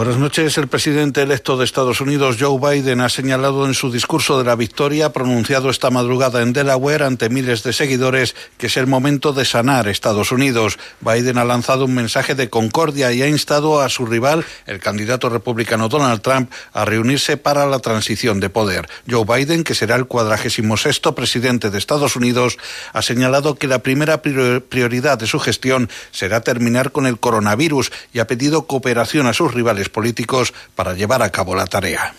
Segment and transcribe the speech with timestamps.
[0.00, 0.56] Buenas noches.
[0.56, 4.56] El presidente electo de Estados Unidos, Joe Biden, ha señalado en su discurso de la
[4.56, 9.44] victoria, pronunciado esta madrugada en Delaware ante miles de seguidores, que es el momento de
[9.44, 10.78] sanar Estados Unidos.
[11.02, 15.28] Biden ha lanzado un mensaje de concordia y ha instado a su rival, el candidato
[15.28, 18.88] republicano Donald Trump, a reunirse para la transición de poder.
[19.06, 22.56] Joe Biden, que será el cuadragésimo sexto presidente de Estados Unidos,
[22.94, 28.20] ha señalado que la primera prioridad de su gestión será terminar con el coronavirus y
[28.20, 32.14] ha pedido cooperación a sus rivales políticos para llevar a cabo la tarea.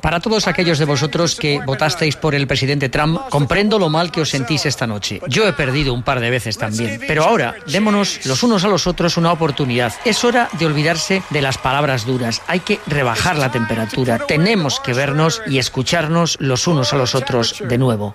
[0.00, 4.20] Para todos aquellos de vosotros que votasteis por el presidente Trump, comprendo lo mal que
[4.20, 5.20] os sentís esta noche.
[5.26, 7.00] Yo he perdido un par de veces también.
[7.08, 9.92] Pero ahora, démonos los unos a los otros una oportunidad.
[10.04, 12.42] Es hora de olvidarse de las palabras duras.
[12.46, 14.20] Hay que rebajar la temperatura.
[14.20, 18.14] Tenemos que vernos y escucharnos los unos a los otros de nuevo.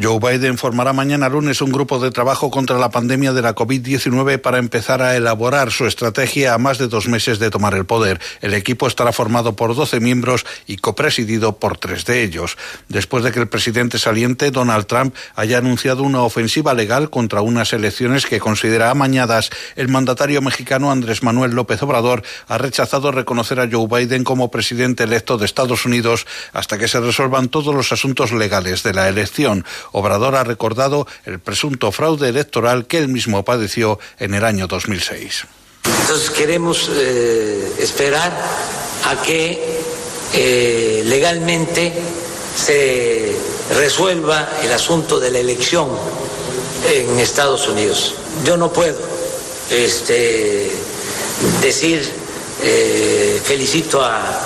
[0.00, 4.40] Joe Biden formará mañana lunes un grupo de trabajo contra la pandemia de la COVID-19
[4.40, 7.86] para empezar a elaborar elaborar su estrategia a más de dos meses de tomar el
[7.86, 8.20] poder.
[8.40, 12.56] El equipo estará formado por 12 miembros y copresidido por tres de ellos.
[12.88, 17.72] Después de que el presidente saliente, Donald Trump, haya anunciado una ofensiva legal contra unas
[17.72, 23.68] elecciones que considera amañadas, el mandatario mexicano Andrés Manuel López Obrador ha rechazado reconocer a
[23.68, 28.30] Joe Biden como presidente electo de Estados Unidos hasta que se resuelvan todos los asuntos
[28.30, 29.64] legales de la elección.
[29.90, 35.23] Obrador ha recordado el presunto fraude electoral que él mismo padeció en el año 2006.
[36.02, 38.32] Entonces queremos eh, esperar
[39.06, 39.80] a que
[40.34, 41.92] eh, legalmente
[42.56, 43.34] se
[43.74, 45.88] resuelva el asunto de la elección
[46.92, 48.14] en Estados Unidos.
[48.44, 48.98] Yo no puedo
[49.70, 50.70] este,
[51.62, 52.08] decir
[52.62, 54.40] eh, felicito a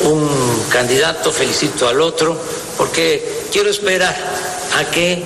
[0.00, 2.36] un candidato, felicito al otro,
[2.76, 4.16] porque quiero esperar
[4.76, 5.22] a que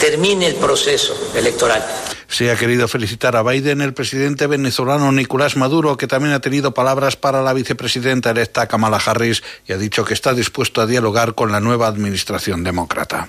[0.00, 1.84] termine el proceso electoral.
[2.32, 6.72] Se ha querido felicitar a Biden el presidente venezolano Nicolás Maduro, que también ha tenido
[6.72, 11.34] palabras para la vicepresidenta electa Kamala Harris y ha dicho que está dispuesto a dialogar
[11.34, 13.28] con la nueva administración demócrata.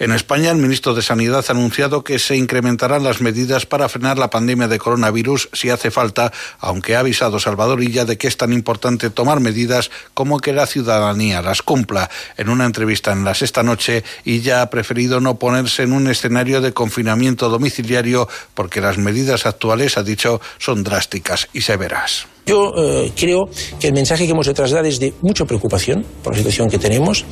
[0.00, 4.18] En España, el ministro de Sanidad ha anunciado que se incrementarán las medidas para frenar
[4.18, 8.36] la pandemia de coronavirus si hace falta, aunque ha avisado Salvador Illa de que es
[8.36, 12.10] tan importante tomar medidas como que la ciudadanía las cumpla.
[12.36, 16.60] En una entrevista en la sexta noche, Illa ha preferido no ponerse en un escenario
[16.60, 22.26] de confinamiento domiciliario porque las medidas actuales, ha dicho, son drásticas y severas.
[22.44, 23.48] Yo eh, creo
[23.78, 26.78] que el mensaje que hemos de trasladar es de mucha preocupación por la situación que
[26.78, 27.24] tenemos,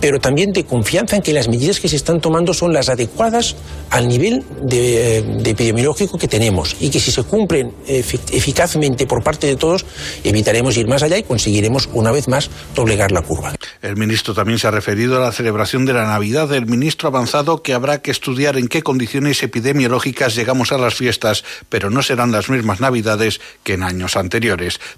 [0.00, 3.56] pero también de confianza en que las medidas que se están tomando son las adecuadas
[3.90, 9.46] al nivel de, eh, epidemiológico que tenemos y que si se cumplen eficazmente por parte
[9.46, 9.84] de todos,
[10.24, 13.54] evitaremos ir más allá y conseguiremos una vez más doblegar la curva.
[13.82, 16.52] El ministro también se ha referido a la celebración de la Navidad.
[16.52, 20.94] El ministro ha avanzado que habrá que estudiar en qué condiciones epidemiológicas llegamos a las
[20.94, 24.38] fiestas, pero no serán las mismas Navidades que en años anteriores.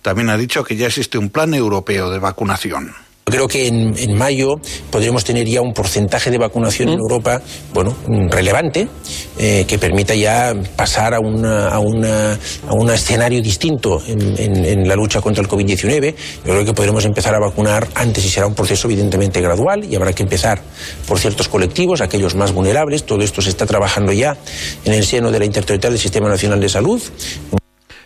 [0.03, 2.93] También ha dicho que ya existe un plan europeo de vacunación.
[3.31, 7.41] Creo que en, mayo podremos tener ya un porcentaje de vacunación en Europa,
[7.73, 7.95] bueno,
[8.29, 8.89] relevante,
[9.39, 14.89] eh, que permita ya pasar a, una, a, una, a un escenario distinto en, en,
[14.89, 16.15] la lucha contra el COVID-19.
[16.45, 19.95] Yo creo que podremos empezar a vacunar antes y será un proceso evidentemente gradual y
[19.95, 20.61] habrá que empezar
[21.07, 23.05] por ciertos colectivos, aquellos más vulnerables.
[23.05, 24.37] Todo esto se está trabajando ya
[24.85, 27.01] en el seno de la Interterritorial del Sistema Nacional de Salud.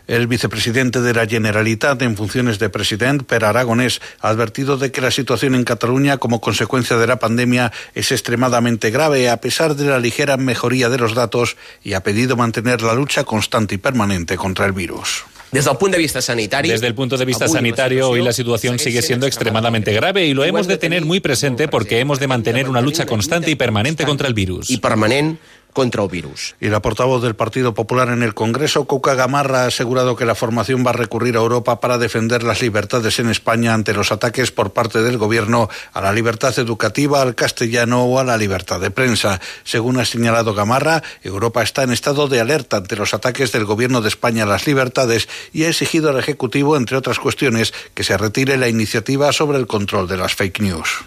[0.07, 5.01] El vicepresidente de la Generalitat en funciones de presidente, Per Aragonés, ha advertido de que
[5.01, 9.87] la situación en Cataluña como consecuencia de la pandemia es extremadamente grave a pesar de
[9.87, 14.37] la ligera mejoría de los datos y ha pedido mantener la lucha constante y permanente
[14.37, 15.25] contra el virus.
[15.51, 18.79] Desde el punto de vista sanitario, Desde el punto de vista sanitario, hoy la situación
[18.79, 22.69] sigue siendo extremadamente grave y lo hemos de tener muy presente porque hemos de mantener
[22.69, 24.69] una lucha constante y permanente contra el virus.
[24.69, 25.39] Y permanente
[25.75, 26.55] contra el virus.
[26.61, 30.35] Y la portavoz del Partido Popular en el Congreso, Cuca Gamarra, ha asegurado que la
[30.35, 34.53] formación va a recurrir a Europa para defender las libertades en España ante los ataques
[34.53, 38.91] por parte del Gobierno a la libertad educativa, al castellano o a la libertad de
[38.91, 39.41] prensa.
[39.65, 44.00] Según ha señalado Gamarra, Europa está en estado de alerta ante los ataques del Gobierno
[44.00, 48.17] de España a las libertades y ha exigido al Ejecutivo, entre otras cuestiones, que se
[48.17, 51.05] retire la iniciativa sobre el control de las fake news.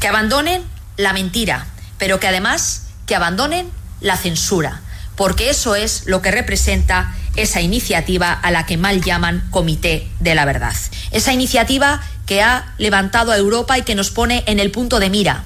[0.00, 0.64] Que abandonen
[0.96, 1.68] la mentira,
[1.98, 3.70] pero que además que abandonen
[4.00, 4.82] la censura,
[5.16, 10.34] porque eso es lo que representa esa iniciativa a la que mal llaman Comité de
[10.34, 10.74] la Verdad.
[11.10, 15.10] Esa iniciativa que ha levantado a Europa y que nos pone en el punto de
[15.10, 15.44] mira,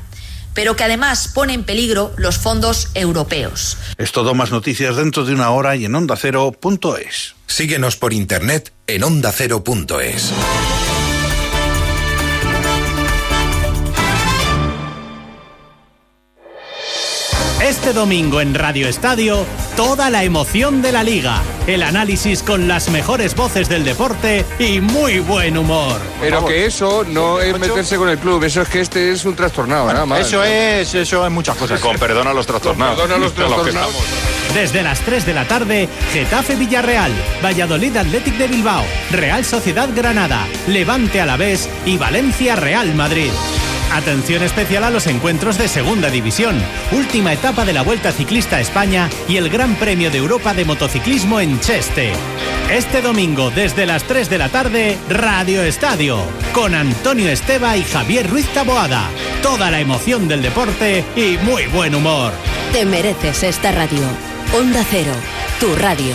[0.55, 3.77] pero que además pone en peligro los fondos europeos.
[3.99, 7.35] Es todo más noticias dentro de una hora y en onda cero.es.
[7.47, 10.33] Síguenos por internet en ondacero.es.
[17.63, 22.91] Este domingo en Radio Estadio, toda la emoción de la liga, el análisis con las
[22.91, 26.01] mejores voces del deporte y muy buen humor.
[26.21, 29.37] Pero que eso no es meterse con el club, eso es que este es un
[29.37, 30.27] trastornado, nada más.
[30.27, 31.79] Eso es, eso es muchas cosas.
[31.79, 32.99] Con perdón a los trastornados.
[32.99, 33.95] Con perdón a los trastornados.
[34.55, 37.13] Desde las 3 de la tarde, Getafe Villarreal,
[37.45, 38.83] Valladolid Athletic de Bilbao,
[39.13, 43.31] Real Sociedad Granada, Levante Alavés y Valencia Real Madrid.
[43.93, 46.59] Atención especial a los encuentros de Segunda División,
[46.93, 50.65] última etapa de la Vuelta Ciclista a España y el Gran Premio de Europa de
[50.65, 52.15] Motociclismo en Cheste.
[52.71, 56.21] Este domingo, desde las 3 de la tarde, Radio Estadio,
[56.55, 59.11] con Antonio Esteba y Javier Ruiz Taboada.
[59.43, 62.33] Toda la emoción del deporte y muy buen humor.
[62.73, 64.01] Te mereces esta radio.
[64.55, 65.13] Onda Cero,
[65.61, 66.15] tu radio.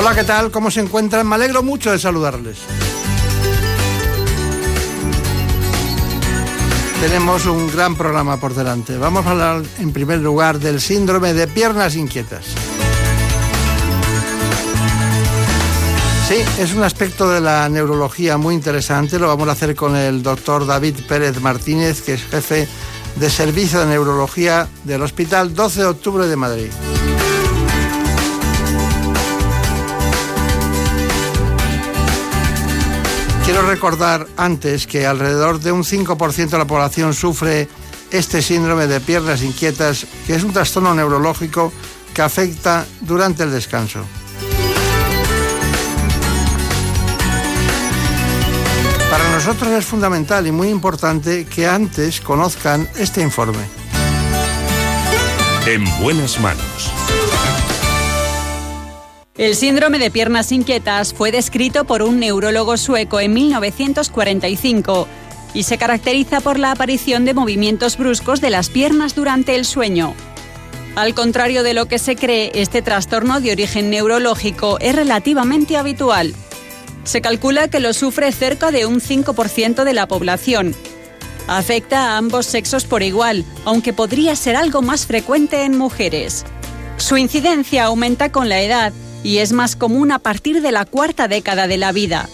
[0.00, 0.50] Hola, ¿qué tal?
[0.50, 1.28] ¿Cómo se encuentran?
[1.28, 2.56] Me alegro mucho de saludarles.
[7.02, 8.96] Tenemos un gran programa por delante.
[8.96, 12.46] Vamos a hablar en primer lugar del síndrome de piernas inquietas.
[16.28, 19.18] Sí, es un aspecto de la neurología muy interesante.
[19.18, 22.66] Lo vamos a hacer con el doctor David Pérez Martínez, que es jefe
[23.16, 26.70] de servicio de neurología del Hospital 12 de Octubre de Madrid.
[33.50, 37.68] Quiero recordar antes que alrededor de un 5% de la población sufre
[38.12, 41.72] este síndrome de piernas inquietas, que es un trastorno neurológico
[42.14, 44.04] que afecta durante el descanso.
[49.10, 53.64] Para nosotros es fundamental y muy importante que antes conozcan este informe.
[55.66, 56.92] En buenas manos.
[59.40, 65.08] El síndrome de piernas inquietas fue descrito por un neurólogo sueco en 1945
[65.54, 70.12] y se caracteriza por la aparición de movimientos bruscos de las piernas durante el sueño.
[70.94, 76.34] Al contrario de lo que se cree, este trastorno de origen neurológico es relativamente habitual.
[77.04, 80.74] Se calcula que lo sufre cerca de un 5% de la población.
[81.48, 86.44] Afecta a ambos sexos por igual, aunque podría ser algo más frecuente en mujeres.
[86.98, 88.92] Su incidencia aumenta con la edad
[89.22, 92.28] y es más común a partir de la cuarta década de la vida.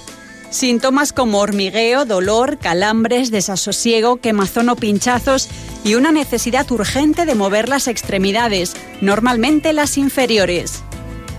[0.51, 5.49] Síntomas como hormigueo, dolor, calambres, desasosiego, quemazón o pinchazos
[5.85, 10.83] y una necesidad urgente de mover las extremidades, normalmente las inferiores.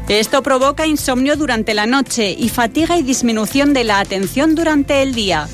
[0.09, 5.13] Esto provoca insomnio durante la noche y fatiga y disminución de la atención durante el
[5.13, 5.49] día.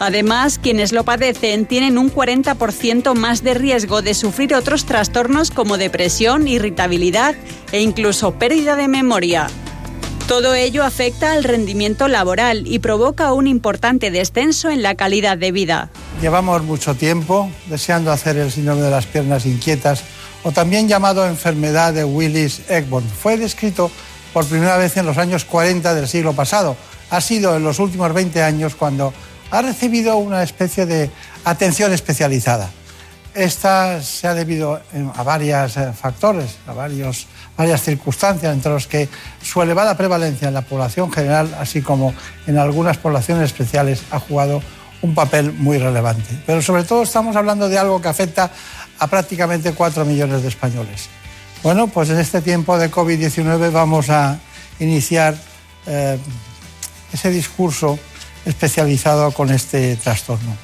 [0.00, 5.78] Además, quienes lo padecen tienen un 40% más de riesgo de sufrir otros trastornos como
[5.78, 7.34] depresión, irritabilidad
[7.72, 9.46] e incluso pérdida de memoria.
[10.26, 15.52] Todo ello afecta al rendimiento laboral y provoca un importante descenso en la calidad de
[15.52, 15.90] vida.
[16.22, 20.02] Llevamos mucho tiempo deseando hacer el síndrome de las piernas inquietas
[20.42, 23.06] o también llamado enfermedad de Willis-Egborn.
[23.06, 23.90] Fue descrito
[24.32, 26.76] por primera vez en los años 40 del siglo pasado.
[27.10, 29.12] Ha sido en los últimos 20 años cuando
[29.54, 31.08] ha recibido una especie de
[31.44, 32.70] atención especializada.
[33.34, 34.80] Esta se ha debido
[35.14, 39.08] a varios factores, a varias circunstancias, entre los que
[39.42, 42.12] su elevada prevalencia en la población general, así como
[42.48, 44.60] en algunas poblaciones especiales, ha jugado
[45.02, 46.36] un papel muy relevante.
[46.46, 48.50] Pero sobre todo estamos hablando de algo que afecta
[48.98, 51.06] a prácticamente 4 millones de españoles.
[51.62, 54.36] Bueno, pues en este tiempo de COVID-19 vamos a
[54.80, 55.36] iniciar
[55.86, 56.18] eh,
[57.12, 58.00] ese discurso
[58.44, 60.56] especializado con este trastorno.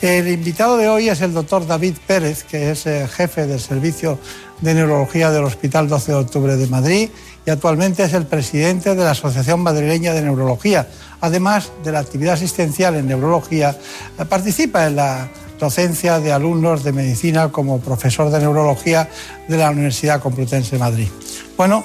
[0.00, 4.18] El invitado de hoy es el doctor David Pérez, que es eh, jefe del servicio
[4.62, 7.10] de Neurología del Hospital 12 de Octubre de Madrid
[7.44, 10.88] y actualmente es el presidente de la Asociación Madrileña de Neurología.
[11.20, 13.76] Además de la actividad asistencial en neurología,
[14.18, 19.10] eh, participa en la docencia de alumnos de medicina como profesor de neurología
[19.48, 21.08] de la Universidad Complutense de Madrid.
[21.56, 21.84] Bueno,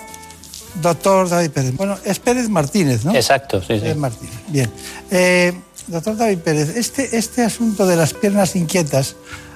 [0.82, 1.76] doctor David Pérez.
[1.76, 3.16] Bueno, es Pérez Martínez, ¿no?
[3.16, 3.80] Exacto, sí, sí.
[3.82, 4.36] Pérez Martínez.
[4.50, 4.72] Bien.
[5.12, 5.54] Eh,
[5.88, 9.16] doctor David Pérez, este, este asunto de las piernas inquietas,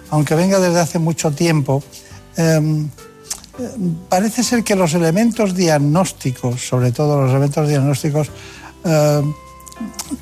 [0.09, 1.83] aunque venga desde hace mucho tiempo,
[2.37, 2.85] eh,
[4.07, 8.29] parece ser que los elementos diagnósticos, sobre todo los elementos diagnósticos,
[8.85, 9.21] eh,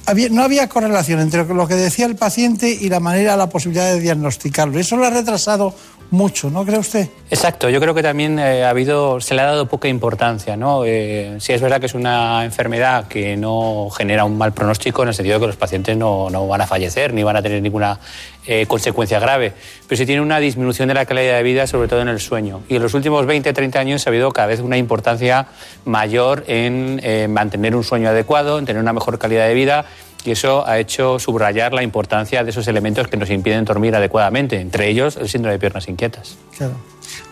[0.05, 3.93] había- no había correlación entre lo que decía el paciente y la manera, la posibilidad
[3.93, 4.79] de diagnosticarlo.
[4.79, 5.73] Eso lo ha retrasado
[6.09, 7.09] mucho, ¿no cree usted?
[7.29, 10.55] Exacto, yo creo que también eh, ha habido, se le ha dado poca importancia.
[10.55, 10.83] ¿no?
[10.85, 15.09] Eh, sí es verdad que es una enfermedad que no genera un mal pronóstico en
[15.09, 17.61] el sentido de que los pacientes no, no van a fallecer ni van a tener
[17.61, 17.99] ninguna
[18.45, 19.51] eh, consecuencia grave,
[19.87, 22.61] pero sí tiene una disminución de la calidad de vida, sobre todo en el sueño.
[22.69, 25.47] Y en los últimos 20, 30 años ha habido cada vez una importancia
[25.83, 27.01] mayor en
[27.33, 29.85] mantener un sueño adecuado, en tener una mejor calidad de vida
[30.23, 34.59] y eso ha hecho subrayar la importancia de esos elementos que nos impiden dormir adecuadamente,
[34.59, 36.37] entre ellos el síndrome de piernas inquietas.
[36.57, 36.73] Claro.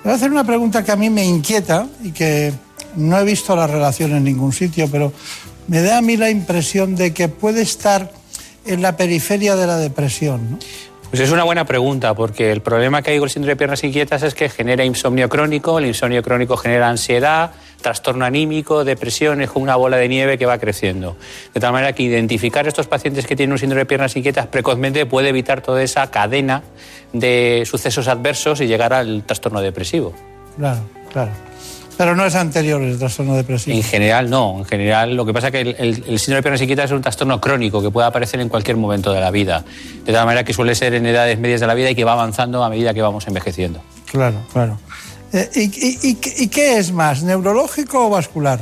[0.04, 2.54] Voy a hacer una pregunta que a mí me inquieta y que
[2.96, 5.12] no he visto la relación en ningún sitio, pero
[5.68, 8.12] me da a mí la impresión de que puede estar
[8.66, 10.60] en la periferia de la depresión.
[11.16, 13.82] Pues es una buena pregunta, porque el problema que hay con el síndrome de piernas
[13.86, 19.52] inquietas es que genera insomnio crónico, el insomnio crónico genera ansiedad, trastorno anímico, depresión, es
[19.54, 21.16] una bola de nieve que va creciendo.
[21.54, 24.48] De tal manera que identificar a estos pacientes que tienen un síndrome de piernas inquietas
[24.48, 26.64] precozmente puede evitar toda esa cadena
[27.14, 30.14] de sucesos adversos y llegar al trastorno depresivo.
[30.58, 30.82] Claro,
[31.14, 31.32] claro.
[31.98, 33.76] Pero no es anterior el trastorno depresivo.
[33.78, 36.42] En general no, en general lo que pasa es que el, el- el síndrome de
[36.42, 39.64] piernas inquietas es un trastorno crónico que puede aparecer en cualquier momento de la vida,
[40.04, 42.14] de tal manera que suele ser en edades medias de la vida y que va
[42.14, 43.82] avanzando a medida que vamos envejeciendo.
[44.12, 44.78] Claro, claro.
[45.32, 48.60] Eh, y, y- y- y qué es más, neurológico o vascular?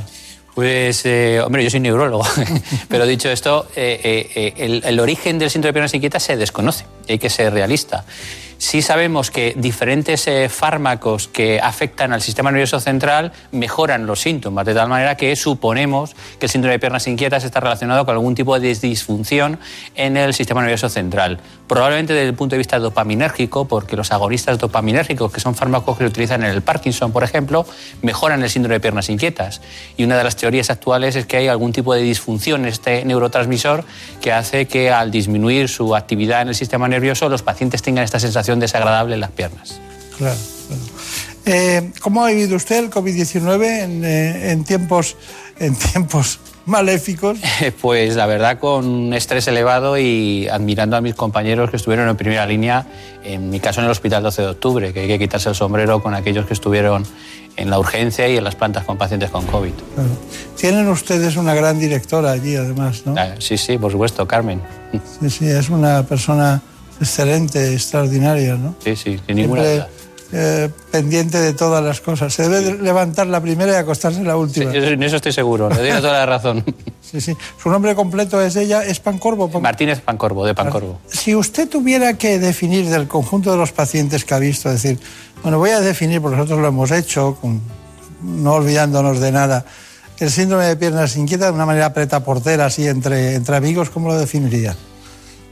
[0.54, 2.24] Pues, eh, hombre, yo soy neurólogo,
[2.88, 6.36] pero dicho esto, eh, eh, eh, el, el origen del síndrome de piernas inquietas se
[6.36, 8.04] desconoce, hay que ser realista.
[8.64, 14.64] Sí sabemos que diferentes eh, fármacos que afectan al sistema nervioso central mejoran los síntomas,
[14.64, 18.34] de tal manera que suponemos que el síndrome de piernas inquietas está relacionado con algún
[18.34, 19.58] tipo de disfunción
[19.96, 21.40] en el sistema nervioso central.
[21.68, 26.04] Probablemente desde el punto de vista dopaminérgico, porque los agonistas dopaminérgicos, que son fármacos que
[26.04, 27.66] se utilizan en el Parkinson, por ejemplo,
[28.00, 29.60] mejoran el síndrome de piernas inquietas.
[29.98, 33.04] Y una de las teorías actuales es que hay algún tipo de disfunción en este
[33.04, 33.84] neurotransmisor
[34.22, 38.18] que hace que al disminuir su actividad en el sistema nervioso los pacientes tengan esta
[38.18, 39.80] sensación desagradable en las piernas.
[40.18, 40.36] Claro,
[40.68, 40.82] claro.
[41.46, 45.16] Eh, ¿Cómo ha vivido usted el COVID-19 en, eh, en tiempos,
[45.58, 47.38] en tiempos maléficos?
[47.82, 52.16] Pues la verdad con un estrés elevado y admirando a mis compañeros que estuvieron en
[52.16, 52.86] primera línea,
[53.24, 56.02] en mi caso en el Hospital 12 de Octubre, que hay que quitarse el sombrero
[56.02, 57.04] con aquellos que estuvieron
[57.56, 59.72] en la urgencia y en las plantas con pacientes con COVID.
[59.94, 60.08] Claro.
[60.56, 63.14] Tienen ustedes una gran directora allí, además, ¿no?
[63.18, 64.62] Ah, Sí, sí, por supuesto, Carmen.
[65.20, 66.62] Sí, sí, es una persona
[67.00, 68.74] excelente, extraordinaria, ¿no?
[68.82, 69.88] Sí, sí, sin ninguna duda.
[70.32, 72.34] eh, pendiente de todas las cosas.
[72.34, 74.72] Se debe de levantar la primera y acostarse la Sí, última.
[74.72, 76.64] yo en eso estoy seguro, le doy toda la razón.
[77.04, 77.36] Sí, sí.
[77.62, 79.48] Su nombre completo es ella, es Pancorbo.
[79.48, 80.98] Pan- Martínez Pancorbo, de Pancorbo.
[81.06, 84.98] Si usted tuviera que definir del conjunto de los pacientes que ha visto, decir,
[85.42, 87.60] bueno, voy a definir, porque nosotros lo hemos hecho, con-
[88.22, 89.64] no olvidándonos de nada,
[90.18, 94.18] el síndrome de piernas inquietas de una manera preta-portera, así entre, entre amigos, ¿cómo lo
[94.18, 94.74] definiría?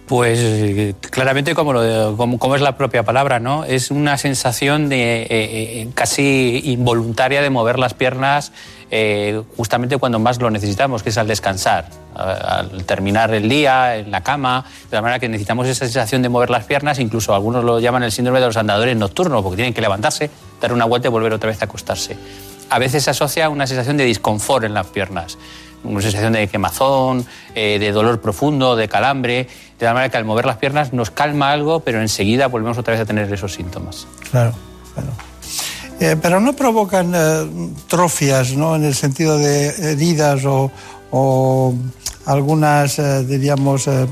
[0.06, 3.64] Pues eh, claramente como, lo- como, como es la propia palabra, ¿no?
[3.64, 8.52] Es una sensación de, eh, eh, casi involuntaria de mover las piernas
[9.56, 14.20] justamente cuando más lo necesitamos, que es al descansar, al terminar el día, en la
[14.22, 17.80] cama, de la manera que necesitamos esa sensación de mover las piernas, incluso algunos lo
[17.80, 20.28] llaman el síndrome de los andadores nocturnos, porque tienen que levantarse,
[20.60, 22.18] dar una vuelta y volver otra vez a acostarse.
[22.68, 25.38] A veces se asocia a una sensación de disconfort en las piernas,
[25.84, 29.48] una sensación de quemazón, de dolor profundo, de calambre,
[29.82, 32.92] de la manera que al mover las piernas nos calma algo, pero enseguida volvemos otra
[32.92, 34.06] vez a tener esos síntomas.
[34.30, 34.54] Claro,
[34.94, 35.10] claro.
[35.98, 38.76] Eh, pero no provocan eh, trofias, ¿no?
[38.76, 40.70] En el sentido de heridas o,
[41.10, 41.74] o
[42.26, 44.06] algunas, eh, diríamos, eh,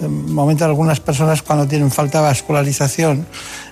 [0.00, 3.26] momentos algunas personas cuando tienen falta de vascularización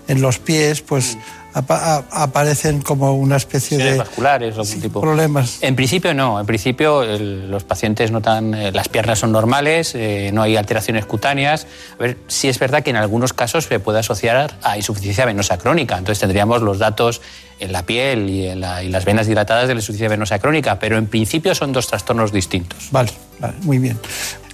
[0.09, 1.17] en los pies, pues
[1.55, 5.01] aparecen como una especie de vasculares o algún tipo.
[5.01, 5.59] problemas.
[5.63, 10.31] En principio no, en principio el- los pacientes notan, eh, las piernas son normales, eh,
[10.33, 11.67] no hay alteraciones cutáneas.
[11.99, 15.59] A ver, sí es verdad que en algunos casos se puede asociar a insuficiencia venosa
[15.59, 17.21] crónica, entonces tendríamos los datos
[17.61, 20.79] en la piel y en la- y las venas dilatadas de la insuficiencia venosa crónica,
[20.79, 22.89] pero en principio son dos trastornos distintos.
[22.91, 23.99] Vale, vale, muy bien.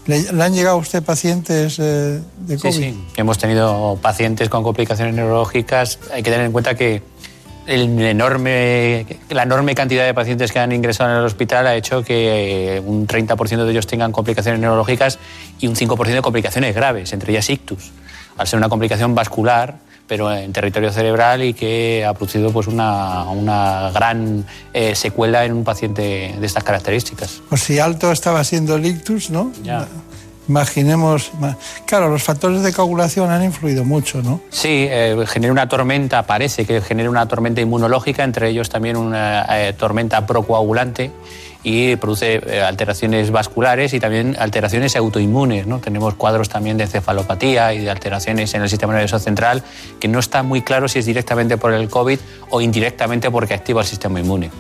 [0.07, 2.73] ¿Le, le han llegado a usted pacientes eh, de Sí, COVID?
[2.79, 3.05] sí.
[3.17, 5.99] Hemos tenido pacientes con complicaciones neurológicas.
[6.13, 7.03] Hay que tener en cuenta que
[7.67, 12.03] el enorme, la enorme cantidad de pacientes que han ingresado en el hospital ha hecho
[12.03, 15.19] que eh, un 30% de ellos tengan complicaciones neurológicas
[15.61, 17.93] y un 5% de complicaciones graves, entre ellas ictus,
[18.39, 19.77] al ser una complicación vascular
[20.11, 25.53] pero en territorio cerebral y que ha producido pues una, una gran eh, secuela en
[25.53, 27.41] un paciente de estas características.
[27.49, 29.53] Pues si alto estaba siendo el ictus, ¿no?
[29.63, 29.87] Ya.
[30.49, 34.41] Imaginemos, ma- claro, los factores de coagulación han influido mucho, ¿no?
[34.51, 39.47] Sí, eh, genera una tormenta, parece que genera una tormenta inmunológica, entre ellos también una
[39.49, 41.13] eh, tormenta procoagulante
[41.63, 45.67] y produce eh, alteraciones vasculares y también alteraciones autoinmunes.
[45.67, 45.79] ¿no?
[45.79, 49.63] Tenemos cuadros también de encefalopatía y de alteraciones en el sistema nervioso central
[49.99, 52.19] que no está muy claro si es directamente por el COVID
[52.51, 54.51] o indirectamente porque activa el sistema inmune.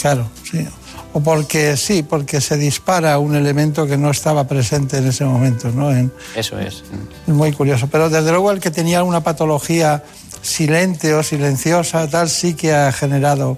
[0.00, 0.66] Claro, sí.
[1.12, 5.70] O porque sí, porque se dispara un elemento que no estaba presente en ese momento,
[5.70, 5.90] ¿no?
[5.92, 6.82] En- Eso es.
[7.28, 7.86] muy curioso.
[7.90, 10.02] Pero desde luego el que tenía una patología
[10.42, 13.56] silente o silenciosa, tal, sí que ha generado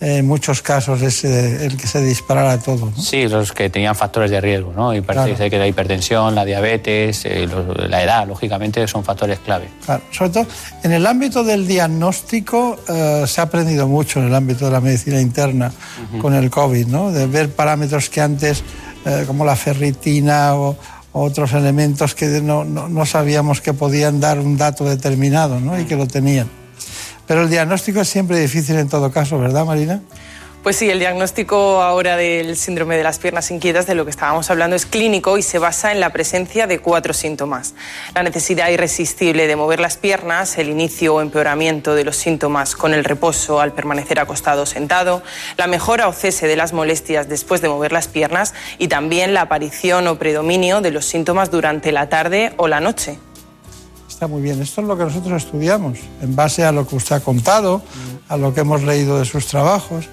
[0.00, 2.92] en muchos casos ese, el que se disparara todo.
[2.96, 3.02] ¿no?
[3.02, 4.94] Sí, los que tenían factores de riesgo, ¿no?
[4.94, 5.50] Y parece Claro.
[5.50, 9.68] que la hipertensión, la diabetes, eh, los- la edad, lógicamente, son factores clave.
[9.84, 10.46] Claro, sobre todo
[10.84, 14.80] en el ámbito del diagnóstico eh, se ha aprendido mucho en el ámbito de la
[14.80, 15.72] medicina interna
[16.20, 17.10] con el COVID, ¿no?
[17.10, 18.62] De ver parámetros que antes,
[19.04, 20.76] eh, como la ferritina o,
[21.12, 25.78] o otros elementos que no, no- no sabíamos que podían dar un dato determinado, ¿no?
[25.80, 26.48] Y que lo tenían.
[27.28, 30.00] Pero el diagnóstico es siempre difícil en todo caso, ¿verdad, Marina?
[30.62, 34.50] Pues sí, el diagnóstico ahora del síndrome de las piernas inquietas, de lo que estábamos
[34.50, 37.74] hablando, es clínico y se basa en la presencia de cuatro síntomas.
[38.14, 42.92] La necesidad irresistible de mover las piernas, el inicio o empeoramiento de los síntomas con
[42.92, 45.22] el reposo al permanecer acostado o sentado,
[45.56, 49.42] la mejora o cese de las molestias después de mover las piernas y también la
[49.42, 53.18] aparición o predominio de los síntomas durante la tarde o la noche.
[54.18, 54.60] Está muy bien.
[54.60, 57.80] Esto es lo que nosotros estudiamos, en base a lo que usted ha contado,
[58.28, 60.06] a lo que hemos leído de sus trabajos.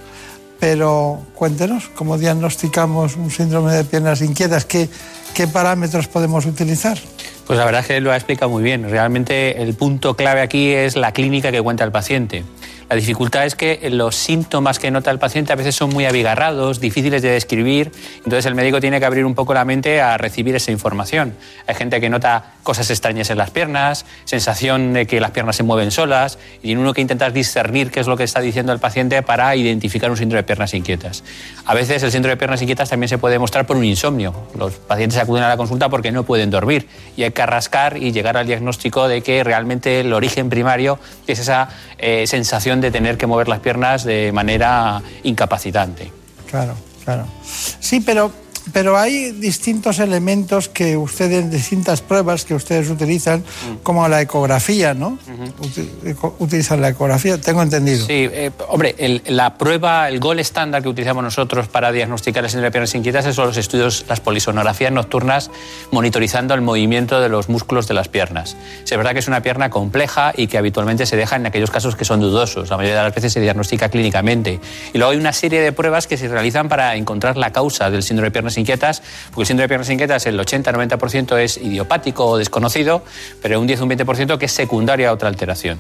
[0.60, 4.66] Pero cuéntenos, ¿cómo diagnosticamos un síndrome de piernas inquietas?
[4.66, 4.90] ¿Qué,
[5.34, 7.00] qué parámetros podemos utilizar?
[7.48, 8.88] Pues la verdad es que lo ha explicado muy bien.
[8.88, 12.46] Realmente el punto clave aquí es la clínica que cuenta el paciente.
[12.90, 16.80] La dificultad es que los síntomas que nota el paciente a veces son muy abigarrados,
[16.80, 20.56] difíciles de describir, entonces el médico tiene que abrir un poco la mente a recibir
[20.56, 21.34] esa información.
[21.66, 25.64] Hay gente que nota cosas extrañas en las piernas, sensación de que las piernas se
[25.64, 28.80] mueven solas, y en uno que intentas discernir qué es lo que está diciendo el
[28.80, 31.24] paciente para identificar un síndrome de piernas inquietas.
[31.66, 34.34] A veces el síndrome de piernas inquietas también se puede mostrar por un insomnio.
[34.58, 38.12] Los pacientes acuden a la consulta porque no pueden dormir y hay que rascar y
[38.12, 43.18] llegar al diagnóstico de que realmente el origen primario es esa eh, sensación de tener
[43.18, 46.12] que mover las piernas de manera incapacitante.
[46.50, 47.26] Claro, claro.
[47.44, 48.32] Sí, pero,
[48.74, 53.44] pero hay distintos elementos que ustedes, distintas pruebas que ustedes utilizan,
[53.84, 55.18] como la ecografía, ¿no?
[55.62, 58.06] Uti- eco- Utilizan la ecografía, tengo entendido.
[58.06, 62.50] Sí, eh, hombre, el- la prueba, el gol estándar que utilizamos nosotros para diagnosticar el
[62.50, 65.50] síndrome de piernas inquietas son los estudios, las polisonografías nocturnas,
[65.92, 68.56] monitorizando el movimiento de los músculos de las piernas.
[68.84, 71.96] Es verdad que es una pierna compleja y que habitualmente se deja en aquellos casos
[71.96, 72.70] que son dudosos.
[72.70, 74.60] La mayoría de las veces se diagnostica clínicamente.
[74.94, 78.04] Y luego hay una serie de pruebas que se realizan para encontrar la causa del
[78.04, 82.38] síndrome de piernas inquietas, porque el síndrome de piernas inquietas, el 80-90% es idiopático o
[82.38, 83.04] desconocido,
[83.42, 85.78] pero un 10 o un 20% que es secundario a otra alteración.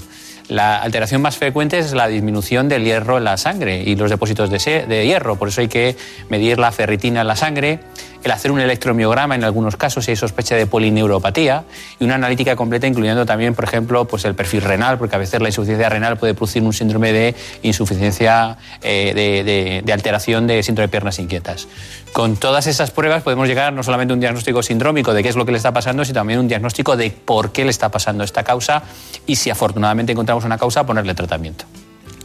[0.48, 4.52] La alteración más frecuente es la disminución del hierro en la sangre y los depósitos
[4.52, 5.38] de hierro.
[5.38, 5.96] Por eso hay que
[6.30, 7.80] medir la ferritina en la sangre,
[8.26, 11.64] el hacer un electromiograma en algunos casos si hay sospecha de polineuropatía
[12.00, 15.40] y una analítica completa incluyendo también, por ejemplo, pues el perfil renal, porque a veces
[15.42, 20.92] la insuficiencia renal puede producir un síndrome de insuficiencia eh, de, alteración de síndrome de
[20.92, 21.68] piernas inquietas.
[22.14, 25.36] Con todas esas pruebas podemos llegar no solamente a un diagnóstico sindrómico de qué es
[25.36, 28.24] lo que le está pasando, sino también un diagnóstico de por qué le está pasando
[28.24, 28.82] esta causa
[29.28, 31.66] y si afortunadamente encontramos una causa, ponerle tratamiento.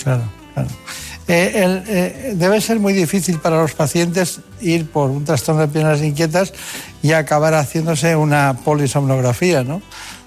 [0.03, 0.23] Claro,
[0.55, 0.69] claro.
[1.33, 6.03] Eh, eh, debe ser muy difícil para los pacientes ir por un trastorno de piernas
[6.03, 6.53] inquietas
[7.03, 9.81] y acabar haciéndose una polisomnografía, ¿no?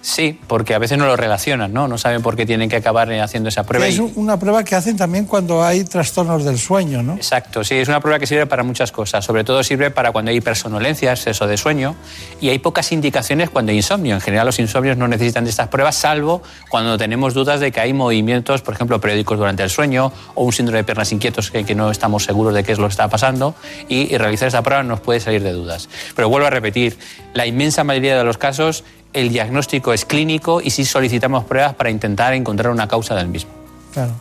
[0.04, 1.88] Sí, porque a veces no lo relacionan, ¿no?
[1.88, 3.88] No saben por qué tienen que acabar haciendo esa prueba.
[3.88, 7.14] es una prueba que hacen también cuando hay trastornos del sueño, ¿no?
[7.14, 9.24] Exacto, sí, es una prueba que sirve para muchas cosas.
[9.24, 11.96] Sobre todo sirve para cuando hay hipersonolencia, exceso de sueño,
[12.42, 14.16] y hay pocas indicaciones cuando hay insomnio.
[14.16, 17.80] En general, los insomnios no necesitan de estas pruebas, salvo cuando tenemos dudas de que
[17.80, 21.64] hay movimientos, por ejemplo, periódicos durante el sueño o un síndrome de piernas inquietos que,
[21.64, 23.56] que no estamos seguros de qué es lo que está pasando,
[23.88, 25.88] y, y realizar esa prueba nos puede salir de dudas.
[26.14, 26.98] Pero vuelvo a repetir,
[27.34, 31.90] la inmensa mayoría de los casos el diagnóstico es clínico y sí solicitamos pruebas para
[31.90, 33.52] intentar encontrar una causa del mismo.
[33.94, 34.14] Claro.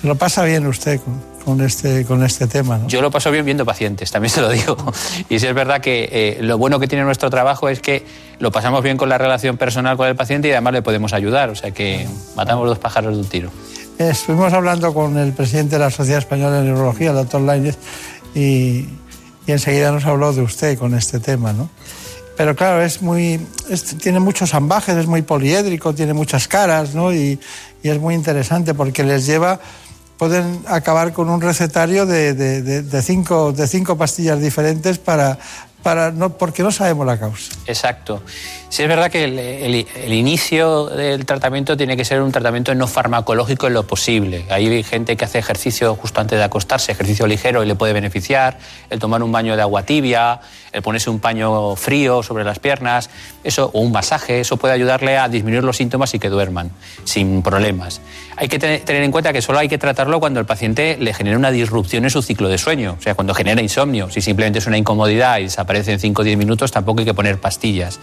[0.00, 2.88] Se lo pasa bien usted con, con este, con este tema, ¿no?
[2.88, 4.76] Yo lo paso bien viendo pacientes, también se lo digo.
[5.28, 8.06] Y sí es verdad que eh, lo bueno que tiene nuestro trabajo es que
[8.38, 11.50] lo pasamos bien con la relación personal con el paciente y además le podemos ayudar.
[11.50, 13.50] O sea que matamos dos pájaros de un tiro.
[13.98, 17.76] Estuvimos hablando con el presidente de la Sociedad Española de Neurología, el doctor Lainez,
[18.34, 18.86] y,
[19.46, 21.68] y enseguida nos habló de usted con este tema, ¿no?
[22.40, 23.38] Pero claro, es muy,
[24.00, 27.12] tiene muchos ambajes, es muy poliédrico, tiene muchas caras, ¿no?
[27.12, 27.38] Y,
[27.82, 29.60] es muy interesante porque les lleva,
[30.16, 35.38] pueden acabar con un recetario de- de cinco, de cinco pastillas diferentes para,
[35.82, 37.52] para no, porque no sabemos la causa.
[37.66, 38.22] Exacto.
[38.70, 43.66] Sí es verdad que el, inicio del tratamiento tiene que ser un tratamiento no farmacológico
[43.66, 44.46] en lo posible.
[44.48, 48.58] Hay gente que hace ejercicio justo antes de acostarse, ejercicio ligero y le puede beneficiar,
[48.88, 53.10] el tomar un baño de agua tibia, el ponerse un paño frío sobre las piernas,
[53.42, 56.70] eso o un masaje, eso puede ayudarle a disminuir los síntomas y que duerman
[57.02, 58.00] sin problemas.
[58.36, 61.36] Hay que tener en cuenta que solo hay que tratarlo cuando el paciente le genera
[61.36, 64.10] una disrupción en su ciclo de sueño, o sea, cuando genera insomnio.
[64.10, 67.14] Si simplemente es una incomodidad y desaparece en 5 o 10 minutos, tampoco hay que
[67.14, 67.98] poner pastillas.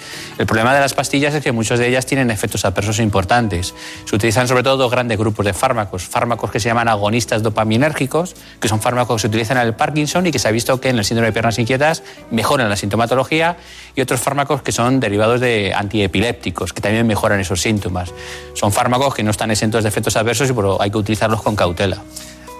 [0.57, 3.75] Problema de las pastillas es que muchas de ellas tienen efectos adversos importantes.
[4.05, 6.07] Se utilizan sobre todo dos grandes grupos de fármacos.
[6.07, 10.25] Fármacos que se llaman agonistas dopaminérgicos, que son fármacos que se utilizan en el Parkinson
[10.25, 13.57] y que se ha visto que en el síndrome de piernas inquietas mejoran la sintomatología,
[13.95, 18.11] y otros fármacos que son derivados de antiepilépticos, que también mejoran esos síntomas.
[18.55, 21.55] Son fármacos que no están exentos de efectos adversos y por hay que utilizarlos con
[21.55, 22.01] cautela.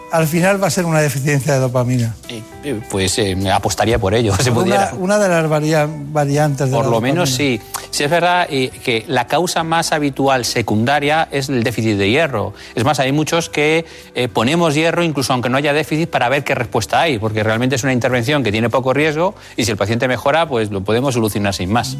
[0.10, 2.16] Al final va a ser una deficiencia de dopamina.
[2.64, 4.92] Eh, Pues eh, me apostaría por ello, si pudiera.
[4.94, 7.60] Una, una de las varia- variantes de Por la lo menos sí.
[7.92, 12.54] Sí es verdad eh, que la causa más habitual secundaria es el déficit de hierro.
[12.76, 16.44] Es más, hay muchos que eh, ponemos hierro incluso aunque no haya déficit para ver
[16.44, 19.78] qué respuesta hay, porque realmente es una intervención que tiene poco riesgo y si el
[19.78, 21.98] paciente mejora, pues lo podemos solucionar sin más.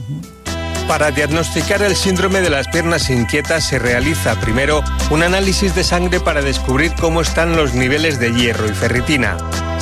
[0.88, 6.22] Para diagnosticar el síndrome de las piernas inquietas se realiza primero un análisis de sangre
[6.22, 9.38] para descubrir cómo están los niveles de hierro y ferritina.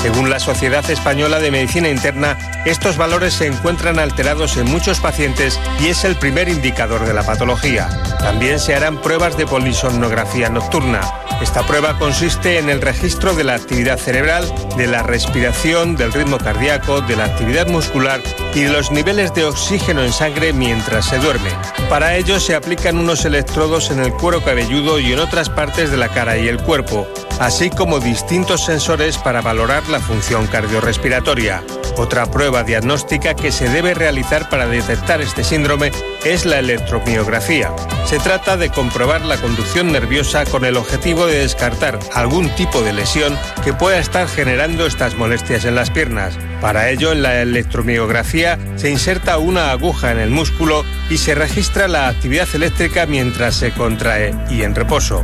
[0.06, 5.60] Según la Sociedad Española de Medicina Interna, estos valores se encuentran alterados en muchos pacientes
[5.80, 7.90] y es el primer indicador de la patología.
[8.20, 11.02] También se harán pruebas de polisomnografía nocturna.
[11.42, 14.46] Esta prueba consiste en el registro de la actividad cerebral,
[14.78, 18.22] de la respiración, del ritmo cardíaco, de la actividad muscular
[18.54, 21.50] y de los niveles de oxígeno en sangre mientras se duerme.
[21.90, 25.98] Para ello se aplican unos electrodos en el cuero cabelludo y en otras partes de
[25.98, 27.08] la cara y el cuerpo,
[27.40, 31.64] así como distintos sensores para valorar la función cardiorrespiratoria.
[31.98, 35.92] Otra prueba diagnóstica que se debe realizar para detectar este síndrome
[36.26, 37.72] es la electromiografía.
[38.06, 42.94] Se trata de comprobar la conducción nerviosa con el objetivo de descartar algún tipo de
[42.94, 46.38] lesión que pueda estar generando estas molestias en las piernas.
[46.62, 51.88] Para ello, en la electromiografía se inserta una aguja en el músculo y se registra
[51.88, 55.24] la actividad eléctrica mientras se contrae y en reposo.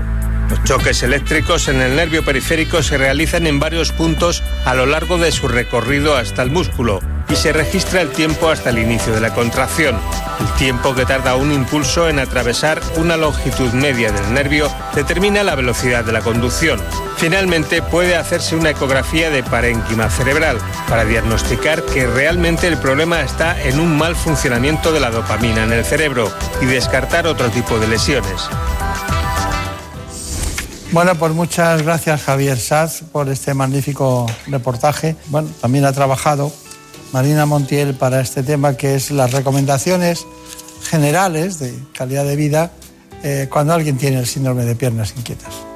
[0.51, 5.17] Los choques eléctricos en el nervio periférico se realizan en varios puntos a lo largo
[5.17, 9.21] de su recorrido hasta el músculo y se registra el tiempo hasta el inicio de
[9.21, 9.97] la contracción.
[10.41, 15.55] El tiempo que tarda un impulso en atravesar una longitud media del nervio determina la
[15.55, 16.81] velocidad de la conducción.
[17.15, 20.57] Finalmente puede hacerse una ecografía de parénquima cerebral
[20.89, 25.71] para diagnosticar que realmente el problema está en un mal funcionamiento de la dopamina en
[25.71, 26.29] el cerebro
[26.61, 28.49] y descartar otro tipo de lesiones.
[30.91, 35.15] Bueno, pues muchas gracias Javier Saz por este magnífico reportaje.
[35.27, 36.51] Bueno, también ha trabajado
[37.13, 40.25] Marina Montiel para este tema que es las recomendaciones
[40.89, 42.71] generales de calidad de vida
[43.23, 45.70] eh, cuando alguien tiene el síndrome de piernas inquietas.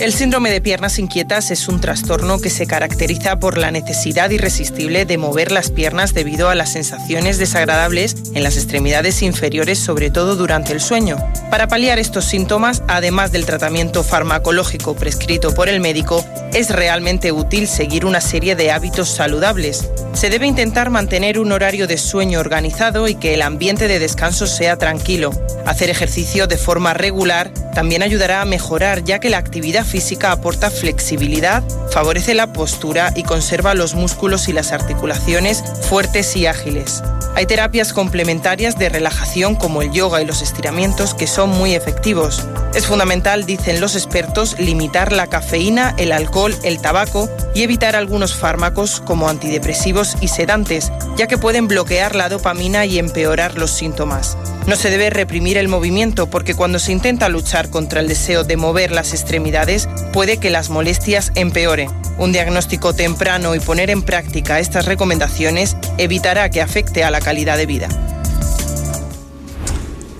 [0.00, 5.06] El síndrome de piernas inquietas es un trastorno que se caracteriza por la necesidad irresistible
[5.06, 10.34] de mover las piernas debido a las sensaciones desagradables en las extremidades inferiores, sobre todo
[10.34, 11.16] durante el sueño.
[11.48, 17.68] Para paliar estos síntomas, además del tratamiento farmacológico prescrito por el médico, es realmente útil
[17.68, 19.88] seguir una serie de hábitos saludables.
[20.12, 24.46] Se debe intentar mantener un horario de sueño organizado y que el ambiente de descanso
[24.46, 25.30] sea tranquilo.
[25.66, 30.70] Hacer ejercicio de forma regular también ayudará a mejorar ya que la actividad física aporta
[30.70, 37.02] flexibilidad, favorece la postura y conserva los músculos y las articulaciones fuertes y ágiles.
[37.36, 42.44] Hay terapias complementarias de relajación como el yoga y los estiramientos que son muy efectivos.
[42.74, 48.34] Es fundamental, dicen los expertos, limitar la cafeína, el alcohol, el tabaco y evitar algunos
[48.34, 54.36] fármacos como antidepresivos y sedantes, ya que pueden bloquear la dopamina y empeorar los síntomas.
[54.66, 58.56] No se debe reprimir el movimiento porque cuando se intenta luchar contra el deseo de
[58.56, 61.92] mover las extremidades puede que las molestias empeoren.
[62.18, 67.56] Un diagnóstico temprano y poner en práctica estas recomendaciones evitará que afecte a la calidad
[67.56, 67.88] de vida.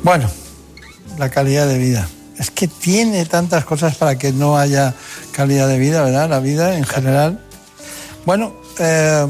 [0.05, 0.31] Bueno,
[1.19, 2.09] la calidad de vida.
[2.38, 4.94] Es que tiene tantas cosas para que no haya
[5.33, 6.29] calidad de vida, ¿verdad?
[6.29, 7.40] La vida en general.
[8.25, 9.27] Bueno, eh,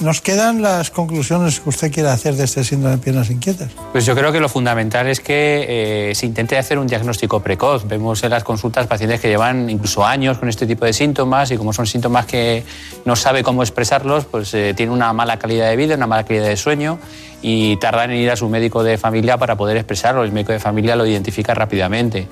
[0.00, 3.70] nos quedan las conclusiones que usted quiere hacer de este síndrome de piernas inquietas.
[3.92, 7.86] Pues yo creo que lo fundamental es que eh, se intente hacer un diagnóstico precoz.
[7.86, 11.56] Vemos en las consultas pacientes que llevan incluso años con este tipo de síntomas y
[11.56, 12.64] como son síntomas que
[13.04, 16.48] no sabe cómo expresarlos, pues eh, tiene una mala calidad de vida, una mala calidad
[16.48, 16.98] de sueño
[17.42, 20.24] y tardan en ir a su médico de familia para poder expresarlo.
[20.24, 22.28] El médico de familia lo identifica rápidamente.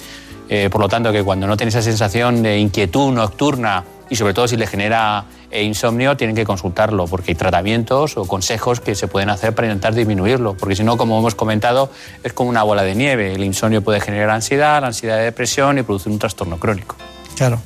[0.49, 4.35] Eh, por lo tanto, que cuando no tiene esa sensación de inquietud nocturna y sobre
[4.35, 8.95] todo si le genera eh, insomnio, tienen que consultarlo porque hay tratamientos o consejos que
[8.95, 11.91] se pueden hacer para intentar disminuirlo, porque si no, como hemos comentado,
[12.23, 13.33] es como una bola de nieve.
[13.33, 16.95] El insomnio puede generar ansiedad, la ansiedad de depresión y producir un trastorno crónico.
[17.37, 17.59] Claro.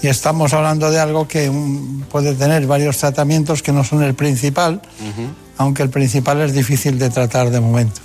[0.00, 1.52] Y estamos hablando de algo que
[2.10, 4.80] puede tener varios tratamientos que no son el principal,
[5.58, 8.00] aunque el principal es difícil de tratar de momento.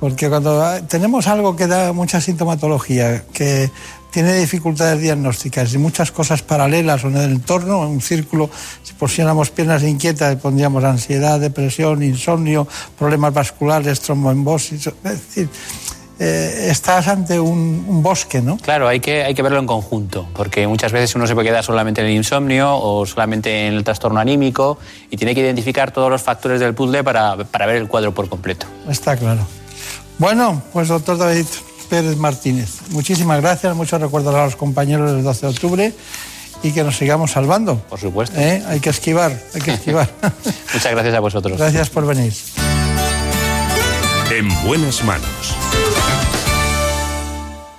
[0.00, 3.70] Porque cuando ah, tenemos algo que da mucha sintomatología, que
[4.12, 8.50] tiene dificultades diagnósticas y muchas cosas paralelas o en el entorno, en un círculo,
[8.82, 15.48] si pusiéramos piernas inquietas, pondríamos ansiedad, depresión, insomnio, problemas vasculares, tromboembosis, es decir,
[16.18, 18.58] eh, estás ante un, un, bosque, ¿no?
[18.58, 21.64] Claro, hay que, hay que verlo en conjunto, porque muchas veces uno se puede quedar
[21.64, 24.78] solamente en el insomnio o solamente en el trastorno anímico
[25.10, 28.28] y tiene que identificar todos los factores del puzzle para, para ver el cuadro por
[28.28, 28.66] completo.
[28.88, 29.46] Está claro.
[30.18, 31.46] Bueno, pues doctor David
[31.92, 35.94] Pérez Martínez, muchísimas gracias, muchos recuerdos a los compañeros del 12 de octubre
[36.62, 37.80] y que nos sigamos salvando.
[37.80, 38.34] Por supuesto.
[38.40, 38.62] ¿Eh?
[38.66, 40.10] Hay que esquivar, hay que esquivar.
[40.72, 41.58] Muchas gracias a vosotros.
[41.58, 42.32] Gracias por venir.
[44.30, 45.54] En buenas manos.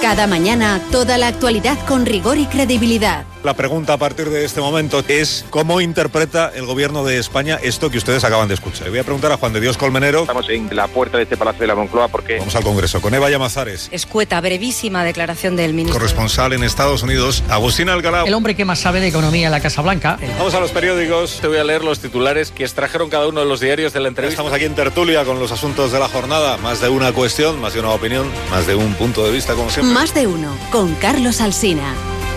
[0.00, 3.26] Cada mañana, toda la actualidad con rigor y credibilidad.
[3.44, 7.90] La pregunta a partir de este momento es cómo interpreta el gobierno de España esto
[7.90, 8.90] que ustedes acaban de escuchar.
[8.90, 10.20] Voy a preguntar a Juan de Dios Colmenero.
[10.20, 12.38] Estamos en la puerta de este Palacio de la Moncloa porque...
[12.38, 13.88] Vamos al Congreso con Eva Llamazares.
[13.92, 15.98] Escueta, brevísima declaración del ministro.
[15.98, 18.24] Corresponsal en Estados Unidos, Agustín Alcalá.
[18.26, 20.18] El hombre que más sabe de economía en la Casa Blanca.
[20.38, 21.38] Vamos a los periódicos.
[21.40, 24.08] Te voy a leer los titulares que extrajeron cada uno de los diarios de la
[24.08, 24.34] entrevista.
[24.34, 26.58] Estamos aquí en tertulia con los asuntos de la jornada.
[26.58, 29.70] Más de una cuestión, más de una opinión, más de un punto de vista, como
[29.70, 29.89] siempre.
[29.90, 31.94] Más de uno, con Carlos Alsina.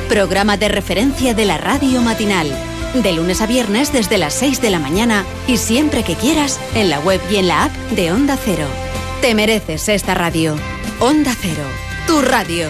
[0.09, 2.47] Programa de referencia de la radio matinal.
[2.95, 6.89] De lunes a viernes desde las 6 de la mañana y siempre que quieras en
[6.89, 8.65] la web y en la app de Onda Cero.
[9.21, 10.55] Te mereces esta radio.
[10.99, 11.63] Onda Cero,
[12.07, 12.69] tu radio.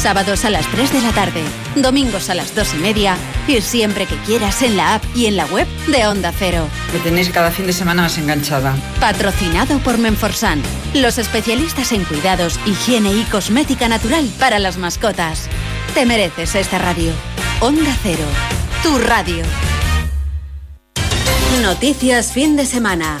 [0.00, 1.42] Sábados a las 3 de la tarde,
[1.76, 5.36] domingos a las 2 y media y siempre que quieras en la app y en
[5.36, 6.66] la web de Onda Cero.
[6.94, 8.74] Me tenéis cada fin de semana más enganchada.
[8.98, 10.62] Patrocinado por Menforsan,
[10.94, 15.50] los especialistas en cuidados, higiene y cosmética natural para las mascotas.
[15.92, 17.12] Te mereces esta radio.
[17.60, 18.24] Onda Cero,
[18.82, 19.44] tu radio.
[21.60, 23.20] Noticias fin de semana.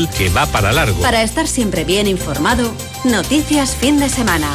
[0.07, 1.01] que va para largo.
[1.01, 2.71] Para estar siempre bien informado,
[3.03, 4.47] Noticias fin de semana.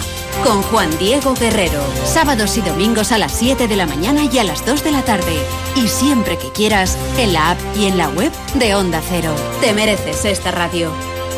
[0.45, 1.83] Con Juan Diego Guerrero.
[2.05, 5.03] Sábados y domingos a las 7 de la mañana y a las 2 de la
[5.03, 5.37] tarde.
[5.75, 9.35] Y siempre que quieras, en la app y en la web de Onda Cero.
[9.61, 10.93] Te mereces esta radio.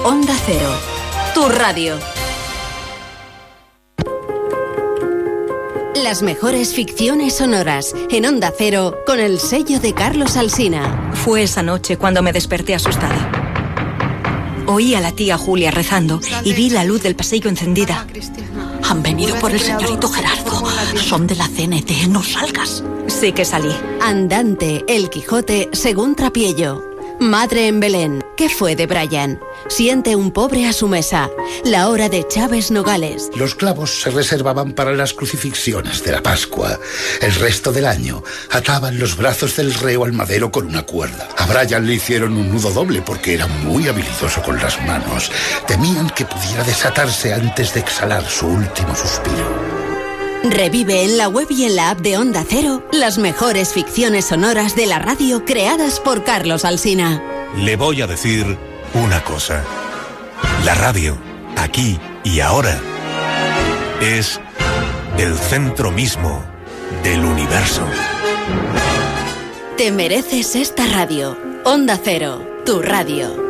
[0.05, 0.71] Onda Cero.
[1.35, 1.99] Tu radio.
[5.95, 11.11] Las mejores ficciones sonoras en Onda Cero con el sello de Carlos Alsina.
[11.15, 13.48] Fue esa noche cuando me desperté asustada.
[14.69, 18.07] Oí a la tía Julia rezando y vi la luz del pasillo encendida.
[18.89, 20.63] Han venido por el señorito Gerardo.
[20.97, 22.09] Son de la CNT.
[22.09, 22.85] No salgas.
[23.07, 23.75] Sí que salí.
[24.03, 26.88] Andante, El Quijote, según Trapiello.
[27.21, 28.25] Madre en Belén.
[28.37, 29.41] ¿Qué fue de Brian?
[29.69, 31.29] Siente un pobre a su mesa.
[31.65, 33.31] La hora de Chávez Nogales.
[33.35, 36.79] Los clavos se reservaban para las crucifixiones de la Pascua.
[37.21, 41.29] El resto del año ataban los brazos del reo al madero con una cuerda.
[41.37, 45.33] A Brian le hicieron un nudo doble porque era muy habilidoso con las manos.
[45.67, 49.88] Temían que pudiera desatarse antes de exhalar su último suspiro.
[50.45, 54.77] Revive en la web y en la app de Onda Cero las mejores ficciones sonoras
[54.77, 57.23] de la radio creadas por Carlos Alsina.
[57.57, 58.57] Le voy a decir
[58.95, 59.65] una cosa.
[60.65, 61.19] La radio,
[61.57, 62.81] aquí y ahora,
[64.01, 64.41] es
[65.19, 66.45] el centro mismo
[67.03, 67.83] del universo.
[69.77, 71.37] Te mereces esta radio.
[71.65, 73.48] Onda Cero, tu radio.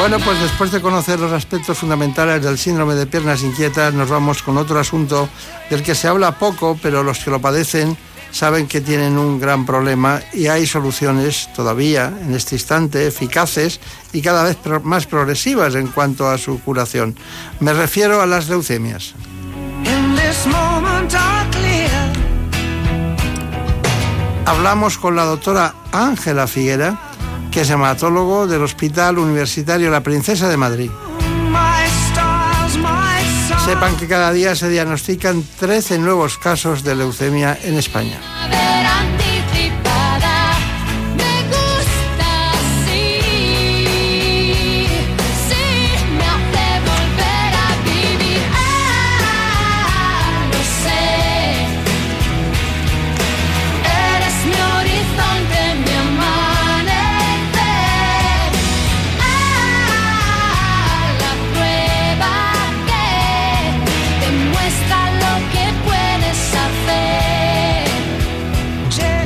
[0.00, 4.42] Bueno, pues después de conocer los aspectos fundamentales del síndrome de piernas inquietas, nos vamos
[4.42, 5.28] con otro asunto
[5.68, 7.98] del que se habla poco, pero los que lo padecen
[8.30, 13.78] saben que tienen un gran problema y hay soluciones todavía en este instante eficaces
[14.14, 17.14] y cada vez más progresivas en cuanto a su curación.
[17.60, 19.12] Me refiero a las leucemias.
[24.46, 27.09] Hablamos con la doctora Ángela Figuera,
[27.50, 30.90] que es hematólogo del Hospital Universitario La Princesa de Madrid.
[33.64, 38.20] Sepan que cada día se diagnostican 13 nuevos casos de leucemia en España.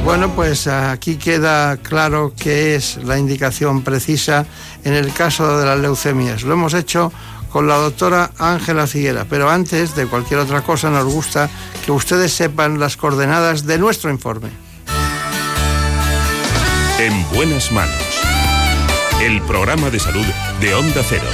[0.05, 4.45] Bueno, pues aquí queda claro que es la indicación precisa
[4.85, 6.43] en el caso de las leucemias.
[6.43, 7.11] Lo hemos hecho
[7.51, 11.49] con la doctora Ángela Figuera, pero antes de cualquier otra cosa nos gusta
[11.87, 14.51] que ustedes sepan las coordenadas de nuestro informe.
[16.99, 17.97] En buenas manos.
[19.23, 20.27] El programa de salud
[20.61, 21.25] de Onda Cero.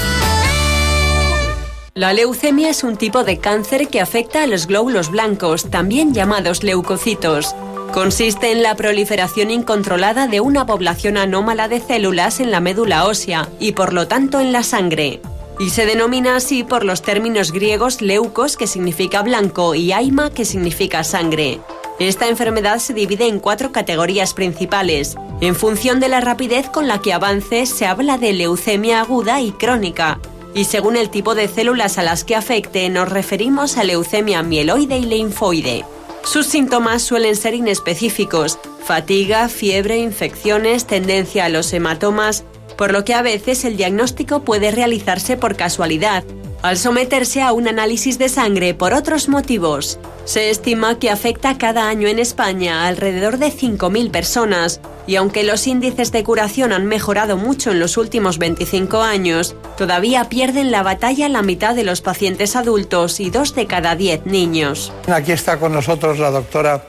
[1.94, 6.62] La leucemia es un tipo de cáncer que afecta a los glóbulos blancos, también llamados
[6.62, 7.54] leucocitos.
[7.92, 13.48] Consiste en la proliferación incontrolada de una población anómala de células en la médula ósea
[13.58, 15.20] y por lo tanto en la sangre.
[15.58, 20.44] Y se denomina así por los términos griegos leucos, que significa blanco, y aima, que
[20.44, 21.60] significa sangre.
[21.98, 25.16] Esta enfermedad se divide en cuatro categorías principales.
[25.40, 29.50] En función de la rapidez con la que avance, se habla de leucemia aguda y
[29.50, 30.20] crónica.
[30.54, 34.96] Y según el tipo de células a las que afecte, nos referimos a leucemia mieloide
[34.96, 35.84] y linfoide.
[36.24, 42.44] Sus síntomas suelen ser inespecíficos, fatiga, fiebre, infecciones, tendencia a los hematomas,
[42.76, 46.24] por lo que a veces el diagnóstico puede realizarse por casualidad,
[46.62, 49.98] al someterse a un análisis de sangre por otros motivos.
[50.24, 55.66] Se estima que afecta cada año en España alrededor de 5.000 personas, y aunque los
[55.66, 61.28] índices de curación han mejorado mucho en los últimos 25 años, todavía pierden la batalla
[61.28, 64.92] la mitad de los pacientes adultos y dos de cada 10 niños.
[65.08, 66.84] Aquí está con nosotros la doctora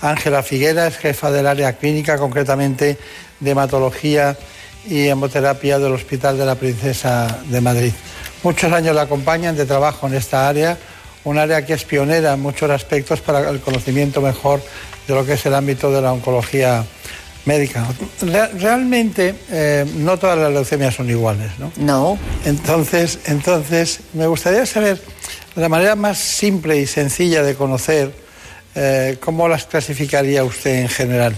[0.00, 2.98] Ángela Figuera, jefa del área clínica, concretamente
[3.40, 4.36] de hematología
[4.86, 7.92] y hemoterapia del Hospital de la Princesa de Madrid.
[8.44, 10.78] Muchos años la acompañan de trabajo en esta área,
[11.24, 14.62] un área que es pionera en muchos aspectos para el conocimiento mejor
[15.08, 16.84] de lo que es el ámbito de la oncología
[17.46, 17.86] médica.
[18.20, 21.72] Re- realmente eh, no todas las leucemias son iguales, ¿no?
[21.76, 22.18] No.
[22.44, 25.00] Entonces, entonces me gustaría saber
[25.56, 28.12] la manera más simple y sencilla de conocer
[28.74, 31.34] eh, ¿cómo las clasificaría usted en general?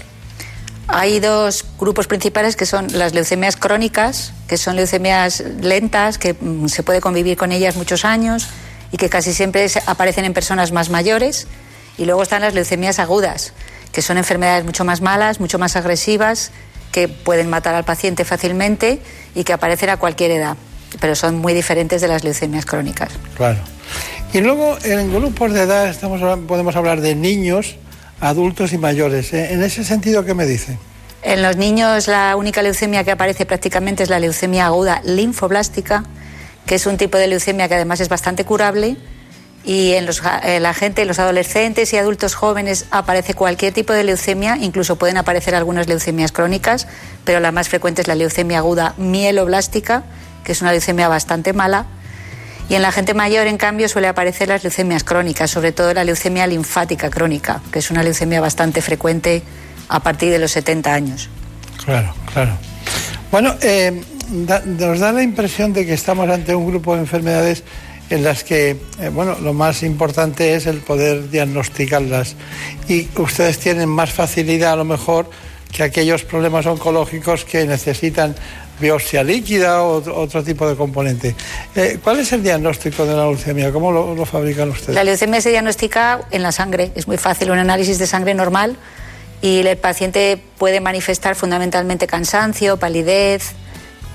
[0.88, 6.68] Hay dos grupos principales que son las leucemias crónicas, que son leucemias lentas, que mm,
[6.68, 8.48] se puede convivir con ellas muchos años
[8.92, 11.48] y que casi siempre aparecen en personas más mayores.
[11.98, 13.52] Y luego están las leucemias agudas,
[13.92, 16.52] que son enfermedades mucho más malas, mucho más agresivas,
[16.92, 19.00] que pueden matar al paciente fácilmente
[19.34, 20.56] y que aparecen a cualquier edad,
[21.00, 23.10] pero son muy diferentes de las leucemias crónicas.
[23.36, 23.58] Claro.
[24.32, 27.76] Y luego en grupos de edad estamos, podemos hablar de niños,
[28.20, 29.32] adultos y mayores.
[29.32, 29.52] ¿eh?
[29.52, 30.78] En ese sentido, ¿qué me dice?
[31.22, 36.04] En los niños la única leucemia que aparece prácticamente es la leucemia aguda linfoblástica,
[36.66, 38.96] que es un tipo de leucemia que además es bastante curable.
[39.64, 40.08] Y en,
[40.44, 44.94] en la gente, en los adolescentes y adultos jóvenes aparece cualquier tipo de leucemia, incluso
[44.94, 46.86] pueden aparecer algunas leucemias crónicas,
[47.24, 50.04] pero la más frecuente es la leucemia aguda mieloblástica,
[50.44, 51.86] que es una leucemia bastante mala.
[52.68, 56.04] Y en la gente mayor, en cambio, suele aparecer las leucemias crónicas, sobre todo la
[56.04, 59.42] leucemia linfática crónica, que es una leucemia bastante frecuente
[59.88, 61.28] a partir de los 70 años.
[61.84, 62.52] Claro, claro.
[63.30, 67.62] Bueno, eh, nos da la impresión de que estamos ante un grupo de enfermedades
[68.10, 72.36] en las que, eh, bueno, lo más importante es el poder diagnosticarlas.
[72.88, 75.28] Y ustedes tienen más facilidad, a lo mejor,
[75.72, 78.34] que aquellos problemas oncológicos que necesitan
[78.80, 81.34] biopsia líquida o otro, tipo de componente.
[81.74, 83.72] Eh, ¿Cuál es el diagnóstico de la leucemia?
[83.72, 84.94] ¿Cómo lo, lo fabrican ustedes?
[84.94, 88.76] La leucemia se diagnostica en la sangre, es muy fácil, un análisis de sangre normal
[89.42, 93.52] y el paciente puede manifestar fundamentalmente cansancio, palidez,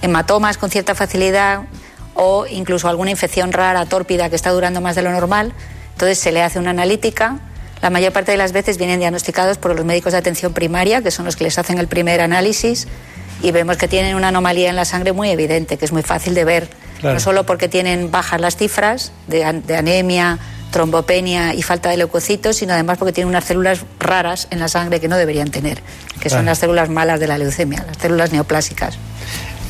[0.02, 1.62] hematomas con cierta facilidad
[2.14, 5.54] o incluso alguna infección rara, tórpida, que está durando más de lo normal.
[5.94, 7.40] Entonces se le hace una analítica.
[7.82, 11.12] La mayor parte de las veces vienen diagnosticados por los médicos de atención primaria, que
[11.12, 12.88] son los que les hacen el primer análisis,
[13.44, 16.34] y vemos que tienen una anomalía en la sangre muy evidente, que es muy fácil
[16.34, 16.70] de ver,
[17.00, 17.16] Claro.
[17.16, 20.38] no solo porque tienen bajas las cifras de, an- de anemia,
[20.72, 25.00] trombopenia y falta de leucocitos, sino además porque tienen unas células raras en la sangre
[25.00, 25.82] que no deberían tener,
[26.20, 28.98] que son las células malas de la leucemia, las células neoplásicas.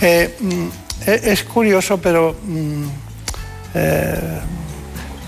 [0.02, 0.68] Eh, mm,
[1.08, 2.84] e- es curioso, pero mm,
[3.76, 4.20] eh,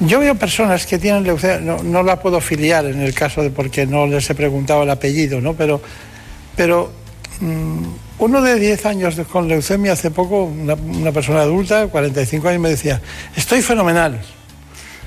[0.01, 3.49] yo veo personas que tienen leucemia, no, no la puedo filiar en el caso de
[3.49, 5.53] porque no les he preguntado el apellido, ¿no?
[5.53, 5.81] Pero,
[6.55, 6.91] pero
[7.39, 12.69] uno de 10 años con leucemia hace poco, una, una persona adulta, 45 años, me
[12.69, 13.01] decía,
[13.35, 14.21] estoy fenomenal.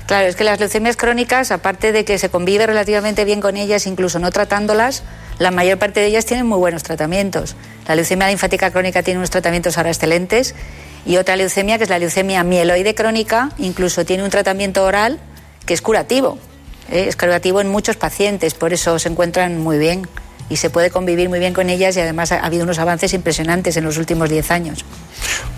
[0.07, 3.87] Claro, es que las leucemias crónicas, aparte de que se convive relativamente bien con ellas,
[3.87, 5.03] incluso no tratándolas,
[5.37, 7.57] la mayor parte de ellas tienen muy buenos tratamientos.
[7.87, 10.55] La leucemia linfática crónica tiene unos tratamientos ahora excelentes
[11.05, 15.19] y otra leucemia, que es la leucemia mieloide crónica, incluso tiene un tratamiento oral
[15.65, 16.39] que es curativo.
[16.89, 17.05] ¿eh?
[17.09, 20.07] Es curativo en muchos pacientes, por eso se encuentran muy bien
[20.49, 23.13] y se puede convivir muy bien con ellas y además ha ha habido unos avances
[23.13, 24.85] impresionantes en los últimos 10 años.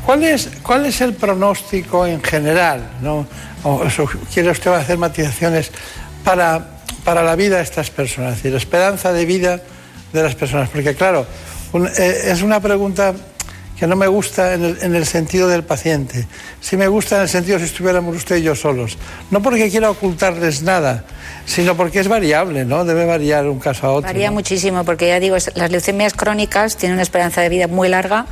[0.06, 2.90] ¿Cuál es, ¿Cuál es el pronóstico en general?
[3.02, 3.28] ¿no?
[3.64, 3.84] O,
[4.34, 5.72] ¿Quiere usted hacer matizaciones
[6.24, 6.68] para,
[7.04, 8.38] para la vida de estas personas?
[8.38, 9.60] Es decir, esperanza de vida
[10.14, 10.70] de las personas.
[10.70, 11.26] Porque claro,
[11.74, 13.14] un- eh, es una pregunta
[13.80, 16.28] que no me gusta en el, en el sentido del paciente.
[16.60, 18.98] Sí me gusta en el sentido si estuviéramos usted y yo solos.
[19.32, 21.06] No porque quiera ocultarles nada,
[21.46, 22.84] sino porque es variable, ¿no?
[22.84, 24.08] Debe variar un caso a otro.
[24.10, 24.34] Varía ¿no?
[24.34, 28.26] muchísimo porque ya digo, las leucemias crónicas tienen una esperanza de vida muy larga.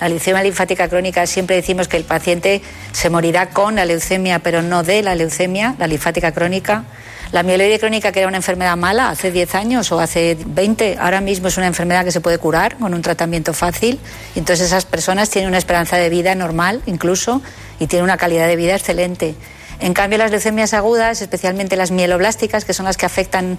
[0.00, 4.62] La leucemia linfática crónica siempre decimos que el paciente se morirá con la leucemia, pero
[4.62, 6.84] no de la leucemia, la linfática crónica.
[7.32, 11.20] La mieloide crónica, que era una enfermedad mala hace 10 años o hace 20, ahora
[11.20, 13.98] mismo es una enfermedad que se puede curar con un tratamiento fácil.
[14.36, 17.42] Entonces esas personas tienen una esperanza de vida normal incluso
[17.80, 19.34] y tienen una calidad de vida excelente.
[19.80, 23.58] En cambio, las leucemias agudas, especialmente las mieloblásticas, que son las que afectan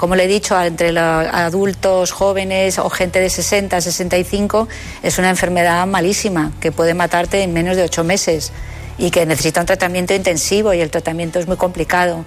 [0.00, 4.66] como le he dicho, entre los adultos, jóvenes o gente de 60, 65,
[5.02, 8.50] es una enfermedad malísima que puede matarte en menos de ocho meses
[8.96, 12.24] y que necesita un tratamiento intensivo y el tratamiento es muy complicado.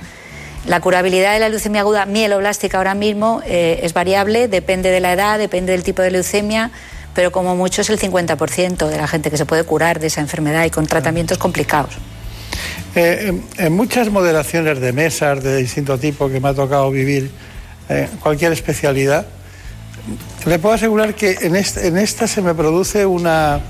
[0.65, 5.11] La curabilidad de la leucemia aguda mieloblástica ahora mismo eh, es variable, depende de la
[5.11, 6.71] edad, depende del tipo de leucemia,
[7.13, 10.21] pero como mucho es el 50% de la gente que se puede curar de esa
[10.21, 11.95] enfermedad y con tratamientos complicados.
[12.95, 17.29] Eh, en, muchas moderaciones de mesas de distinto tipo que me ha tocado vivir,
[17.89, 19.25] eh, cualquier especialidad,
[20.45, 23.61] le puedo asegurar que en, en esta se me produce una,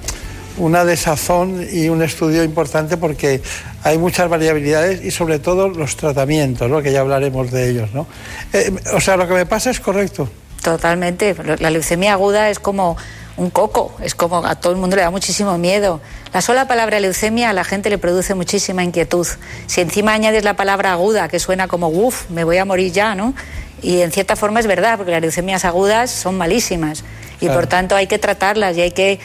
[0.58, 3.42] una desazón y un estudio importante porque
[3.84, 6.82] hay muchas variabilidades y sobre todo los tratamientos, ¿no?
[6.82, 7.90] que ya hablaremos de ellos.
[7.94, 8.08] ¿no?
[8.54, 10.30] Eh, o sea, lo que me pasa es correcto.
[10.62, 11.36] Totalmente.
[11.60, 12.96] La leucemia aguda es como
[13.36, 16.00] un coco, es como a todo el mundo le da muchísimo miedo.
[16.34, 19.28] La sola palabra leucemia a la gente le produce muchísima inquietud.
[19.68, 23.16] Si encima añades la palabra aguda, que suena como uff, me voy a morir ya,
[23.16, 23.34] ¿no?
[23.82, 27.04] Y en cierta forma es verdad, porque las leucemias agudas son malísimas
[27.42, 27.60] y Claro.
[27.60, 29.20] por tanto hay que tratarlas y hay que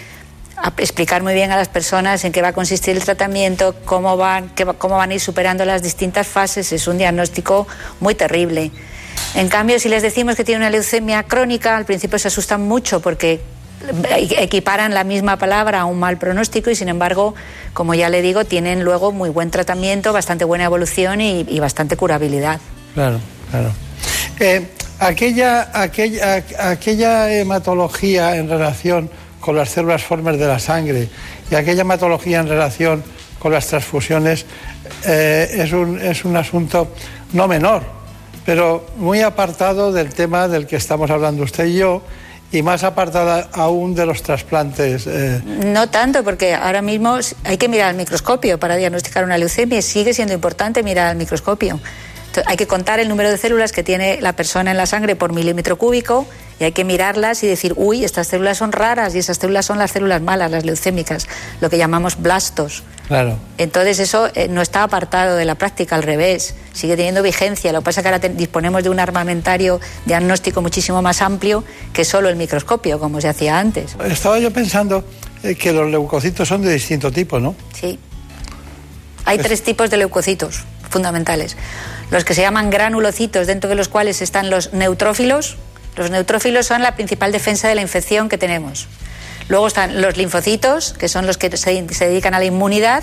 [0.78, 4.50] explicar muy bien a las personas en qué va a consistir el tratamiento, cómo van,
[4.78, 6.72] cómo van a ir superando las distintas fases.
[6.72, 7.66] Es un diagnóstico
[8.00, 8.70] muy terrible.
[9.34, 13.00] En cambio, si les decimos que tiene una leucemia crónica, al principio se asustan mucho
[13.00, 13.40] porque
[14.11, 17.34] equiparan la misma palabra a un mal pronóstico y sin embargo,
[17.72, 21.96] como ya le digo, tienen luego muy buen tratamiento, bastante buena evolución y, y bastante
[21.96, 22.61] curabilidad.
[22.94, 23.70] Claro, claro.
[24.40, 24.66] Eh,
[24.98, 29.11] aquella, aquella, aquella hematología en relación
[29.49, 31.09] con las células formes de la sangre
[31.51, 33.03] y aquella hematología en relación
[33.38, 34.44] con las transfusiones
[35.07, 36.88] eh, es, un, es un asunto
[37.32, 37.82] no menor,
[38.44, 42.03] pero muy apartado del tema del que estamos hablando usted y yo
[42.53, 45.07] y más apartada aún de los trasplantes.
[45.07, 45.40] eh.
[45.64, 50.12] No tanto, porque ahora mismo hay que mirar al microscopio para diagnosticar una leucemia sigue
[50.12, 51.80] siendo importante mirar al microscopio.
[52.29, 55.16] Entonces, hay que contar el número de células que tiene la persona en la sangre
[55.16, 56.26] por milímetro cúbico
[56.61, 59.79] y hay que mirarlas y decir, uy, estas células son raras y esas células son
[59.79, 61.26] las células malas, las leucémicas,
[61.61, 62.83] lo que llamamos blastos.
[63.07, 63.39] Claro.
[63.57, 67.72] Entonces eso eh, no está apartado de la práctica, al revés, sigue teniendo vigencia.
[67.72, 71.64] Lo que pasa es que ahora disponemos de un armamentario diagnóstico muchísimo más amplio
[71.95, 73.97] que solo el microscopio, como se hacía antes.
[74.05, 75.03] Estaba yo pensando
[75.43, 77.55] eh, que los leucocitos son de distinto tipo, ¿no?
[77.72, 77.99] Sí.
[79.24, 81.57] Hay tres tipos de leucocitos fundamentales.
[82.11, 85.57] Los que se llaman granulocitos, dentro de los cuales están los neutrófilos.
[85.97, 88.86] Los neutrófilos son la principal defensa de la infección que tenemos.
[89.49, 93.03] Luego están los linfocitos, que son los que se, se dedican a la inmunidad.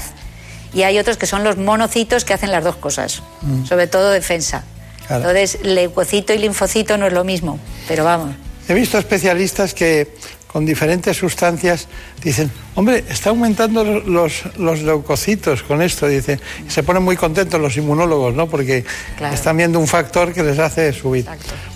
[0.74, 3.66] Y hay otros que son los monocitos que hacen las dos cosas, Mm.
[3.66, 4.64] sobre todo defensa.
[5.08, 5.30] Claro.
[5.30, 8.36] Entonces, leucocito y linfocito no es lo mismo, pero vamos.
[8.68, 10.16] He visto especialistas que
[10.56, 11.90] con diferentes sustancias
[12.24, 17.60] dicen, hombre, está aumentando los, los leucocitos con esto, dice, y se ponen muy contentos
[17.60, 18.48] los inmunólogos, ¿no?
[18.48, 18.86] Porque
[19.18, 19.36] Claro.
[19.36, 21.26] están viendo un factor que les hace subir.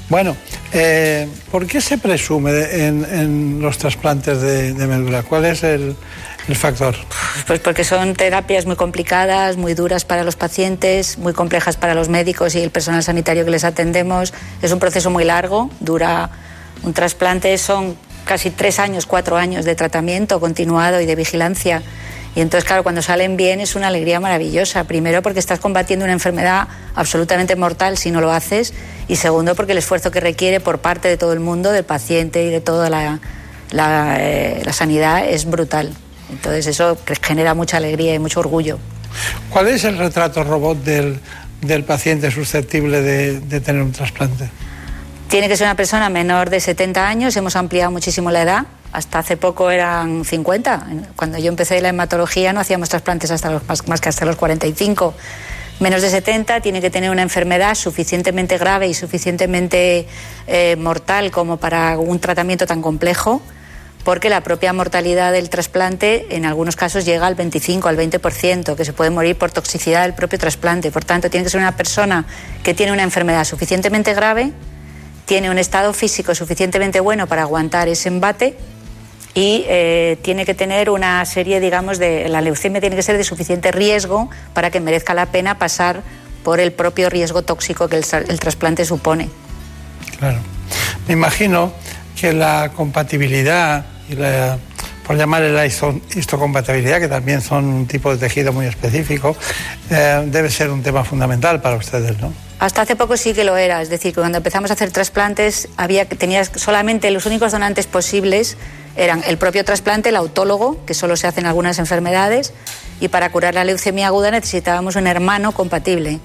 [0.08, 0.34] Bueno,
[0.72, 2.52] eh, ¿por qué se presume
[2.88, 5.24] en, en los trasplantes de, de médula?
[5.24, 5.94] ¿Cuál es el,
[6.48, 6.96] el factor?
[7.48, 12.08] Pues porque son terapias muy complicadas, muy duras para los pacientes, muy complejas para los
[12.08, 14.34] médicos y el personal sanitario que les atendemos.
[14.62, 16.30] Es un proceso muy largo, dura
[16.82, 17.98] un trasplante, son
[18.30, 21.82] casi tres años, cuatro años de tratamiento continuado y de vigilancia.
[22.36, 24.84] Y entonces, claro, cuando salen bien es una alegría maravillosa.
[24.84, 28.76] Primero porque estás combatiendo una enfermedad absolutamente mortal si no lo haces.
[29.08, 32.44] Y segundo porque el esfuerzo que requiere por parte de todo el mundo, del paciente
[32.44, 33.20] y de toda la,
[33.72, 35.92] la, eh, la sanidad es brutal.
[36.30, 38.78] Entonces eso genera mucha alegría y mucho orgullo.
[39.50, 41.20] ¿Cuál es el retrato robot del,
[41.62, 44.52] del paciente susceptible de, de tener un trasplante?
[45.30, 49.20] Tiene que ser una persona menor de 70 años, hemos ampliado muchísimo la edad, hasta
[49.20, 50.88] hace poco eran 50.
[51.16, 55.14] Cuando yo empecé la hematología no hacíamos trasplantes hasta los, más, que hasta los 45.
[55.82, 60.08] Menos de 70 tiene que tener una enfermedad suficientemente grave y suficientemente
[60.48, 63.40] eh, mortal como para un tratamiento tan complejo,
[64.04, 68.84] porque la propia mortalidad del trasplante en algunos casos llega al 25, al 20%, que
[68.84, 70.90] se puede morir por toxicidad del propio trasplante.
[70.90, 72.26] Por tanto, tiene que ser una persona
[72.64, 74.54] que tiene una enfermedad suficientemente grave
[75.30, 78.58] tiene un estado físico suficientemente bueno para aguantar ese embate
[79.36, 82.28] y eh, tiene que tener una serie, digamos, de.
[82.30, 86.02] La leucemia tiene que ser de suficiente riesgo para que merezca la pena pasar
[86.44, 89.30] por el propio riesgo tóxico que el, trasplante supone.
[90.18, 90.40] Claro.
[91.08, 91.74] Me imagino
[92.20, 93.86] que la compatibilidad
[95.06, 99.38] por llamarle la histo- histocompatibilidad, que también son un tipo de tejido muy específico,
[99.92, 102.34] eh, debe ser un tema fundamental para ustedes, ¿no?
[102.60, 106.06] Hasta hace poco sí que lo era, es decir, cuando empezamos a hacer trasplantes había
[106.10, 108.58] tenías solamente los únicos donantes posibles
[108.98, 112.52] eran el propio trasplante, el autólogo, que solo se hace en algunas enfermedades,
[113.00, 116.20] y para curar la leucemia aguda necesitábamos un hermano compatible.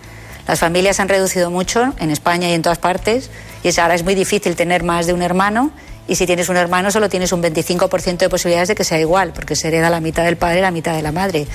[0.48, 3.30] Las familias han reducido mucho en España y en todas partes,
[3.62, 5.70] y ahora es muy difícil tener más de un hermano,
[6.06, 9.32] y si tienes un hermano solo tienes un 25% de posibilidades de que sea igual,
[9.32, 11.46] porque se hereda la mitad del padre y la mitad de la madre.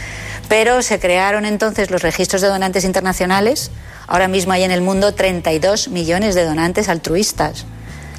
[0.47, 3.71] Pero se crearon entonces los registros de donantes internacionales.
[4.07, 7.65] Ahora mismo hay en el mundo 32 millones de donantes altruistas.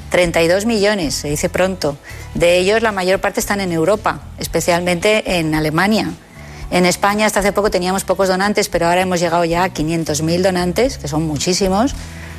[0.09, 1.97] 32 millones, se dice pronto.
[2.33, 6.11] De ellos la mayor parte están en Europa, especialmente en Alemania.
[6.69, 10.41] En España hasta hace poco teníamos pocos donantes, pero ahora hemos llegado ya a 500.000
[10.41, 11.93] donantes, que son muchísimos.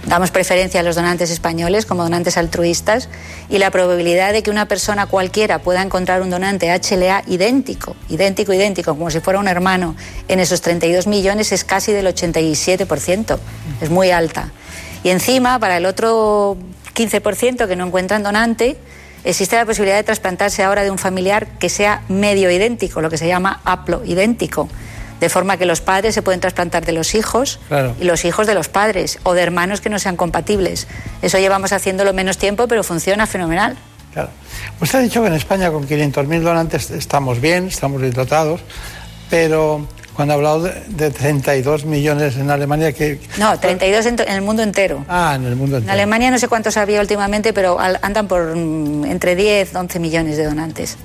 [0.07, 3.09] Damos preferencia a los donantes españoles como donantes altruistas
[3.49, 8.53] y la probabilidad de que una persona cualquiera pueda encontrar un donante HLA idéntico, idéntico,
[8.53, 9.95] idéntico, como si fuera un hermano,
[10.27, 13.39] en esos 32 millones es casi del 87%.
[13.81, 14.51] Es muy alta.
[15.05, 16.57] Y encima, para el otro
[16.95, 18.77] 15% que no encuentran donante,
[19.23, 23.19] existe la posibilidad de trasplantarse ahora de un familiar que sea medio idéntico, lo que
[23.19, 24.69] se llama haplo idéntico.
[25.23, 27.95] De forma que los padres se pueden trasplantar de los hijos Claro.
[28.01, 30.89] y los hijos de los padres o de hermanos que no sean compatibles.
[31.23, 33.77] Eso llevamos haciéndolo menos tiempo, pero funciona fenomenal.
[34.12, 34.31] Claro.
[34.81, 38.62] Usted ha dicho que en España con 500.000 donantes estamos bien, estamos bien dotados,
[39.31, 43.20] pero cuando ha hablado de, de 32 millones en Alemania que...
[43.39, 45.05] No, 32 en, en el mundo entero.
[45.09, 45.93] Ah, en el mundo En entero.
[45.93, 50.45] Alemania no sé cuántos había últimamente, pero andan por mm, entre 10 11 millones de
[50.47, 50.97] donantes.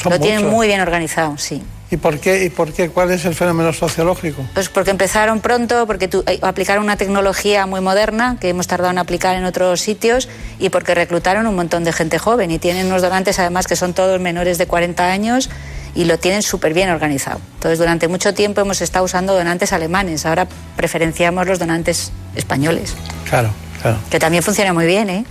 [0.00, 1.60] Son Lo tienen muy bien organizado, sí.
[1.92, 2.44] ¿Y por qué?
[2.44, 2.88] ¿Y por qué?
[2.88, 4.44] ¿Cuál es el fenómeno sociológico?
[4.54, 8.92] Pues porque empezaron pronto, porque tu- eh, aplicaron una tecnología muy moderna que hemos tardado
[8.92, 10.28] en aplicar en otros sitios
[10.60, 13.92] y porque reclutaron un montón de gente joven y tienen unos donantes además que son
[13.92, 15.50] todos menores de 40 años
[15.96, 17.40] y lo tienen súper bien organizado.
[17.54, 22.94] Entonces durante mucho tiempo hemos estado usando donantes alemanes, ahora preferenciamos los donantes españoles,
[23.28, 23.50] Claro,
[23.82, 23.98] claro.
[24.10, 25.24] que también funciona muy bien, ¿eh?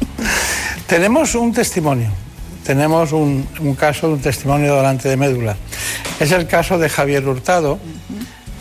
[0.86, 2.10] Tenemos un testimonio,
[2.64, 5.56] tenemos un, un caso de un testimonio de donante de médula.
[6.18, 7.78] Es el caso de Javier Hurtado,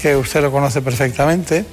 [0.02, 1.66] que usted lo conoce perfectamente,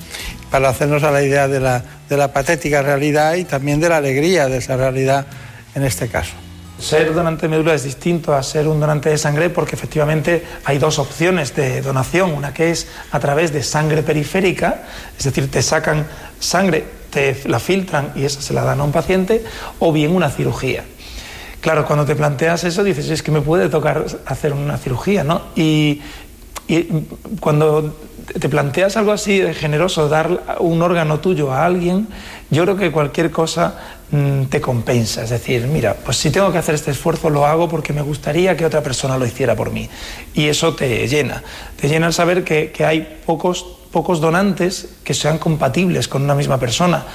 [0.50, 3.98] para hacernos a la idea de la, de la patética realidad y también de la
[3.98, 5.26] alegría de esa realidad
[5.74, 6.32] en este caso.
[6.78, 10.78] Ser donante de médula es distinto a ser un donante de sangre porque efectivamente hay
[10.78, 12.32] dos opciones de donación.
[12.32, 14.82] Una que es a través de sangre periférica,
[15.18, 16.06] es decir, te sacan
[16.38, 19.42] sangre, te la filtran y esa se la dan a un paciente,
[19.78, 20.84] o bien una cirugía.
[21.66, 25.46] Claro, cuando te planteas eso dices, es que me puede tocar hacer una cirugía, ¿no?
[25.56, 26.00] Y,
[26.68, 26.86] y
[27.40, 27.96] cuando
[28.38, 32.06] te planteas algo así de generoso, dar un órgano tuyo a alguien,
[32.50, 33.80] yo creo que cualquier cosa
[34.12, 35.24] mm, te compensa.
[35.24, 38.56] Es decir, mira, pues si tengo que hacer este esfuerzo, lo hago porque me gustaría
[38.56, 39.90] que otra persona lo hiciera por mí.
[40.34, 41.42] Y eso te llena.
[41.80, 46.36] Te llena el saber que, que hay pocos, pocos donantes que sean compatibles con una
[46.36, 47.06] misma persona.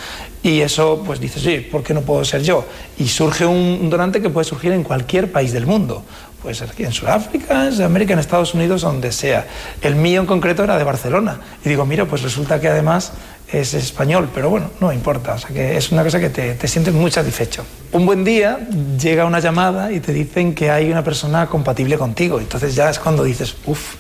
[0.44, 2.66] Y eso, pues dices, sí, ¿por qué no puedo ser yo?
[2.98, 6.04] Y surge un, donante que puede surgir en cualquier país del mundo.
[6.42, 9.46] Puede ser aquí en Sudáfrica, en América, en Estados Unidos, donde sea.
[9.82, 11.40] El mío en concreto era de Barcelona.
[11.64, 13.14] Y digo, mira, pues resulta que además
[13.52, 15.34] es español, pero bueno, no importa.
[15.34, 17.64] O sea que es una cosa que te, te sientes muy satisfecho.
[17.92, 18.68] Un buen día
[19.00, 22.40] llega una llamada y te dicen que hay una persona compatible contigo.
[22.40, 23.96] Entonces ya es cuando dices, uff,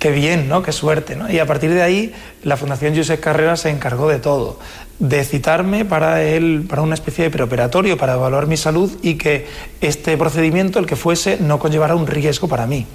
[0.00, 0.62] qué bien, ¿no?
[0.62, 1.30] Qué suerte, ¿no?
[1.30, 4.58] Y a partir de ahí, la Fundación Josep Carrera se encargó de todo,
[4.98, 9.46] de citarme para él, para una especie de preoperatorio, para evaluar mi salud y que
[9.82, 12.86] este procedimiento, el que fuese, no conllevara un riesgo para mí.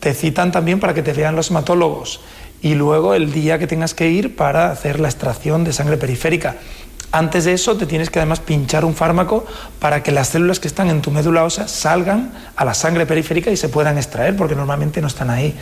[0.00, 2.20] Te citan también para que te vean los hematólogos
[2.60, 6.56] y luego el día que tengas que ir para hacer la extracción de sangre periférica.
[7.10, 9.46] Antes de eso te tienes que además pinchar un fármaco
[9.78, 13.50] para que las células que están en tu médula ósea salgan a la sangre periférica
[13.50, 15.54] y se puedan extraer, porque normalmente no están ahí.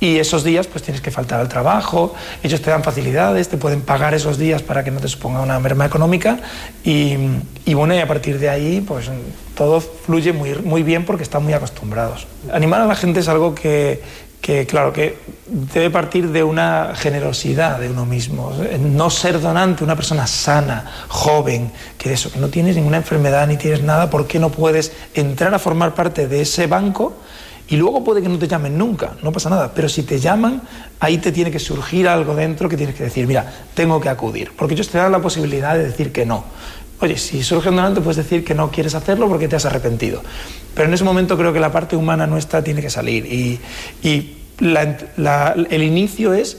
[0.00, 3.82] Y esos días pues tienes que faltar al trabajo, ellos te dan facilidades, te pueden
[3.82, 6.38] pagar esos días para que no te suponga una merma económica
[6.82, 7.16] y,
[7.66, 9.10] y bueno, y a partir de ahí pues
[9.54, 12.26] todo fluye muy, muy bien porque están muy acostumbrados.
[12.50, 14.02] Animar a la gente es algo que,
[14.40, 18.52] que claro, que debe partir de una generosidad de uno mismo.
[18.80, 23.58] No ser donante, una persona sana, joven, que eso, que no tienes ninguna enfermedad ni
[23.58, 27.16] tienes nada, ¿por qué no puedes entrar a formar parte de ese banco?
[27.70, 29.72] Y luego puede que no te llamen nunca, no pasa nada.
[29.72, 30.60] Pero si te llaman,
[30.98, 34.50] ahí te tiene que surgir algo dentro que tienes que decir, mira, tengo que acudir.
[34.56, 36.44] Porque ellos te dan la posibilidad de decir que no.
[36.98, 40.20] Oye, si surge un donante, puedes decir que no quieres hacerlo porque te has arrepentido.
[40.74, 43.24] Pero en ese momento creo que la parte humana nuestra tiene que salir.
[43.26, 43.60] Y,
[44.02, 44.36] y
[45.70, 46.58] el inicio es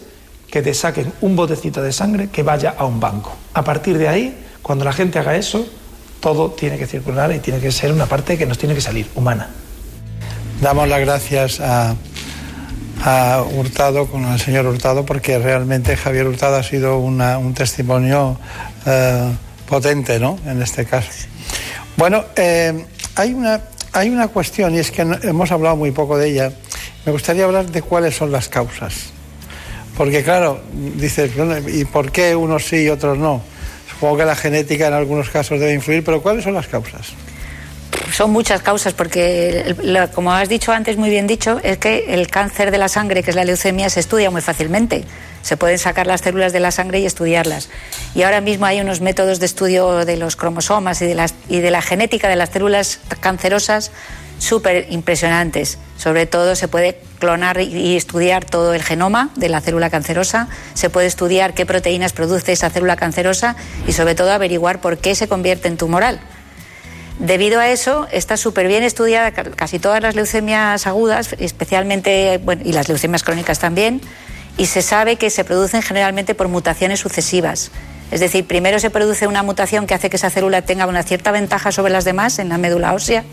[0.50, 3.36] que te saquen un botecito de sangre que vaya a un banco.
[3.54, 5.68] A partir de ahí, cuando la gente haga eso,
[6.22, 9.08] todo tiene que circular y tiene que ser una parte que nos tiene que salir,
[9.16, 9.50] humana.
[10.62, 11.96] Damos las gracias a,
[13.04, 18.38] a Hurtado, con el señor Hurtado, porque realmente Javier Hurtado ha sido una- un testimonio
[18.86, 19.32] eh,
[19.68, 20.38] potente, ¿no?
[20.46, 21.10] En este caso.
[21.98, 22.86] Bueno, eh,
[23.16, 23.62] hay, una,
[23.94, 26.52] hay una cuestión, y es que hemos hablado muy poco de ella.
[27.06, 29.12] Me gustaría hablar de cuáles son las causas.
[29.98, 30.62] Porque, claro,
[30.96, 31.32] dices,
[31.74, 33.42] ¿y por qué unos sí y otros no?
[33.92, 37.08] Supongo que la genética en algunos casos debe influir, pero ¿cuáles son las causas?
[38.12, 39.76] Son muchas causas, porque,
[40.14, 43.30] como has dicho antes, muy bien dicho, es que el cáncer de la sangre, que
[43.30, 45.06] es la leucemia, se estudia muy fácilmente.
[45.42, 47.70] Se pueden sacar las células de la sangre y estudiarlas.
[48.14, 51.60] Y ahora mismo hay unos métodos de estudio de los cromosomas y de, las, y
[51.60, 53.92] de la genética de las células cancerosas
[54.42, 55.78] súper impresionantes.
[55.98, 60.90] Sobre todo se puede clonar y estudiar todo el genoma de la célula cancerosa, se
[60.90, 63.56] puede estudiar qué proteínas produce esa célula cancerosa
[63.88, 66.20] y sobre todo averiguar por qué se convierte en tumoral.
[67.20, 72.74] Debido a eso, está súper bien estudiada ca- casi todas las leucemias agudas, especialmente, y
[72.74, 74.02] las leucemias crónicas también,
[74.58, 77.72] y se sabe que se producen generalmente por mutaciones sucesivas.
[78.12, 81.32] Es decir, primero se produce una mutación que hace que esa célula tenga una cierta
[81.32, 83.24] ventaja sobre las demás en la médula ósea,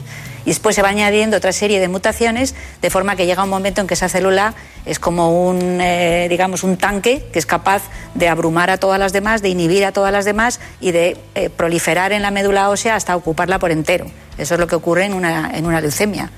[0.45, 3.81] y después se va añadiendo otra serie de mutaciones, de forma que llega un momento
[3.81, 4.55] en que esa célula
[4.87, 7.83] es como un, eh, digamos, un tanque que es capaz
[8.15, 11.51] de abrumar a todas las demás, de inhibir a todas las demás y de eh,
[11.51, 14.07] proliferar en la médula ósea hasta ocuparla por entero.
[14.39, 16.31] Eso es lo que ocurre en una, en una leucemia.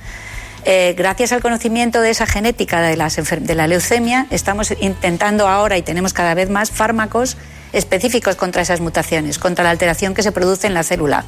[0.64, 5.78] Eh, gracias al conocimiento de esa genética de, las de la leucemia, estamos intentando ahora
[5.78, 7.36] y tenemos cada vez más fármacos
[7.72, 11.24] específicos contra esas mutaciones, contra la alteración que se produce en la célula,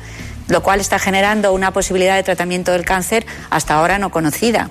[0.49, 4.70] lo cual está generando una posibilidad de tratamiento del cáncer hasta ahora no conocida.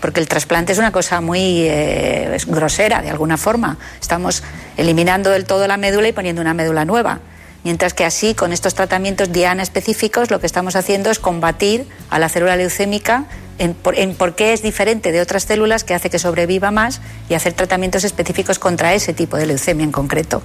[0.00, 3.78] Porque el trasplante es una cosa muy eh, grosera, de alguna forma.
[4.00, 4.42] Estamos
[4.76, 7.20] eliminando del todo la médula y poniendo una médula nueva.
[7.62, 12.18] Mientras que así, con estos tratamientos diana específicos, lo que estamos haciendo es combatir a
[12.18, 13.26] la célula leucémica
[13.58, 17.00] en por, en por qué es diferente de otras células que hace que sobreviva más
[17.28, 20.42] y hacer tratamientos específicos contra ese tipo de leucemia en concreto.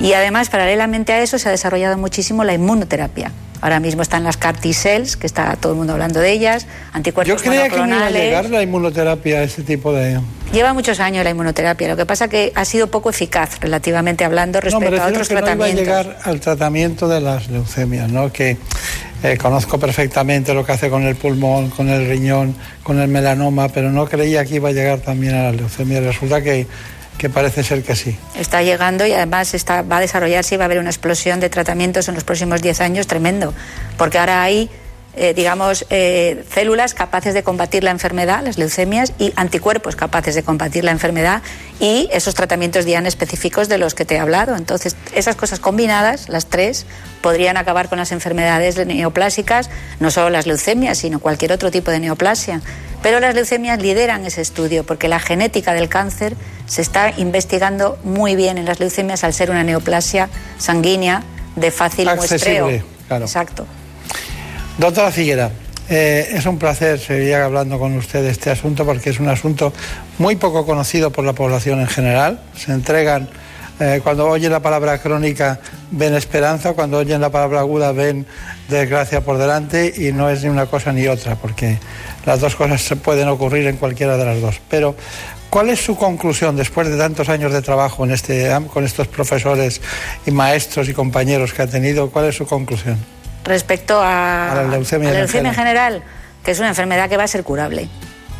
[0.00, 3.32] Y además, paralelamente a eso, se ha desarrollado muchísimo la inmunoterapia.
[3.60, 7.42] Ahora mismo están las CAR T-cells, que está todo el mundo hablando de ellas, anticuerpos
[7.42, 10.20] Yo creía que no iba a llegar la inmunoterapia a ese tipo de...
[10.52, 14.58] Lleva muchos años la inmunoterapia, lo que pasa que ha sido poco eficaz, relativamente hablando,
[14.58, 15.86] No, respecto a refiero otros que no iba a tratamientos.
[15.86, 18.30] llegar al tratamiento de las leucemias, ¿no?
[18.30, 18.58] Que
[19.22, 23.70] eh, conozco perfectamente lo que hace con el pulmón, con el riñón, con el melanoma,
[23.70, 26.04] pero no creía que iba a llegar también a las leucemias.
[26.04, 26.66] Resulta que,
[27.18, 28.16] que parece ser que sí.
[28.36, 31.48] Está llegando y además está, va a desarrollarse y va a haber una explosión de
[31.48, 33.54] tratamientos en los próximos 10 años tremendo,
[33.96, 34.70] porque ahora hay,
[35.16, 40.42] eh, digamos, eh, células capaces de combatir la enfermedad, las leucemias, y anticuerpos capaces de
[40.42, 41.42] combatir la enfermedad
[41.78, 44.56] y esos tratamientos diana específicos de los que te he hablado.
[44.56, 46.86] Entonces, esas cosas combinadas, las tres,
[47.22, 52.00] podrían acabar con las enfermedades neoplásicas, no solo las leucemias, sino cualquier otro tipo de
[52.00, 52.60] neoplasia.
[53.02, 56.34] Pero las leucemias lideran ese estudio porque la genética del cáncer
[56.66, 61.22] se está investigando muy bien en las leucemias al ser una neoplasia sanguínea
[61.54, 62.86] de fácil Accesible, muestreo.
[63.06, 63.24] claro.
[63.24, 63.66] Exacto.
[64.76, 65.52] Doctora Figuera,
[65.88, 69.72] eh, es un placer seguir hablando con usted de este asunto porque es un asunto
[70.18, 72.40] muy poco conocido por la población en general.
[72.56, 73.28] Se entregan,
[73.78, 75.60] eh, cuando oyen la palabra crónica
[75.92, 78.26] ven esperanza, cuando oyen la palabra aguda ven
[78.68, 81.78] desgracia por delante y no es ni una cosa ni otra porque
[82.26, 84.60] las dos cosas se pueden ocurrir en cualquiera de las dos.
[84.68, 84.96] Pero,
[85.50, 89.80] ¿cuál es su conclusión después de tantos años de trabajo en este, con estos profesores
[90.26, 92.10] y maestros y compañeros que ha tenido?
[92.10, 92.98] ¿Cuál es su conclusión?
[93.44, 96.02] Respecto a, A la leucemia a la en leucemia en general,
[96.42, 97.88] que es una enfermedad que va a ser curable,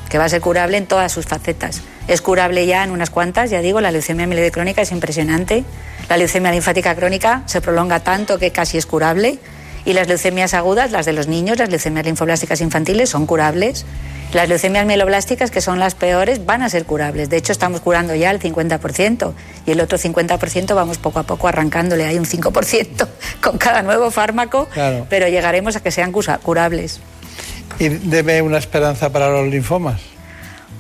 [0.09, 1.83] que va a ser curable en todas sus facetas.
[2.09, 5.65] Es curable ya en unas cuantas, ya digo, la leucemia mieloide crónica es impresionante,
[6.09, 9.39] la leucemia linfática crónica se prolonga tanto que casi es curable,
[9.85, 13.85] y las leucemias agudas, las de los niños, las leucemias linfoblásticas infantiles, son curables.
[14.33, 17.31] Las leucemias mieloblásticas, que son las peores, van a ser curables.
[17.31, 19.33] De hecho, estamos curando ya el 50%
[19.67, 22.05] y el otro 50% vamos poco a poco arrancándole.
[22.05, 23.07] Hay un 5%
[23.41, 25.07] con cada nuevo fármaco, Claro.
[25.09, 27.01] pero llegaremos a que sean curables.
[27.79, 30.01] ¿Y debe una esperanza para los linfomas?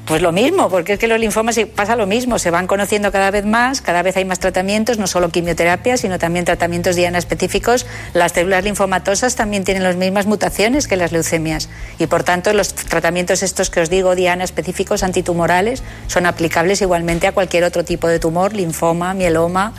[0.06, 3.30] Pues lo mismo, porque es que los linfomas pasa lo mismo, se van conociendo cada
[3.30, 7.86] vez más, cada vez hay más tratamientos, no solo quimioterapia, sino también tratamientos diana específicos.
[8.12, 12.74] Las células linfomatosas también tienen las mismas mutaciones que las leucemias y por tanto los
[12.74, 18.06] tratamientos estos que os digo diana específicos antitumorales son aplicables igualmente a cualquier otro tipo
[18.06, 19.72] de tumor, linfoma, mieloma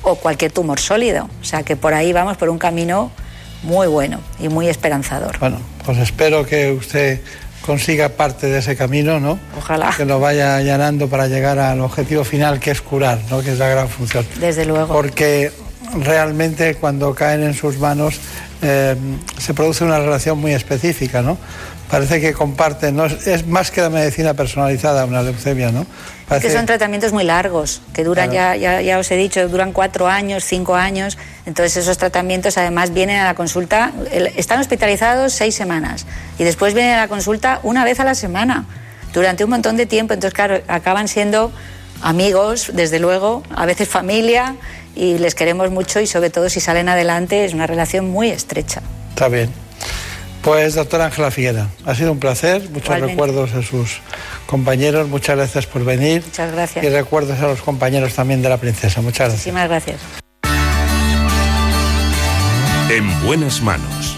[0.00, 1.28] o cualquier tumor sólido.
[1.42, 3.10] O sea que por ahí vamos por un camino
[3.62, 5.38] muy bueno y muy esperanzador.
[5.38, 7.20] Bueno, pues espero que usted
[7.66, 9.38] consiga parte de ese camino, ¿no?
[9.58, 9.92] Ojalá.
[9.96, 13.42] Que lo vaya allanando para llegar al objetivo final, que es curar, ¿no?
[13.42, 14.24] Que es la gran función.
[14.40, 14.94] Desde luego.
[14.94, 15.50] Porque
[16.02, 18.18] realmente cuando caen en sus manos
[18.62, 18.96] eh,
[19.38, 21.36] se produce una relación muy específica, ¿no?
[21.90, 23.06] Parece que comparten, ¿no?
[23.06, 25.86] es, es más que la medicina personalizada una leucemia, ¿no?
[26.26, 28.58] Es Parece- que son tratamientos muy largos, que duran, Claro.
[28.58, 31.16] ya, ya, ya os he dicho, duran cuatro años, cinco años.
[31.46, 33.92] Entonces esos tratamientos además vienen a la consulta,
[34.36, 36.04] están hospitalizados seis semanas
[36.36, 38.64] y después vienen a la consulta una vez a la semana,
[39.12, 40.14] durante un montón de tiempo.
[40.14, 41.52] Entonces, claro, acaban siendo
[42.02, 44.56] amigos, desde luego, a veces familia
[44.96, 48.82] y les queremos mucho y sobre todo si salen adelante es una relación muy estrecha.
[49.10, 49.50] Está bien.
[50.46, 53.14] Pues doctora Ángela Figuera, ha sido un placer, muchos Igualmente.
[53.14, 53.98] recuerdos a sus
[54.46, 56.22] compañeros, muchas gracias por venir.
[56.24, 56.84] Muchas gracias.
[56.84, 59.52] Y recuerdos a los compañeros también de la princesa, muchas gracias.
[59.52, 60.00] Muchísimas gracias.
[62.90, 64.16] En buenas manos.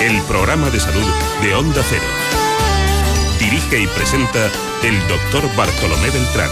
[0.00, 1.06] El programa de salud
[1.42, 2.02] de Onda Cero.
[3.38, 4.46] Dirige y presenta
[4.82, 6.48] el doctor Bartolomé Beltrán.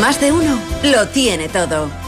[0.00, 2.07] Más de uno lo tiene todo.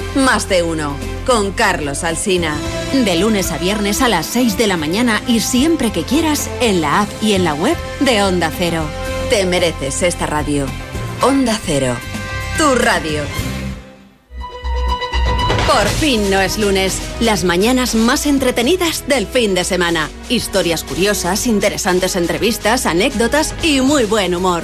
[0.15, 0.95] Más de uno.
[1.25, 2.57] Con Carlos Alsina.
[2.93, 6.81] De lunes a viernes a las 6 de la mañana y siempre que quieras en
[6.81, 8.83] la app y en la web de Onda Cero.
[9.29, 10.65] Te mereces esta radio.
[11.21, 11.95] Onda Cero.
[12.57, 13.21] Tu radio.
[15.65, 17.01] Por fin no es lunes.
[17.21, 20.09] Las mañanas más entretenidas del fin de semana.
[20.27, 24.63] Historias curiosas, interesantes entrevistas, anécdotas y muy buen humor.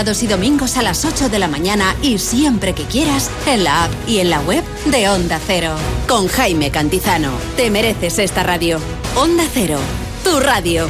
[0.01, 3.83] Sábados y domingos a las 8 de la mañana y siempre que quieras en la
[3.83, 5.75] app y en la web de Onda Cero.
[6.07, 7.29] Con Jaime Cantizano.
[7.55, 8.79] Te mereces esta radio.
[9.15, 9.77] Onda Cero.
[10.23, 10.89] Tu radio.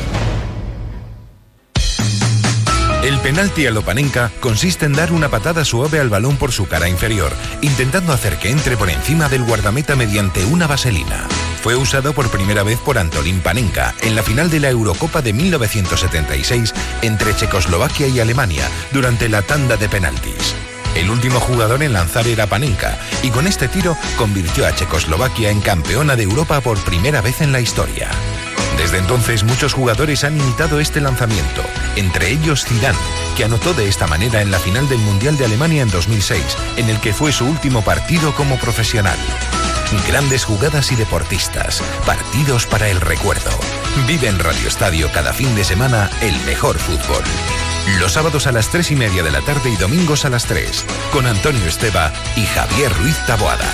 [3.03, 6.87] El penalti a Lopanenka consiste en dar una patada suave al balón por su cara
[6.87, 11.27] inferior, intentando hacer que entre por encima del guardameta mediante una vaselina.
[11.61, 15.31] Fue usado por primera vez por Antolín Panenka en la final de la Eurocopa de
[15.31, 20.55] 1976 entre Checoslovaquia y Alemania durante la tanda de penaltis.
[20.95, 25.61] El último jugador en lanzar era Panenka y con este tiro convirtió a Checoslovaquia en
[25.61, 28.09] campeona de Europa por primera vez en la historia.
[28.77, 31.61] Desde entonces muchos jugadores han imitado este lanzamiento,
[31.95, 32.97] entre ellos Zidane,
[33.37, 36.41] que anotó de esta manera en la final del Mundial de Alemania en 2006,
[36.77, 39.19] en el que fue su último partido como profesional.
[40.07, 43.51] Grandes jugadas y deportistas, partidos para el recuerdo.
[44.07, 47.23] Vive en Radio Estadio cada fin de semana el mejor fútbol.
[47.99, 50.85] Los sábados a las 3 y media de la tarde y domingos a las 3,
[51.11, 53.73] con Antonio Esteba y Javier Ruiz Taboada.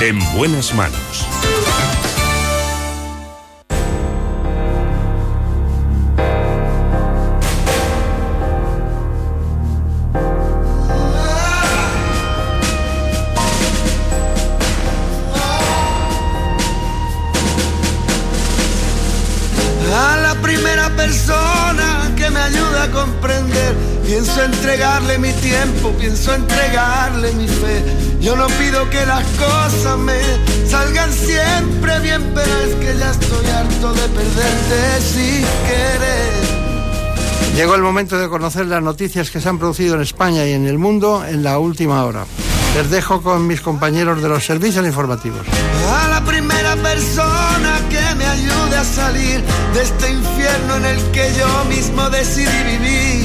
[0.00, 1.26] En buenas manos.
[25.24, 27.82] Mi tiempo, pienso entregarle mi fe.
[28.20, 30.20] Yo no pido que las cosas me
[30.68, 36.44] salgan siempre bien, pero es que ya estoy harto de perderte sin querer.
[37.56, 40.66] Llegó el momento de conocer las noticias que se han producido en España y en
[40.66, 42.26] el mundo en la última hora.
[42.74, 45.46] Les dejo con mis compañeros de los servicios informativos.
[45.90, 49.40] A la primera persona que me ayude a salir
[49.72, 53.23] de este infierno en el que yo mismo decidí vivir.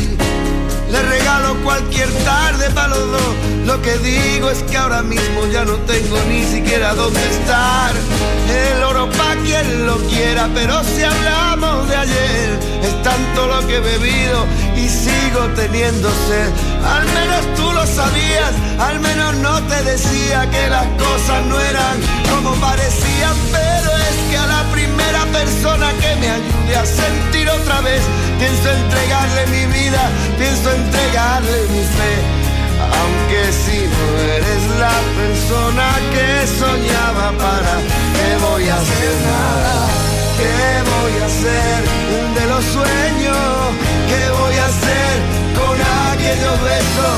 [0.92, 3.36] Le regalo cualquier tarde para los dos.
[3.66, 7.94] Lo que digo es que ahora mismo ya no tengo ni siquiera dónde estar.
[8.50, 13.78] El oro pa' quien lo quiera, pero si hablamos de ayer, es tanto lo que
[13.78, 16.50] he bebido y sigo teniendo sed.
[16.84, 21.98] Al menos tú lo sabías, al menos no te decía que las cosas no eran
[22.32, 24.79] como parecían, pero es que a la primera
[25.40, 28.02] persona que me ayude a sentir otra vez,
[28.40, 30.04] pienso entregarle mi vida,
[30.38, 32.14] pienso entregarle mi fe.
[33.00, 36.30] Aunque si no eres la persona que
[36.62, 37.74] soñaba para,
[38.18, 39.76] ¿qué voy a hacer nada?
[40.40, 40.60] ¿Qué
[40.94, 41.78] voy a hacer
[42.38, 43.44] de los sueños?
[44.10, 45.14] ¿Qué voy a hacer
[45.60, 45.76] con
[46.12, 47.18] aquellos besos?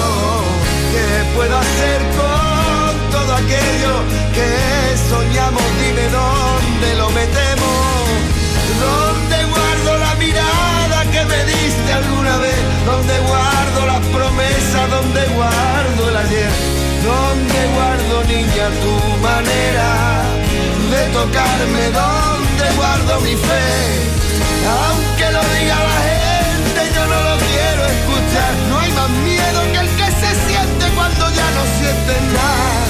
[0.93, 3.93] ¿Qué puedo hacer con todo aquello
[4.37, 4.49] que
[5.09, 5.65] soñamos?
[5.81, 7.80] Dime dónde lo metemos.
[8.85, 12.61] ¿Dónde guardo la mirada que me diste alguna vez?
[12.85, 14.85] ¿Dónde guardo las promesas?
[14.89, 16.51] ¿Dónde guardo el ayer?
[17.03, 18.95] ¿Dónde guardo, niña, tu
[19.27, 19.89] manera
[20.93, 21.83] de tocarme?
[22.01, 23.67] ¿Dónde guardo mi fe?
[24.81, 28.51] Aunque lo diga la gente, yo no lo quiero escuchar.
[28.69, 32.80] No hay más miedo que el que se siente cuando ya no sientes nada.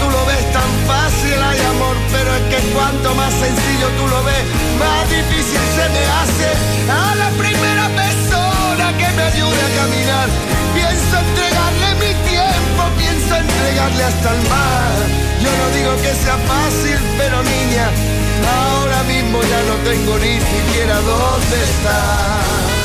[0.00, 4.20] Tú lo ves tan fácil, hay amor, pero es que cuanto más sencillo tú lo
[4.24, 4.44] ves,
[4.78, 6.48] más difícil se me hace.
[6.90, 10.28] A la primera persona que me ayude a caminar,
[10.74, 14.96] pienso entregarle mi tiempo, pienso entregarle hasta el mar.
[15.44, 17.90] Yo no digo que sea fácil, pero niña,
[18.46, 22.75] Ahora mismo ya no tengo ni siquiera dónde estar.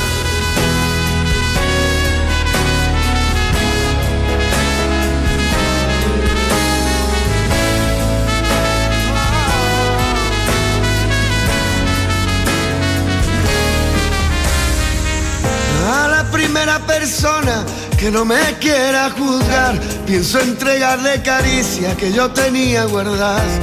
[15.91, 17.65] A la primera persona
[17.99, 23.59] que no me quiera juzgar, pienso entregarle caricia que yo tenía guardadas.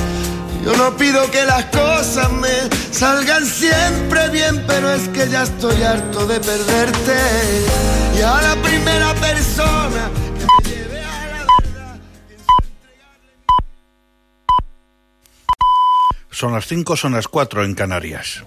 [0.63, 5.83] Yo no pido que las cosas me salgan siempre bien, pero es que ya estoy
[5.83, 7.17] harto de perderte.
[8.19, 11.99] Y a la primera persona que me lleve a la
[16.31, 18.45] Son las 5, son las 4 en Canarias.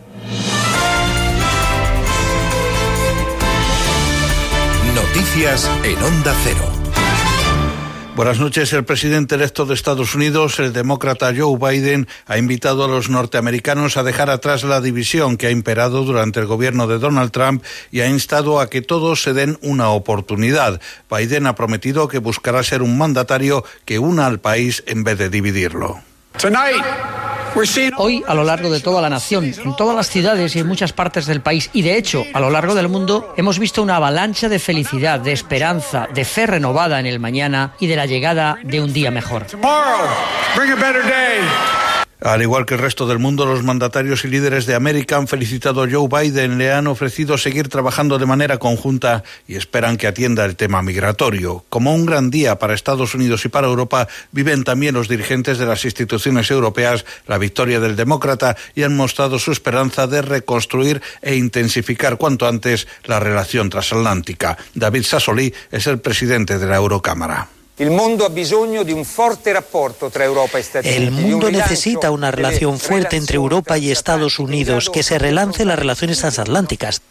[5.32, 6.70] Noticias en Onda Cero.
[8.18, 8.74] Buenas noches.
[8.74, 13.96] El presidente electo de Estados Unidos, el demócrata Joe Biden, ha invitado a los norteamericanos
[13.96, 18.02] a dejar atrás la división que ha imperado durante el gobierno de Donald Trump y
[18.02, 20.82] ha instado a que todos se den una oportunidad.
[21.10, 25.30] Biden ha prometido que buscará ser un mandatario que una al país en vez de
[25.30, 26.02] dividirlo.
[27.98, 30.94] Hoy, a lo largo de toda la nación, en todas las ciudades y en muchas
[30.94, 34.50] partes del país, y de hecho, a lo largo del mundo, hemos visto una avalancha
[34.50, 38.82] de felicidad, de esperanza, de fe renovada en el mañana y de la llegada de
[38.82, 39.46] un día mejor.
[42.22, 45.82] Al igual que el resto del mundo, los mandatarios y líderes de América han felicitado
[45.82, 50.46] a Joe Biden, le han ofrecido seguir trabajando de manera conjunta y esperan que atienda
[50.46, 51.66] el tema migratorio.
[51.70, 55.66] Como un gran día para Estados Unidos y para Europa, viven también los dirigentes de
[55.66, 61.36] las instituciones europeas la victoria del demócrata y han mostrado su esperanza de reconstruir e
[61.36, 64.60] intensificar cuanto antes la relación transatlántica.
[64.76, 67.61] David Sassoli es el presidente de la Eurocámara.
[67.82, 68.30] El mundo
[70.84, 75.66] e El mundo necesita una relación fuerte entre Europa y Estados Unidos, que se relance
[75.66, 77.02] las relaciones transatlánticas.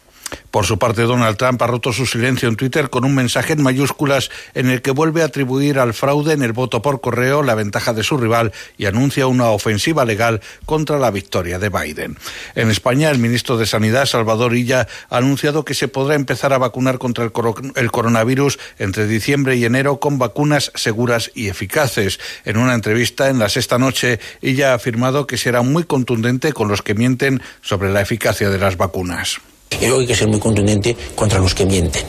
[0.49, 3.63] Por su parte, Donald Trump ha roto su silencio en Twitter con un mensaje en
[3.63, 7.55] mayúsculas en el que vuelve a atribuir al fraude en el voto por correo la
[7.55, 12.17] ventaja de su rival y anuncia una ofensiva legal contra la victoria de Biden.
[12.55, 16.57] En España, el ministro de Sanidad, Salvador Illa, ha anunciado que se podrá empezar a
[16.57, 22.19] vacunar contra el, coro- el coronavirus entre diciembre y enero con vacunas seguras y eficaces.
[22.45, 26.67] En una entrevista en la sexta noche, Illa ha afirmado que será muy contundente con
[26.67, 29.39] los que mienten sobre la eficacia de las vacunas.
[29.79, 32.03] Y luego hay que ser muy contundente contra los que mienten.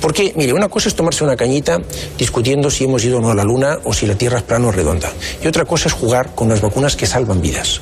[0.00, 1.80] Porque, mire, una cosa es tomarse una cañita
[2.18, 4.68] discutiendo si hemos ido o no a la luna o si la Tierra es plana
[4.68, 5.10] o redonda.
[5.42, 7.80] Y otra cosa es jugar con las vacunas que salvan vidas.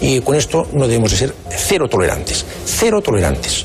[0.00, 2.44] Y con esto no debemos de ser cero tolerantes.
[2.66, 3.64] Cero tolerantes.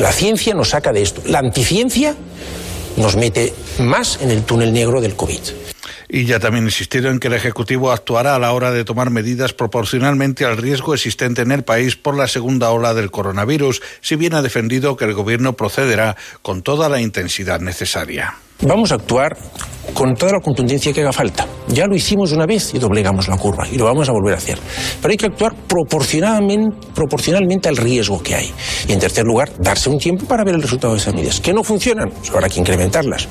[0.00, 1.22] La ciencia nos saca de esto.
[1.26, 2.14] La anticiencia
[2.96, 5.40] nos mete más en el túnel negro del COVID.
[6.08, 9.52] Y ya también insistieron en que el Ejecutivo actuará a la hora de tomar medidas
[9.52, 14.34] proporcionalmente al riesgo existente en el país por la segunda ola del coronavirus, si bien
[14.34, 18.34] ha defendido que el Gobierno procederá con toda la intensidad necesaria.
[18.62, 19.36] Vamos a actuar
[19.94, 21.46] con toda la contundencia que haga falta.
[21.68, 24.38] Ya lo hicimos una vez y doblegamos la curva y lo vamos a volver a
[24.38, 24.58] hacer.
[25.00, 28.52] Pero hay que actuar proporcionalmente, al riesgo que hay.
[28.88, 31.40] Y en tercer lugar, darse un tiempo para ver el resultado de esas medidas.
[31.40, 32.10] ¿Que no funcionan?
[32.10, 33.28] Pues habrá que incrementarlas.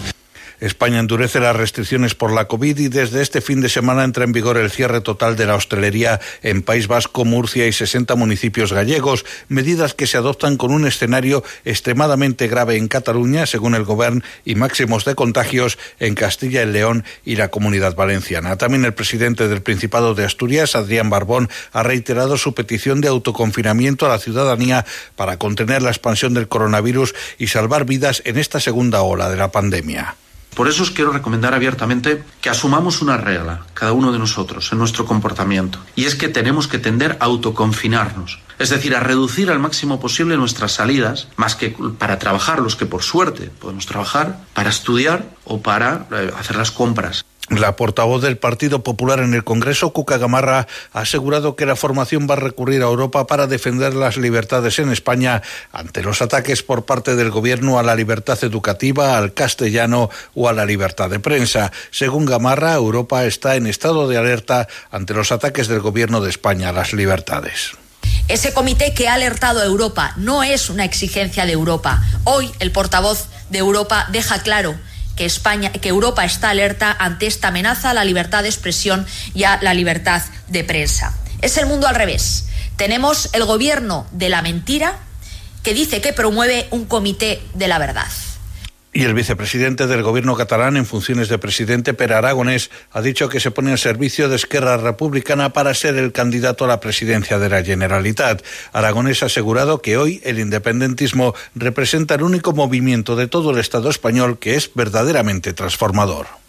[0.59, 4.31] España endurece las restricciones por la COVID y desde este fin de semana entra en
[4.31, 9.25] vigor el cierre total de la hostelería en País Vasco, Murcia y 60 municipios gallegos,
[9.49, 14.55] medidas que se adoptan con un escenario extremadamente grave en Cataluña, según el Gobierno, y
[14.55, 18.57] máximos de contagios en Castilla y León y la Comunidad Valenciana.
[18.57, 24.05] También el presidente del Principado de Asturias, Adrián Barbón, ha reiterado su petición de autoconfinamiento
[24.05, 24.85] a la ciudadanía
[25.15, 29.51] para contener la expansión del coronavirus y salvar vidas en esta segunda ola de la
[29.51, 30.15] pandemia.
[30.57, 34.79] Por eso os quiero recomendar abiertamente que asumamos una regla, cada uno de nosotros, en
[34.79, 35.77] nuestro comportamiento.
[35.95, 38.39] Y es que tenemos que tender a autoconfinarnos.
[38.57, 42.87] Es decir, a reducir al máximo posible nuestras salidas, más que para trabajar, los que
[42.87, 47.23] por suerte podemos trabajar, para estudiar o para eh, hacer las compras.
[47.49, 52.27] La portavoz del Partido Popular en el Congreso, Cuca Gamarra, ha asegurado que la formación
[52.29, 55.41] va a recurrir a Europa para defender las libertades en España
[55.71, 60.53] ante los ataques por parte del Gobierno a la libertad educativa, al castellano o a
[60.53, 61.71] la libertad de prensa.
[61.89, 66.69] Según Gamarra, Europa está en estado de alerta ante los ataques del Gobierno de España
[66.69, 67.71] a las libertades.
[68.27, 72.03] Ese comité que ha alertado a Europa no es una exigencia de Europa.
[72.25, 74.75] Hoy el portavoz de Europa deja claro
[75.18, 79.43] que España, que Europa está alerta ante esta amenaza a la libertad de expresión y
[79.43, 81.13] a la libertad de prensa.
[81.41, 82.45] Es el mundo al revés.
[82.78, 84.97] Tenemos el gobierno de la mentira
[85.63, 88.07] que dice que promueve un comité de la verdad.
[88.97, 93.39] Y el vicepresidente del gobierno catalán en funciones de presidente, Per Aragonés, ha dicho que
[93.39, 97.47] se pone al servicio de Esquerra Republicana para ser el candidato a la presidencia de
[97.47, 98.43] la Generalitat.
[98.73, 103.91] Aragonés ha asegurado que hoy el independentismo representa el único movimiento de todo el Estado
[103.91, 106.46] español que es verdaderamente transformador.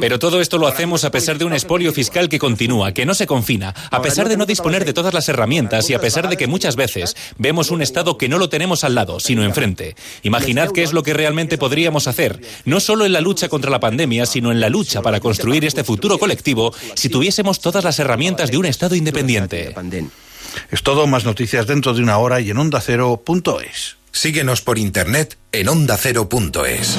[0.00, 3.14] Pero todo esto lo hacemos a pesar de un expolio fiscal que continúa, que no
[3.14, 6.36] se confina, a pesar de no disponer de todas las herramientas y a pesar de
[6.36, 9.96] que muchas veces vemos un Estado que no lo tenemos al lado, sino enfrente.
[10.22, 13.80] Imaginad qué es lo que realmente podríamos hacer, no solo en la lucha contra la
[13.80, 18.50] pandemia, sino en la lucha para construir este futuro colectivo si tuviésemos todas las herramientas
[18.50, 19.74] de un Estado independiente.
[20.70, 23.96] Es todo, más noticias dentro de una hora y en ondacero.es.
[24.12, 26.98] Síguenos por internet en ondacero.es.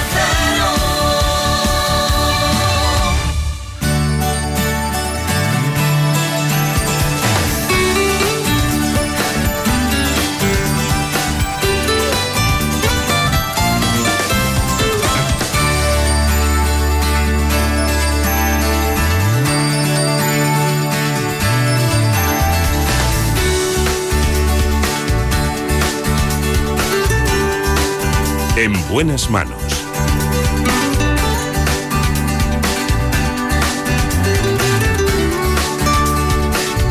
[28.61, 29.57] En buenas manos.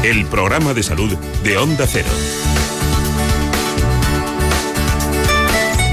[0.03, 2.09] El programa de salud de Onda Cero.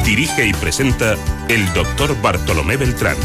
[0.04, 1.14] Dirige y presenta
[1.48, 3.18] el doctor Bartolomé Beltrán.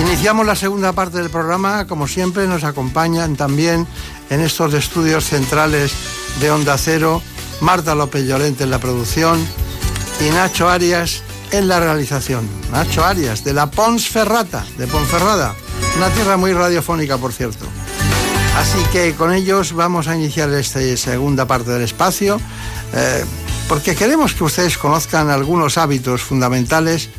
[0.00, 1.86] Iniciamos la segunda parte del programa.
[1.86, 3.86] Como siempre, nos acompañan también
[4.28, 5.94] en estos estudios centrales
[6.40, 7.22] de Onda Cero
[7.60, 9.38] Marta López Llorente en la producción
[10.20, 12.48] y Nacho Arias en la realización.
[12.72, 15.54] Nacho Arias, de la Pons Ferrata, de Ponferrada,
[15.96, 17.66] una tierra muy radiofónica, por cierto.
[18.56, 22.40] Así que con ellos vamos a iniciar esta segunda parte del espacio,
[22.92, 23.24] eh,
[23.68, 27.10] porque queremos que ustedes conozcan algunos hábitos fundamentales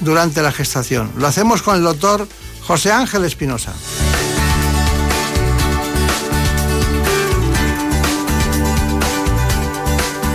[0.00, 1.12] durante la gestación.
[1.16, 2.26] Lo hacemos con el doctor
[2.66, 3.72] José Ángel Espinosa.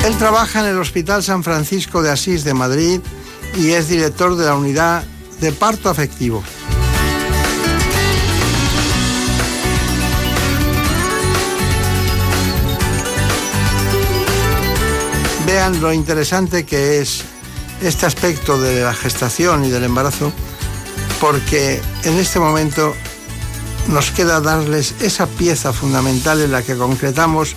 [0.05, 3.01] Él trabaja en el Hospital San Francisco de Asís de Madrid
[3.57, 5.03] y es director de la unidad
[5.41, 6.43] de parto afectivo.
[15.47, 17.23] Vean lo interesante que es
[17.81, 20.31] este aspecto de la gestación y del embarazo,
[21.19, 22.93] porque en este momento
[23.87, 27.55] nos queda darles esa pieza fundamental en la que concretamos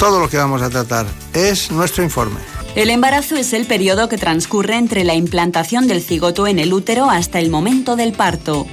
[0.00, 1.06] todo lo que vamos a tratar.
[1.34, 2.40] Es nuestro informe.
[2.74, 7.10] El embarazo es el periodo que transcurre entre la implantación del cigoto en el útero
[7.10, 8.66] hasta el momento del parto.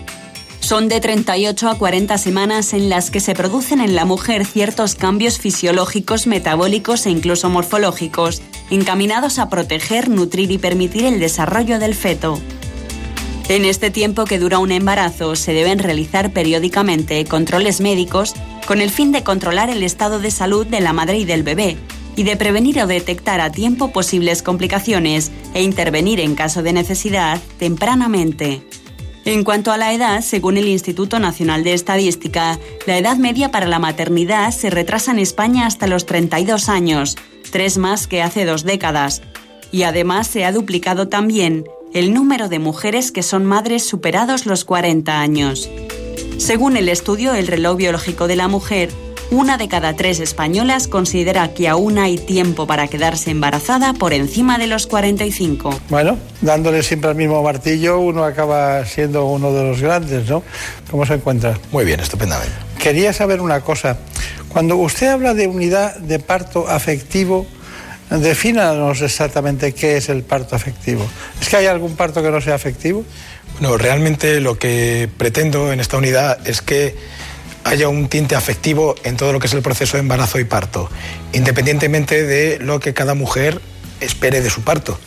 [0.61, 4.95] Son de 38 a 40 semanas en las que se producen en la mujer ciertos
[4.95, 11.93] cambios fisiológicos, metabólicos e incluso morfológicos, encaminados a proteger, nutrir y permitir el desarrollo del
[11.93, 12.39] feto.
[13.49, 18.34] En este tiempo que dura un embarazo se deben realizar periódicamente controles médicos
[18.68, 21.78] con el fin de controlar el estado de salud de la madre y del bebé
[22.18, 27.39] y de prevenir o detectar a tiempo posibles complicaciones e intervenir en caso de necesidad
[27.57, 28.61] tempranamente.
[29.24, 33.68] En cuanto a la edad, según el Instituto Nacional de Estadística, la edad media para
[33.68, 37.15] la maternidad se retrasa en España hasta los 32 años,
[37.51, 39.22] tres más que hace dos décadas.
[39.72, 44.65] Y además se ha duplicado también el número de mujeres que son madres superados los
[44.65, 45.70] 40 años.
[46.38, 48.89] Según el estudio El reloj biológico de la mujer,
[49.32, 54.58] una de cada tres españolas considera que aún hay tiempo para quedarse embarazada por encima
[54.58, 55.82] de los 45.
[55.89, 60.43] Bueno, dándole siempre al mismo martillo, uno acaba siendo uno de los grandes, ¿no?
[60.89, 61.59] ¿Cómo se encuentra?
[61.72, 62.55] Muy bien, estupendamente.
[62.80, 63.97] Quería saber una cosa.
[64.47, 67.47] Cuando usted habla de unidad de parto afectivo,
[68.09, 71.05] defínanos exactamente qué es el parto afectivo.
[71.42, 73.04] ¿Es que hay algún parto que no sea afectivo?
[73.59, 76.96] Bueno, realmente lo que pretendo en esta unidad es que
[77.63, 80.89] haya un tinte afectivo en todo lo que es el proceso de embarazo y parto,
[81.34, 83.59] independientemente de lo que cada mujer
[84.00, 85.00] espere de su parto.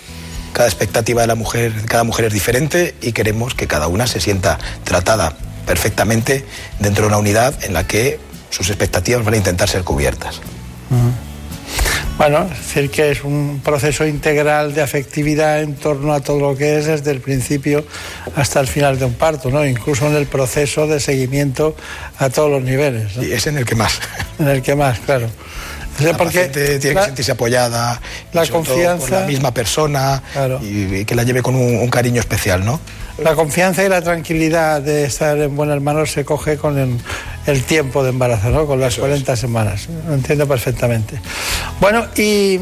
[0.53, 4.21] Cada expectativa de la mujer, cada mujer es diferente y queremos que cada una se
[4.21, 6.45] sienta tratada perfectamente
[6.81, 8.19] dentro de una unidad en la que
[8.51, 10.41] sus expectativas van a intentar ser cubiertas.
[12.21, 16.55] Bueno, es decir, que es un proceso integral de afectividad en torno a todo lo
[16.55, 17.83] que es desde el principio
[18.37, 19.65] hasta el final de un parto, ¿no?
[19.65, 21.75] Incluso en el proceso de seguimiento
[22.19, 23.17] a todos los niveles.
[23.17, 24.01] Y es en el que más.
[24.39, 25.29] En el que más, claro.
[26.01, 27.99] La porque tiene que sentirse apoyada,
[28.35, 30.23] la confianza, por la misma persona
[30.61, 32.81] y, que la lleve con un, cariño especial, ¿no?
[33.23, 36.79] La confianza y la tranquilidad de estar en buenas manos se coge con
[37.47, 38.67] el, tiempo de embarazo, ¿no?
[38.67, 39.89] Con las 40 semanas.
[40.07, 41.21] Lo entiendo perfectamente.
[41.81, 42.59] Bueno, y,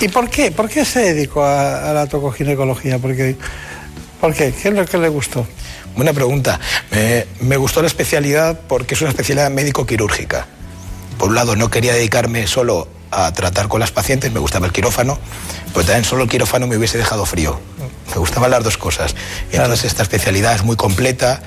[0.00, 0.50] ¿y por qué?
[0.50, 2.98] ¿Por qué se dedicó a, la tocoginecología?
[2.98, 3.36] Porque,
[4.20, 4.52] ¿Por qué?
[4.52, 5.46] ¿Qué es lo que le gustó?
[5.94, 6.60] Buena pregunta.
[6.90, 10.46] Me, me gustó la especialidad porque es una especialidad médico-quirúrgica
[11.18, 14.72] por un lado no quería dedicarme solo a tratar con las pacientes, me gustaba el
[14.72, 15.18] quirófano,
[15.72, 17.58] pero también solo el quirófano me hubiese dejado frío.
[18.10, 19.14] Me gustaban las dos cosas.
[19.52, 21.42] Y entonces esta especialidad es muy completa,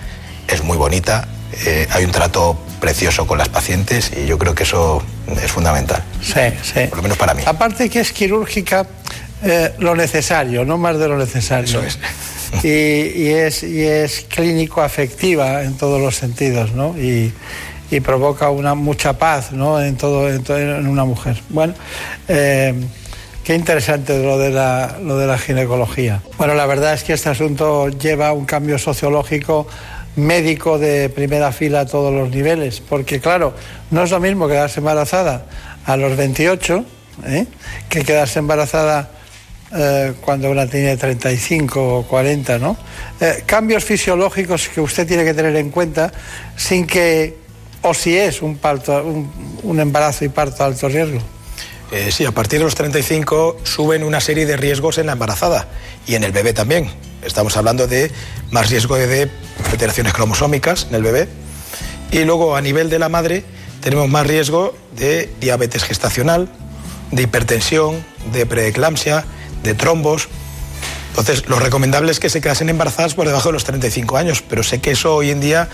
[0.47, 1.27] es muy bonita,
[1.65, 5.03] eh, hay un trato precioso con las pacientes y yo creo que eso
[5.41, 6.03] es fundamental.
[6.21, 6.87] Sí, sí.
[6.87, 7.43] Por lo menos para mí.
[7.45, 8.87] Aparte que es quirúrgica,
[9.43, 11.81] eh, lo necesario, no más de lo necesario.
[11.81, 11.99] Eso es.
[12.63, 16.97] Y, es, y es clínico afectiva en todos los sentidos, ¿no?
[16.97, 17.31] Y,
[17.91, 19.81] y provoca una mucha paz ¿no?
[19.81, 21.41] en, todo, en, una mujer.
[21.49, 21.73] Bueno,
[22.27, 22.73] eh,
[23.43, 26.21] qué interesante lo de, la, lo de la ginecología.
[26.37, 29.67] Bueno, la verdad es que este asunto lleva un cambio sociológico
[30.15, 33.53] médico de primera fila a todos los niveles, porque claro,
[33.91, 35.45] no es lo mismo quedarse embarazada
[35.85, 36.85] a los 28
[37.25, 37.45] ¿eh?
[37.87, 39.11] que quedarse embarazada
[39.75, 42.75] eh, cuando una tiene 35 o 40, ¿no?
[43.45, 46.11] cambios fisiológicos que usted tiene que tener en cuenta
[46.55, 47.48] sin que
[47.81, 49.03] o si es un, parto,
[49.63, 51.19] un, embarazo y parto de alto riesgo.
[51.91, 55.67] Eh, sí, a partir de los 35 suben una serie de riesgos en la embarazada
[56.05, 56.89] y en el bebé también.
[57.23, 58.11] Estamos hablando de
[58.51, 59.29] más riesgo de
[59.71, 61.27] alteraciones cromosómicas en el bebé.
[62.11, 63.43] Y luego a nivel de la madre
[63.81, 66.49] tenemos más riesgo de diabetes gestacional,
[67.11, 68.03] de hipertensión,
[68.33, 69.25] de preeclampsia,
[69.63, 70.27] de trombos.
[71.09, 74.63] Entonces, lo recomendable es que se quedasen embarazadas por debajo de los 35 años, pero
[74.63, 75.69] sé que eso hoy en día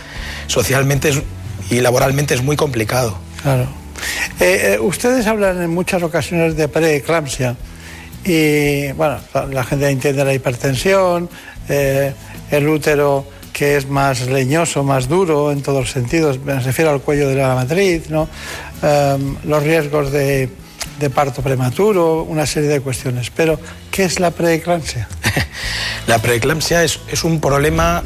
[0.47, 1.21] socialmente es
[1.69, 3.17] y laboralmente es muy complicado.
[3.41, 3.67] Claro.
[4.39, 7.55] Eh, eh, ustedes hablan en muchas ocasiones de preeclampsia
[8.25, 9.19] y bueno,
[9.51, 11.29] la gente entiende la hipertensión,
[11.69, 12.13] eh,
[12.51, 17.01] el útero que es más leñoso, más duro en todos los sentidos, me refiero al
[17.01, 18.27] cuello de la matriz, ¿no?
[18.81, 20.49] Em, los riesgos de,
[20.99, 23.29] de, parto prematuro, una serie de cuestiones.
[23.29, 23.57] Pero,
[23.91, 25.07] ¿qué es la preeclampsia?
[26.07, 28.03] la preeclampsia es, es un problema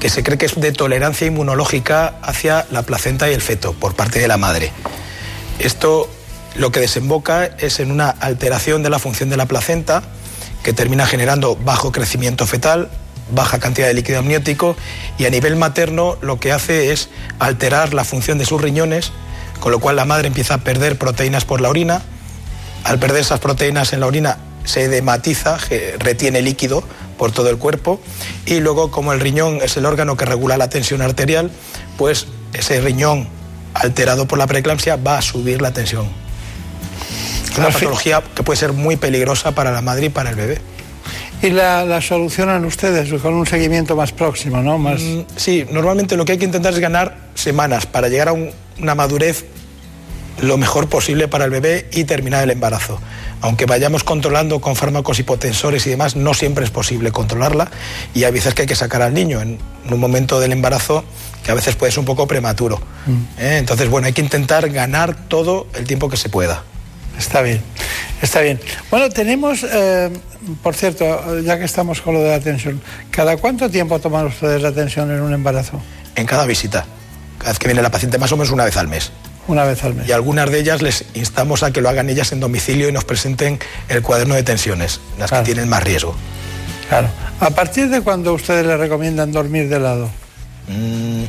[0.00, 3.94] que se cree que es de tolerancia inmunológica hacia la placenta y el feto por
[3.94, 4.72] parte de la madre.
[5.58, 6.08] Esto
[6.56, 10.02] lo que desemboca es en una alteración de la función de la placenta
[10.62, 12.88] que termina generando bajo crecimiento fetal,
[13.30, 14.74] baja cantidad de líquido amniótico
[15.18, 19.12] y a nivel materno lo que hace es alterar la función de sus riñones,
[19.60, 22.02] con lo cual la madre empieza a perder proteínas por la orina.
[22.84, 25.58] Al perder esas proteínas en la orina se dematiza,
[25.98, 26.84] retiene líquido
[27.20, 28.00] por todo el cuerpo
[28.46, 31.50] y luego como el riñón es el órgano que regula la tensión arterial,
[31.98, 33.28] pues ese riñón
[33.74, 36.08] alterado por la preeclampsia va a subir la tensión.
[37.52, 40.62] Es una patología que puede ser muy peligrosa para la madre y para el bebé.
[41.42, 44.78] ¿Y la, solucionan ustedes con un seguimiento más próximo, no?
[44.78, 45.02] Más...
[45.02, 48.94] Mm, sí, normalmente lo que hay que intentar es ganar semanas para llegar a una
[48.94, 49.44] madurez
[50.40, 53.00] lo mejor posible para el bebé y terminar el embarazo
[53.40, 57.70] aunque vayamos controlando con fármacos hipotensores y demás, no siempre es posible controlarla
[58.14, 59.58] y hay veces que hay que sacar al niño en,
[59.90, 61.04] un momento del embarazo
[61.42, 62.80] que a veces puede ser un poco prematuro.
[63.06, 63.40] Mm.
[63.40, 63.56] ¿eh?
[63.58, 66.62] Entonces, bueno, hay que intentar ganar todo el tiempo que se pueda.
[67.18, 67.60] Está bien,
[68.22, 68.60] está bien.
[68.90, 70.10] Bueno, tenemos, eh,
[70.62, 72.80] por cierto, ya que estamos con lo de la tensión,
[73.10, 75.80] ¿cada cuánto tiempo toman ustedes la tensión en un embarazo?
[76.14, 76.86] En cada visita.
[77.38, 79.10] Cada vez que viene la paciente, más o menos una vez al mes.
[79.48, 80.08] Una vez al mes.
[80.08, 83.04] Y algunas de ellas les instamos a que lo hagan ellas en domicilio y nos
[83.04, 83.58] presenten
[83.88, 86.14] el cuaderno de tensiones, las que tienen más riesgo.
[86.88, 87.08] Claro.
[87.40, 90.10] ¿A partir de cuándo ustedes le recomiendan dormir de lado?
[90.68, 91.24] Mm,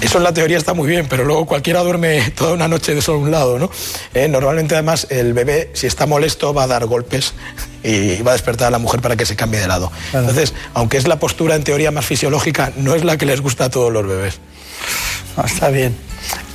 [0.00, 3.02] eso en la teoría está muy bien, pero luego cualquiera duerme toda una noche de
[3.02, 3.70] solo un lado, ¿no?
[4.12, 7.34] Eh, normalmente además el bebé, si está molesto, va a dar golpes
[7.82, 9.90] y va a despertar a la mujer para que se cambie de lado.
[10.12, 13.66] Entonces, aunque es la postura en teoría más fisiológica, no es la que les gusta
[13.66, 14.40] a todos los bebés.
[15.36, 15.94] Ah, está bien.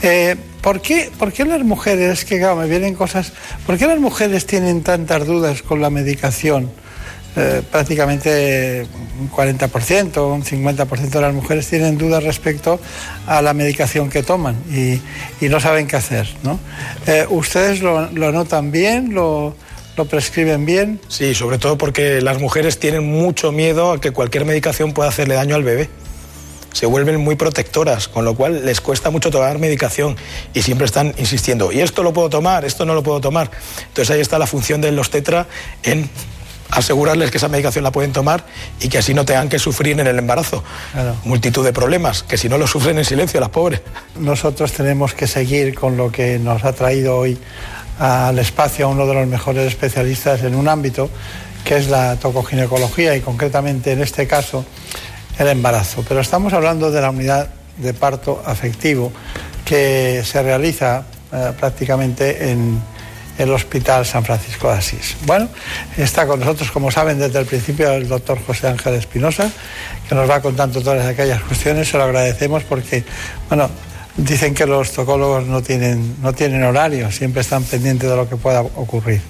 [0.01, 3.33] Eh, ¿por, qué, ¿Por qué las mujeres, que claro, me vienen cosas,
[3.65, 6.71] ¿por qué las mujeres tienen tantas dudas con la medicación?
[7.35, 8.87] Eh, prácticamente
[9.19, 12.79] un 40%, un 50% de las mujeres tienen dudas respecto
[13.27, 14.99] a la medicación que toman y,
[15.47, 16.27] no saben qué hacer.
[16.43, 16.59] ¿no?
[17.05, 19.13] Eh, ¿Ustedes lo, lo, notan bien?
[19.13, 19.55] ¿Lo,
[19.95, 20.99] ¿Lo prescriben bien?
[21.07, 25.35] Sí, sobre todo porque las mujeres tienen mucho miedo a que cualquier medicación pueda hacerle
[25.35, 25.89] daño al bebé.
[26.71, 30.15] Se vuelven muy protectoras, con lo cual les cuesta mucho tomar medicación
[30.53, 33.51] y siempre están insistiendo, y esto lo puedo tomar, esto no lo puedo tomar.
[33.87, 35.47] Entonces ahí está la función de los tetra
[35.83, 36.09] en
[36.71, 38.45] asegurarles que esa medicación la pueden tomar
[38.79, 40.63] y que así no tengan que sufrir en el embarazo.
[41.23, 43.81] Multitud de problemas, que si no lo sufren en silencio las pobres.
[44.19, 47.37] Nosotros tenemos que seguir con lo que nos ha traído hoy
[47.97, 51.09] al espacio a uno de los mejores especialistas en un ámbito
[51.65, 54.63] que es la tocoginecología y concretamente en este caso
[55.39, 56.05] el embarazo.
[56.07, 57.47] Pero estamos hablando de la unidad
[57.77, 59.11] de parto afectivo
[59.65, 62.79] que se realiza eh, prácticamente en
[63.37, 65.15] el Hospital San Francisco de Asís.
[65.25, 65.47] Bueno,
[65.97, 69.49] está con nosotros, como saben, desde el principio el doctor José Ángel Espinosa,
[70.07, 71.87] que nos va contando todas aquellas cuestiones.
[71.87, 73.05] Se lo agradecemos porque,
[73.47, 73.69] bueno,
[74.17, 78.35] dicen que los tocólogos no tienen, no tienen horario, siempre están pendientes de lo que
[78.35, 79.21] pueda ocurrir.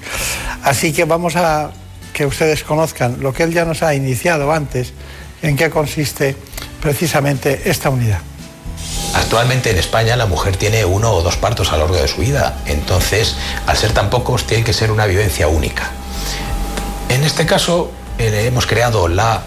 [0.64, 1.70] Así que vamos a
[2.12, 4.94] que ustedes conozcan lo que él ya nos ha iniciado antes,
[5.42, 6.36] en qué consiste
[6.82, 8.20] precisamente esta unidad.
[9.14, 12.22] Actualmente en España la mujer tiene uno o dos partos a lo largo de su
[12.22, 13.36] vida, entonces
[13.66, 15.90] al ser tan pocos tiene que ser una vivencia única.
[17.10, 19.44] En este caso eh, hemos creado la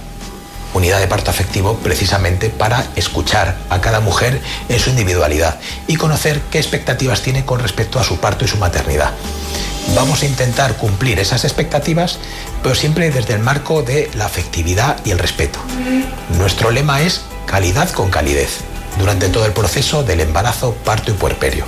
[0.74, 6.40] unidad de parto afectivo precisamente para escuchar a cada mujer en su individualidad y conocer
[6.50, 9.12] qué expectativas tiene con respecto a su parto y su maternidad.
[9.94, 12.18] Vamos a intentar cumplir esas expectativas,
[12.62, 15.58] pero siempre desde el marco de la afectividad y el respeto.
[16.38, 18.60] Nuestro lema es calidad con calidez
[18.98, 21.66] durante todo el proceso del embarazo, parto y puerperio.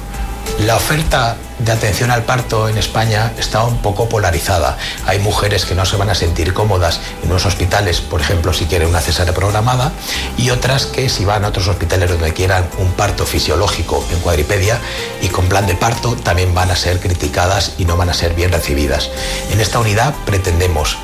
[0.67, 4.77] La oferta de atención al parto en España está un poco polarizada.
[5.07, 8.67] Hay mujeres que no se van a sentir cómodas en unos hospitales, por ejemplo, si
[8.67, 9.93] quieren una cesárea programada,
[10.37, 14.79] y otras que si van a otros hospitales donde quieran un parto fisiológico en cuadripedia
[15.23, 18.35] y con plan de parto, también van a ser criticadas y no van a ser
[18.35, 19.11] bien recibidas.
[19.51, 20.97] En esta unidad pretendemos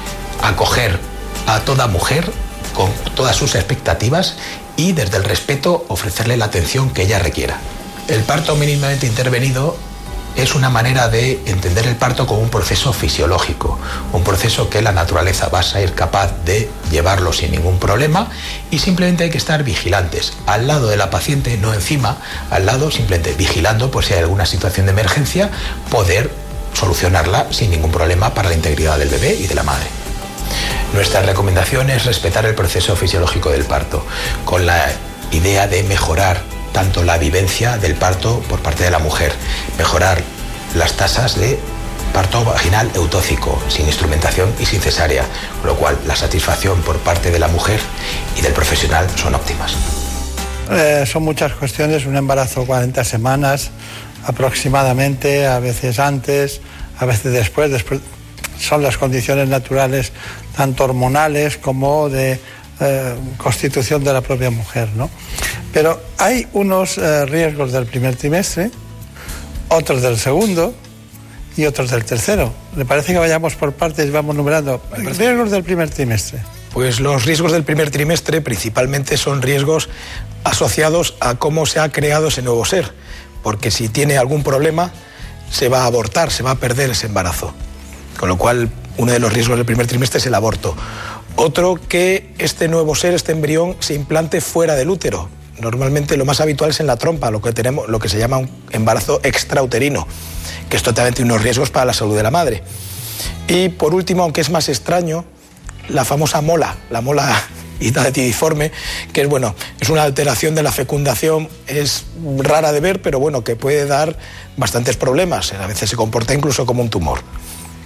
[0.43, 0.99] acoger
[1.47, 2.31] a toda mujer
[2.75, 4.37] con todas sus expectativas
[4.77, 7.59] y desde el respeto ofrecerle la atención que ella requiera.
[8.09, 9.77] El parto mínimamente intervenido
[10.43, 13.79] es una manera de entender el parto como un proceso fisiológico,
[14.13, 18.29] un proceso que la naturaleza va a ser capaz de llevarlo sin ningún problema
[18.71, 22.17] y simplemente hay que estar vigilantes, al lado de la paciente, no encima,
[22.51, 25.51] al lado simplemente vigilando por si hay alguna situación de emergencia,
[25.91, 26.31] poder
[26.73, 29.89] solucionarla sin ningún problema para la integridad del bebé y de la madre.
[30.95, 34.05] Nuestra recomendación es respetar el proceso fisiológico del parto,
[34.45, 34.87] con la
[35.33, 36.43] idea de mejorar
[36.73, 39.33] tanto la vivencia del parto por parte de la mujer,
[39.79, 40.23] mejorar
[40.75, 41.59] las tasas de
[42.13, 45.25] parto vaginal eutóxico, sin instrumentación y sin cesárea,
[45.61, 47.81] con lo cual la satisfacción por parte de la mujer
[48.37, 49.77] y del profesional son óptimas.
[50.71, 53.71] Eh, son muchas cuestiones, un embarazo 40 semanas
[54.25, 56.61] aproximadamente, a veces antes,
[56.99, 58.01] a veces después, después
[58.59, 60.13] son las condiciones naturales
[60.57, 62.39] tanto hormonales como de
[62.81, 65.11] eh, constitución de la propia mujer, ¿no?
[65.73, 68.71] Pero hay unos eh, riesgos del primer trimestre,
[69.69, 70.75] otros del segundo
[71.57, 72.53] y otros del tercero.
[72.77, 74.83] ¿Le parece que vayamos por partes y vamos numerando?
[74.93, 76.41] Riesgos del primer trimestre.
[76.73, 79.89] Pues los riesgos del primer trimestre principalmente son riesgos
[80.45, 82.93] asociados a cómo se ha creado ese nuevo ser,
[83.43, 84.93] porque si tiene algún problema
[85.51, 87.53] se va a abortar, se va a perder ese embarazo.
[88.19, 90.77] Con lo cual, uno de los riesgos del primer trimestre es el aborto.
[91.37, 95.29] Otro, que este nuevo ser, este embrión, se implante fuera del útero.
[95.61, 98.39] Normalmente lo más habitual es en la trompa, lo que, tenemos, lo que se llama
[98.39, 100.07] un embarazo extrauterino,
[100.69, 102.63] que es totalmente unos riesgos para la salud de la madre.
[103.47, 105.25] Y por último, aunque es más extraño,
[105.89, 107.43] la famosa mola, la mola
[107.81, 108.73] hitatidiforme,
[109.13, 112.05] que es bueno, es una alteración de la fecundación, es
[112.39, 114.17] rara de ver, pero bueno, que puede dar
[114.57, 115.53] bastantes problemas.
[115.53, 117.21] A veces se comporta incluso como un tumor.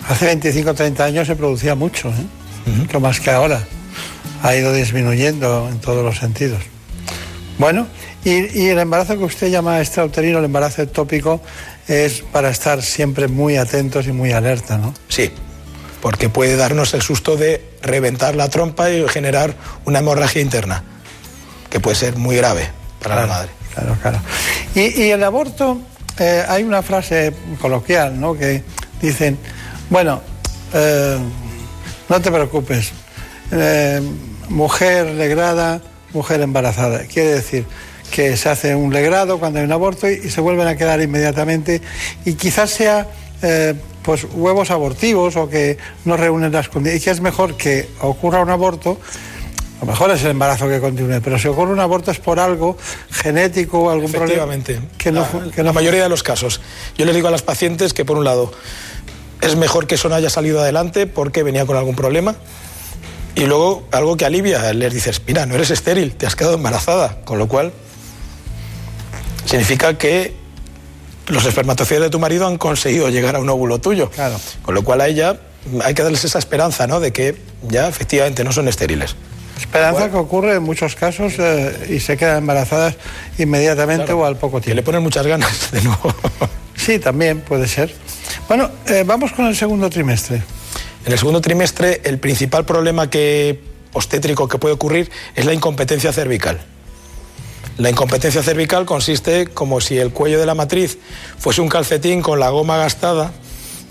[0.09, 2.09] Hace 25 o 30 años se producía mucho.
[2.09, 2.44] ¿eh?
[2.67, 3.63] Mucho más que ahora.
[4.43, 6.63] Ha ido disminuyendo en todos los sentidos.
[7.59, 7.87] Bueno,
[8.25, 11.41] y, el embarazo que usted llama extrauterino, el embarazo ectópico,
[11.87, 14.95] es para estar siempre muy atentos y muy alerta, ¿no?
[15.09, 15.31] Sí,
[16.01, 19.55] porque puede darnos el susto de reventar la trompa y generar
[19.85, 20.83] una hemorragia interna,
[21.71, 22.69] que puede ser muy grave
[23.03, 23.51] para la madre.
[23.75, 24.21] Claro, claro.
[24.75, 25.81] Y, el aborto,
[26.19, 28.35] eh, hay una frase coloquial, ¿no?
[28.37, 28.63] Que
[29.03, 29.39] dicen,
[29.91, 30.23] bueno,
[30.73, 31.19] eh,
[32.09, 32.93] no te preocupes.
[33.53, 34.01] Eh,
[34.49, 35.81] mujer legrada,
[36.13, 37.01] mujer embarazada.
[37.05, 37.65] Quiere decir
[38.11, 41.81] que se hace un legrado cuando hay un aborto y, se vuelven a quedar inmediatamente
[42.25, 43.09] y quizás sea
[43.43, 47.89] eh, pues huevos abortivos o que no reúnen las condiciones y que es mejor que
[48.01, 48.99] ocurra un aborto
[49.81, 52.39] a lo mejor es el embarazo que continúe, pero si ocurre un aborto es por
[52.39, 52.79] algo
[53.11, 54.47] genético o algún problema.
[54.97, 55.27] Que no,
[55.57, 56.61] la, la mayoría de los casos.
[56.97, 58.53] Yo les digo a las pacientes que, por un lado,
[59.45, 62.35] es mejor que eso no haya salido adelante porque venía con algún problema.
[63.35, 67.19] Y luego algo que alivia, les dices, mira, no eres estéril, te has quedado embarazada,
[67.25, 67.73] con lo cual
[69.45, 70.35] significa que
[71.27, 74.11] los espermatozoides de tu marido han conseguido llegar a un óvulo tuyo.
[74.11, 74.39] Claro.
[74.63, 75.41] Con lo cual a ella
[75.83, 77.01] hay que darles esa esperanza, ¿no?
[77.01, 79.17] De que ya efectivamente no son estériles.
[79.59, 82.97] Esperanza que ocurre en muchos casos eh, y se quedan embarazadas
[83.39, 84.71] inmediatamente o al poco tiempo.
[84.71, 86.15] Que le ponen muchas ganas de nuevo.
[86.77, 87.95] sí, también puede ser.
[88.49, 90.43] Bueno, eh, vamos con el segundo trimestre.
[91.07, 93.61] En el segundo trimestre el principal problema que
[93.93, 96.61] obstétrico que puede ocurrir es la incompetencia cervical.
[97.79, 100.99] La incompetencia cervical consiste como si el cuello de la matriz
[101.39, 103.33] fuese un calcetín con la goma gastada.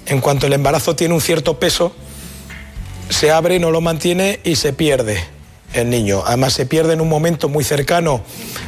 [0.05, 1.95] En cuanto el embarazo tiene un cierto peso,
[3.09, 5.23] se abre, no lo mantiene y se pierde
[5.73, 6.23] el niño.
[6.25, 8.21] Además se pierde en un momento muy cercano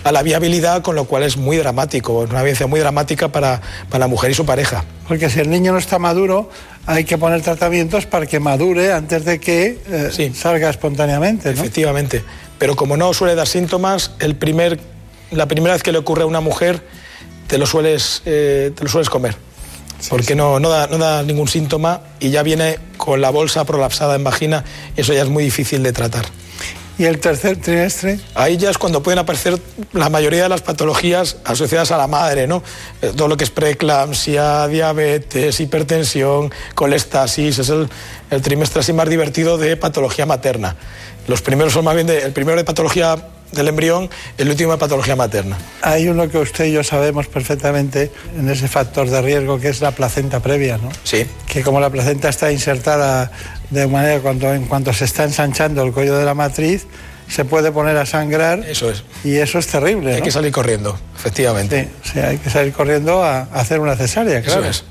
[0.03, 3.61] a la viabilidad, con lo cual es muy dramático, es una vivencia muy dramática para,
[3.89, 4.83] para, la mujer y su pareja.
[5.07, 6.49] Porque si el niño no está maduro,
[6.85, 10.31] hay que poner tratamientos para que madure antes de que eh, sí.
[10.33, 11.53] salga espontáneamente.
[11.53, 11.59] ¿no?
[11.59, 12.23] Efectivamente.
[12.57, 14.79] Pero como no suele dar síntomas, el primer,
[15.31, 16.81] la primera vez que le ocurre a una mujer,
[17.47, 19.35] te lo sueles, eh, te lo sueles comer.
[19.99, 20.35] Sí, porque sí.
[20.35, 24.23] No, no, da, no da ningún síntoma y ya viene con la bolsa prolapsada en
[24.23, 24.63] vagina,
[24.95, 26.25] y eso ya es muy difícil de tratar.
[26.97, 28.19] ¿Y el tercer trimestre?
[28.35, 29.59] Ahí ya es cuando pueden aparecer
[29.91, 32.63] la mayoría de las patologías asociadas a la madre, ¿no?
[33.01, 37.89] Eh, todo lo que es preeclampsia, diabetes, hipertensión, colestasis, es el,
[38.29, 40.75] el, trimestre así más divertido de patología materna.
[41.27, 43.17] Los primeros son más bien de, el primero de patología
[43.51, 45.57] del embrión, el último de patología materna.
[45.81, 49.81] Hay uno que usted y yo sabemos perfectamente en ese factor de riesgo que es
[49.81, 50.89] la placenta previa, ¿no?
[51.03, 51.25] Sí.
[51.47, 53.31] Que como la placenta está insertada
[53.75, 56.87] de manera cuando en cuanto se está ensanchando el cuello de la matriz,
[57.27, 58.59] se puede poner a sangrar.
[58.59, 59.03] Eso es.
[59.23, 60.13] Y eso es terrible.
[60.13, 60.25] Hay ¿no?
[60.25, 61.89] que salir corriendo, efectivamente.
[62.03, 64.61] Sí, sí, hay que salir corriendo a, hacer una cesárea, claro.
[64.61, 64.83] Eso es.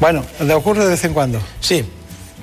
[0.00, 1.40] Bueno, ¿le ocurre de vez en cuando?
[1.60, 1.84] Sí,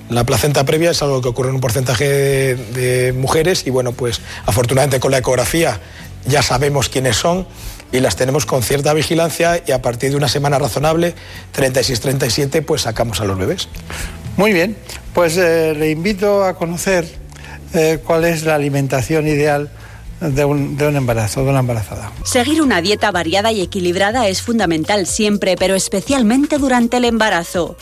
[0.09, 3.91] la placenta previa es algo que ocurre en un porcentaje de, de, mujeres y bueno,
[3.91, 5.79] pues afortunadamente con la ecografía
[6.25, 7.47] ya sabemos quiénes son
[7.91, 11.13] y las tenemos con cierta vigilancia y a partir de una semana razonable,
[11.55, 13.67] 36-37, pues sacamos a los bebés.
[14.37, 14.77] Muy bien,
[15.13, 17.07] pues eh, le invito a conocer
[17.73, 19.69] eh, cuál es la alimentación ideal
[20.19, 22.11] de un, de un, embarazo, de una embarazada.
[22.23, 27.75] Seguir una dieta variada y equilibrada es fundamental siempre, pero especialmente durante el embarazo.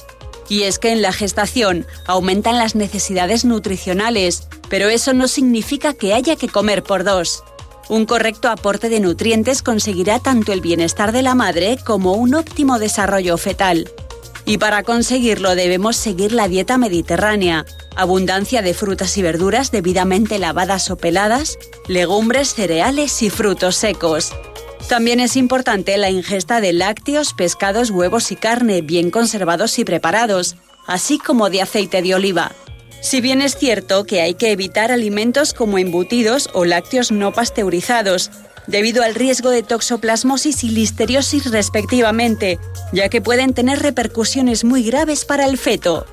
[0.47, 6.13] Y es que en la gestación aumentan las necesidades nutricionales, pero eso no significa que
[6.13, 7.43] haya que comer por dos.
[7.89, 12.79] Un correcto aporte de nutrientes conseguirá tanto el bienestar de la madre como un óptimo
[12.79, 13.89] desarrollo fetal.
[14.49, 20.89] Y para conseguirlo debemos seguir la dieta mediterránea, abundancia de frutas y verduras debidamente lavadas
[20.89, 24.31] o peladas, legumbres, cereales y frutos secos.
[24.87, 30.55] También es importante la ingesta de lácteos, pescados, huevos y carne bien conservados y preparados,
[30.87, 32.51] así como de aceite de oliva.
[33.01, 38.29] Si bien es cierto que hay que evitar alimentos como embutidos o lácteos no pasteurizados,
[38.67, 42.59] debido al riesgo de toxoplasmosis y listeriosis respectivamente,
[42.91, 46.05] ya que pueden tener repercusiones muy graves para el feto.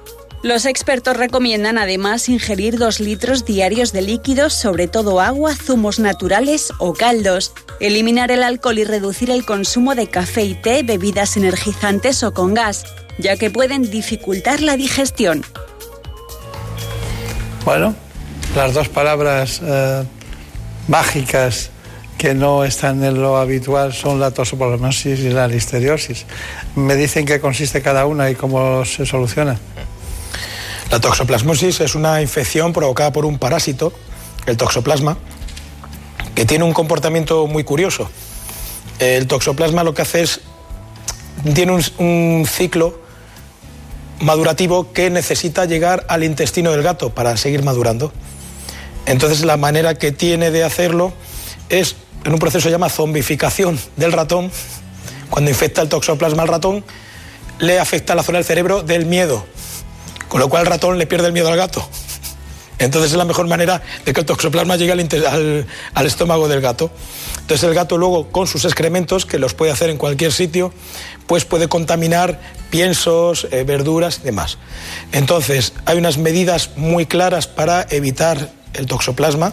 [0.42, 6.72] Los expertos recomiendan además ingerir 2 litros diarios de líquidos, sobre todo agua, zumos naturales
[6.78, 12.22] o caldos, eliminar el alcohol y reducir el consumo de café y té, bebidas energizantes
[12.22, 12.84] o con gas,
[13.18, 15.42] ya que pueden dificultar la digestión.
[17.66, 17.96] Bueno,
[18.54, 20.04] las dos palabras eh,
[20.86, 21.70] mágicas
[22.16, 26.26] que no están en lo habitual son la toxoplasmosis y la listeriosis.
[26.76, 29.58] Me dicen qué consiste cada una y cómo se soluciona.
[30.92, 33.92] La toxoplasmosis es una infección provocada por un parásito,
[34.46, 35.18] el toxoplasma,
[36.36, 38.08] que tiene un comportamiento muy curioso.
[39.00, 40.40] El toxoplasma lo que hace es,
[41.52, 43.05] tiene un, un ciclo
[44.20, 48.12] madurativo que necesita llegar al intestino del gato para seguir madurando.
[49.06, 51.12] Entonces la manera que tiene de hacerlo
[51.68, 54.50] es en un proceso que se llama zombificación del ratón.
[55.30, 56.84] Cuando infecta el toxoplasma al ratón,
[57.58, 59.44] le afecta la zona del cerebro del miedo,
[60.28, 61.88] con lo cual el ratón le pierde el miedo al gato.
[62.78, 66.60] Entonces es la mejor manera de que el toxoplasma llegue al, al, al, estómago del
[66.60, 66.90] gato.
[67.46, 70.72] Entonces el gato luego con sus excrementos, que los puede hacer en cualquier sitio,
[71.28, 72.40] pues puede contaminar
[72.70, 74.58] piensos, eh, verduras y demás.
[75.12, 79.52] Entonces hay unas medidas muy claras para evitar el toxoplasma,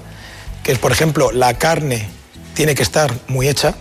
[0.64, 2.08] que es por ejemplo la carne
[2.56, 3.76] tiene que estar muy hecha,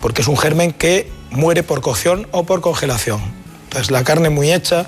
[0.00, 3.22] porque es un germen que muere por cocción o por congelación.
[3.66, 4.86] Entonces la carne muy hecha,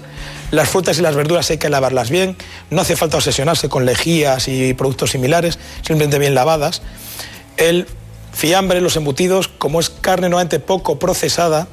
[0.50, 2.36] las frutas y las verduras hay que lavarlas bien,
[2.70, 6.82] no hace falta obsesionarse con lejías y productos similares, simplemente bien lavadas.
[7.56, 7.86] El
[8.34, 11.68] fiambre, los embutidos, como es carne nuevamente poco procesada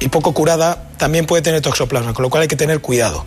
[0.00, 3.24] y poco curada, también puede tener toxoplasma, con lo cual hay que tener cuidado.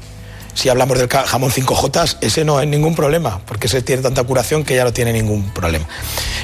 [0.53, 4.63] Si hablamos del jamón 5J, ese no hay ningún problema, porque ese tiene tanta curación
[4.63, 5.85] que ya no tiene ningún problema.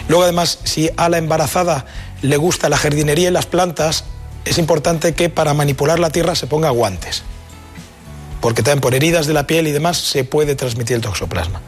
[0.07, 1.85] Luego, además, si a la embarazada
[2.21, 4.03] le gusta la jardinería y las plantas,
[4.43, 7.23] es importante que para manipular la tierra se ponga guantes,
[8.41, 11.61] porque también por heridas de la piel y demás se puede transmitir el toxoplasma.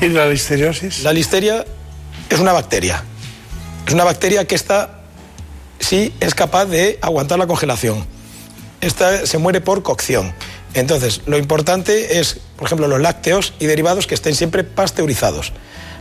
[0.00, 1.02] ¿Y la listeriosis?
[1.02, 1.64] La listeria
[2.30, 3.04] es una bacteria.
[3.86, 5.00] Es una bacteria que está,
[5.80, 8.06] sí, es capaz de aguantar la congelación.
[8.80, 10.32] Esta se muere por cocción.
[10.72, 15.52] Entonces, lo importante es, por ejemplo, los lácteos y derivados que estén siempre pasteurizados.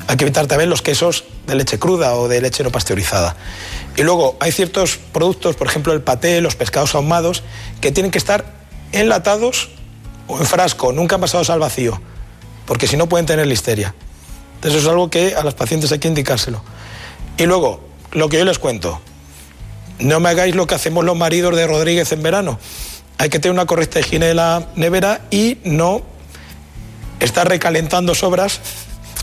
[0.08, 3.36] Hay que evitar también los quesos de leche cruda o de leche no pasteurizada.
[3.96, 7.44] Y luego hay ciertos productos, por ejemplo el paté, los pescados ahumados,
[7.82, 8.46] que tienen que estar
[8.92, 9.70] enlatados
[10.28, 12.00] o en frasco, nunca pasados al vacío,
[12.66, 13.94] porque si no pueden tener listeria.
[14.60, 16.62] Entonces eso es algo que a los pacientes hay que indicárselo.
[17.38, 17.80] Y luego,
[18.12, 19.00] lo que yo les cuento,
[20.00, 22.60] no me hagáis lo que hacemos los maridos de Rodríguez en verano.
[23.18, 26.02] Hay que tener una correcta higiene de la nevera y no
[27.22, 28.60] estar recalentando sobras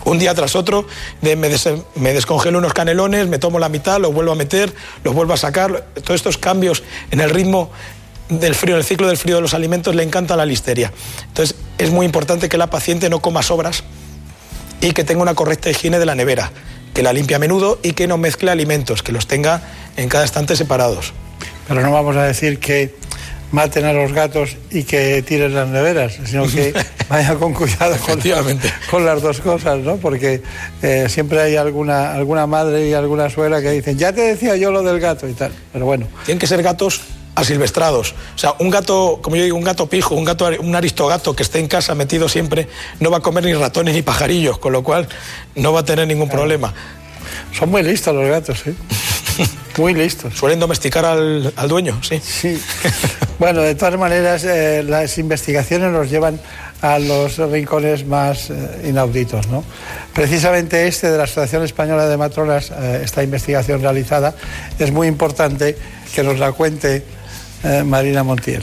[0.05, 0.87] un día tras otro,
[1.21, 4.73] de me, descongelo unos canelones, me tomo la mitad, los vuelvo a meter,
[5.05, 5.89] los vuelvo a sacar.
[6.03, 7.71] Todos estos cambios en el ritmo
[8.31, 10.93] del frío, en el ciclo del frío de los alimentos, le encanta la listeria.
[11.29, 13.85] Entonces, es muy importante que la paciente no coma sobras
[14.81, 16.51] y que tenga una correcta higiene de la nevera,
[16.95, 19.63] que la limpie a menudo y que no mezcle alimentos, que los tenga
[19.97, 21.13] en cada estante separados.
[21.69, 22.95] Pero no vamos a decir que
[23.53, 26.75] maten a los gatos y que tiren las neveras, sino que
[27.09, 27.97] vayan con cuidado
[28.91, 29.97] con, las dos cosas, ¿no?
[29.97, 30.43] Porque
[30.83, 34.71] eh, siempre hay alguna, alguna madre y alguna suegra que dicen, ya te decía yo
[34.71, 36.07] lo del gato y tal, pero bueno.
[36.25, 37.01] Tienen que ser gatos
[37.37, 38.15] asilvestrados.
[38.35, 41.45] O sea, un gato, como yo digo, un gato pijo, un gato, un aristogato que
[41.45, 42.67] esté en casa metido siempre,
[42.99, 45.09] no va a comer ni ratones ni pajarillos, con lo cual
[45.55, 46.75] no va a tener ningún problema.
[47.53, 48.75] Son muy listos los gatos, ¿eh?
[49.77, 50.35] Muy listos.
[50.35, 52.19] Suelen domesticar al, dueño, sí.
[52.25, 52.59] Sí.
[53.39, 56.41] bueno, de todas maneras, eh, las investigaciones nos llevan
[56.81, 59.49] a los rincones más eh, inauditos.
[59.49, 59.65] ¿no?
[60.15, 64.35] Precisamente este de la Asociación Española de Matronas, eh, esta investigación realizada,
[64.79, 65.77] es muy importante
[66.15, 67.05] que nos la cuente
[67.85, 68.63] Marina Montiel.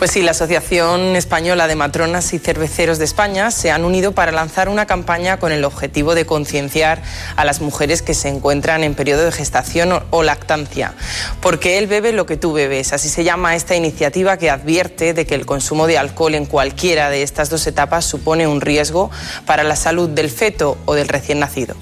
[0.00, 4.32] Pues sí, la Asociación Española de Matronas y Cerveceros de España se han unido para
[4.32, 7.02] lanzar una campaña con el objetivo de concienciar
[7.36, 10.94] a las mujeres que se encuentran en periodo de gestación o lactancia.
[11.42, 12.94] Porque él bebe lo que tú bebes.
[12.94, 17.10] Así se llama esta iniciativa que advierte de que el consumo de alcohol en cualquiera
[17.10, 19.10] de estas dos etapas supone un riesgo
[19.44, 21.76] para la salud del feto o del recién nacido.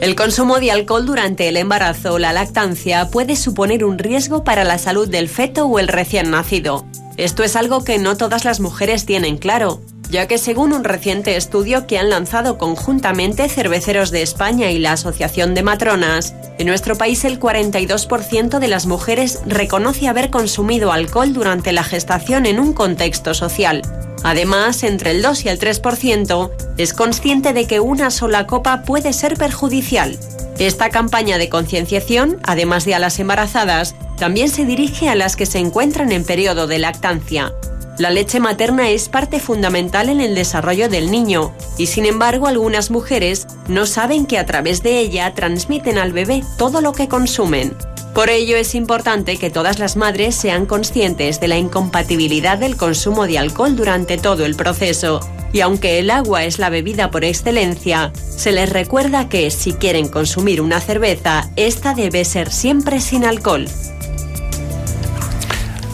[0.00, 4.64] El consumo de alcohol durante el embarazo o la lactancia puede suponer un riesgo para
[4.64, 6.84] la salud del feto o el recién nacido.
[7.16, 9.80] Esto es algo que no todas las mujeres tienen claro,
[10.14, 14.92] ya que según un reciente estudio que han lanzado conjuntamente Cerveceros de España y la
[14.92, 21.32] Asociación de Matronas, en nuestro país el 42% de las mujeres reconoce haber consumido alcohol
[21.32, 23.82] durante la gestación en un contexto social,
[24.22, 29.12] Además, entre el 2 y el 3% es consciente de que una sola copa puede
[29.12, 30.18] ser perjudicial.
[30.58, 35.44] Esta campaña de concienciación, además de a las embarazadas, también se dirige a las que
[35.44, 37.52] se encuentran en periodo de lactancia.
[37.96, 42.90] La leche materna es parte fundamental en el desarrollo del niño y sin embargo algunas
[42.90, 47.76] mujeres no saben que a través de ella transmiten al bebé todo lo que consumen.
[48.12, 53.26] Por ello es importante que todas las madres sean conscientes de la incompatibilidad del consumo
[53.26, 55.20] de alcohol durante todo el proceso.
[55.52, 60.08] Y aunque el agua es la bebida por excelencia, se les recuerda que si quieren
[60.08, 63.66] consumir una cerveza, esta debe ser siempre sin alcohol.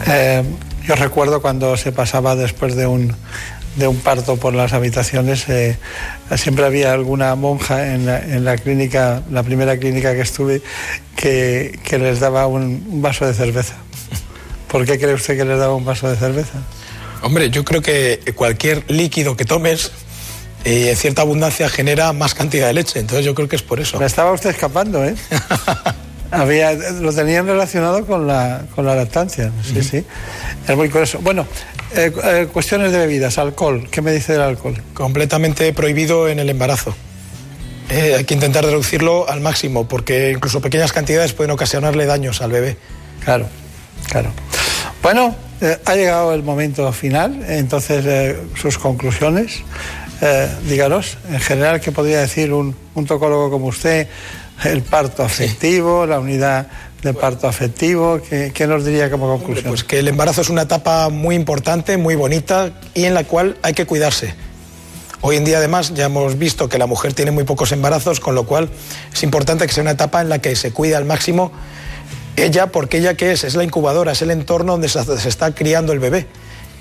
[0.07, 0.43] Eh,
[0.91, 3.15] yo recuerdo cuando se pasaba después de un,
[3.77, 5.77] de un parto por las habitaciones, eh,
[6.35, 10.61] siempre había alguna monja en la, clínica, la primera clínica que estuve,
[11.15, 13.75] que, les daba un, vaso de cerveza.
[14.67, 16.59] ¿Por qué cree usted que les daba un vaso de cerveza?
[17.21, 19.93] Hombre, yo creo que cualquier líquido que tomes
[20.65, 23.79] y en cierta abundancia genera más cantidad de leche, entonces yo creo que es por
[23.79, 23.97] eso.
[23.97, 25.15] Me estaba usted escapando, ¿eh?
[26.31, 30.05] Había, lo tenían relacionado con la, con la lactancia, sí, sí.
[30.65, 31.19] Es muy curioso.
[31.21, 31.45] Bueno,
[31.93, 33.87] eh, eh, cuestiones de bebidas, alcohol.
[33.91, 34.81] ¿Qué me dice del alcohol?
[34.93, 36.95] Completamente prohibido en el embarazo.
[37.89, 42.51] Eh, hay que intentar reducirlo al máximo porque incluso pequeñas cantidades pueden ocasionarle daños al
[42.51, 42.77] bebé.
[43.25, 43.47] Claro,
[44.09, 44.31] claro.
[45.03, 45.35] Bueno,
[45.85, 49.63] ha llegado el momento final, entonces sus conclusiones.
[50.69, 54.07] díganos, en general, ¿qué podría decir un, un tocólogo como usted?
[54.63, 56.67] El parto afectivo, la unidad
[57.01, 58.21] de parto afectivo?
[58.29, 59.69] ¿Qué, nos diría como conclusión?
[59.69, 63.57] Pues que el embarazo es una etapa muy importante, muy bonita y en la cual
[63.63, 64.35] hay que cuidarse.
[65.21, 68.35] Hoy en día además ya hemos visto que la mujer tiene muy pocos embarazos, con
[68.35, 68.69] lo cual
[69.13, 71.51] es importante que sea una etapa en la que se cuida al máximo
[72.35, 75.93] ella, porque ella qué es, es la incubadora, es el entorno donde se está criando
[75.93, 76.27] el bebé.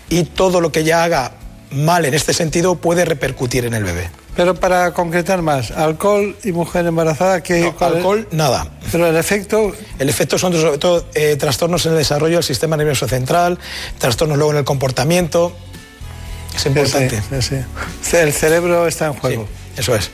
[0.09, 1.33] y todo lo que ella haga
[1.71, 4.11] mal en este sentido puede repercutir en el bebé.
[4.37, 8.67] Pero para concretar más, alcohol y mujer embarazada, que alcohol, nada.
[8.93, 9.73] Pero el efecto...
[9.99, 13.59] El efecto son sobre todo eh, trastornos en el desarrollo del sistema nervioso central,
[13.99, 15.53] trastornos luego en el comportamiento.
[16.55, 17.21] Es importante.
[18.13, 19.49] El cerebro está en juego.
[19.77, 20.11] eso es.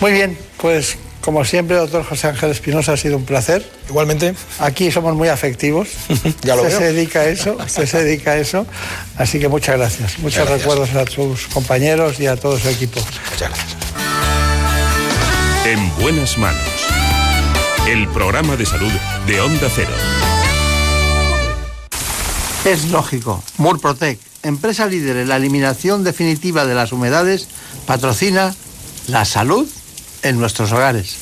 [0.00, 3.64] Muy bien, pues como siempre, doctor José Ángel Espinosa, ha sido un placer.
[3.88, 4.34] Igualmente.
[4.58, 5.88] Aquí somos muy afectivos.
[6.42, 6.78] ya lo usted veo.
[6.80, 8.66] se dedica a eso, usted se dedica a eso.
[9.16, 10.18] Así que muchas gracias.
[10.18, 13.00] Muchos recuerdos a sus compañeros y a todo su equipo.
[13.30, 13.76] Muchas gracias.
[15.64, 16.60] En buenas manos.
[17.88, 18.92] El programa de salud
[19.26, 19.92] de Onda Cero.
[22.64, 23.42] Es lógico.
[23.58, 27.48] Murprotec, empresa líder en la eliminación definitiva de las humedades,
[27.86, 28.54] patrocina
[29.06, 29.68] la salud
[30.22, 31.18] en nuestros hogares.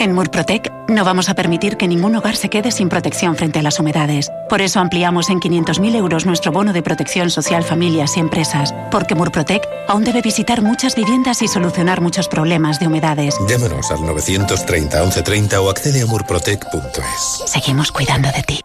[0.00, 3.62] En Murprotec no vamos a permitir que ningún hogar se quede sin protección frente a
[3.62, 4.30] las humedades.
[4.48, 8.74] Por eso ampliamos en 500.000 euros nuestro bono de protección social familias y empresas.
[8.90, 13.36] Porque Murprotec aún debe visitar muchas viviendas y solucionar muchos problemas de humedades.
[13.46, 17.42] Llámanos al 930 1130 o accede a murprotec.es.
[17.44, 18.64] Seguimos cuidando de ti.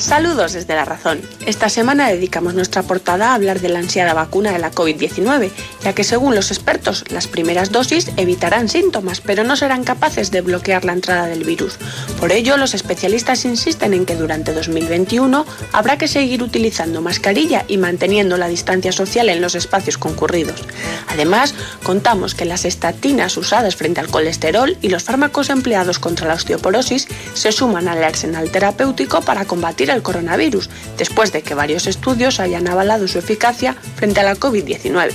[0.00, 1.20] Saludos desde La Razón.
[1.44, 5.50] Esta semana dedicamos nuestra portada a hablar de la ansiada vacuna de la COVID-19,
[5.84, 10.40] ya que según los expertos, las primeras dosis evitarán síntomas, pero no serán capaces de
[10.40, 11.76] bloquear la entrada del virus.
[12.18, 17.76] Por ello, los especialistas insisten en que durante 2021 habrá que seguir utilizando mascarilla y
[17.76, 20.62] manteniendo la distancia social en los espacios concurridos.
[21.08, 26.34] Además, contamos que las estatinas usadas frente al colesterol y los fármacos empleados contra la
[26.34, 32.40] osteoporosis se suman al arsenal terapéutico para combatir el coronavirus, después de que varios estudios
[32.40, 35.12] hayan avalado su eficacia frente a la COVID-19.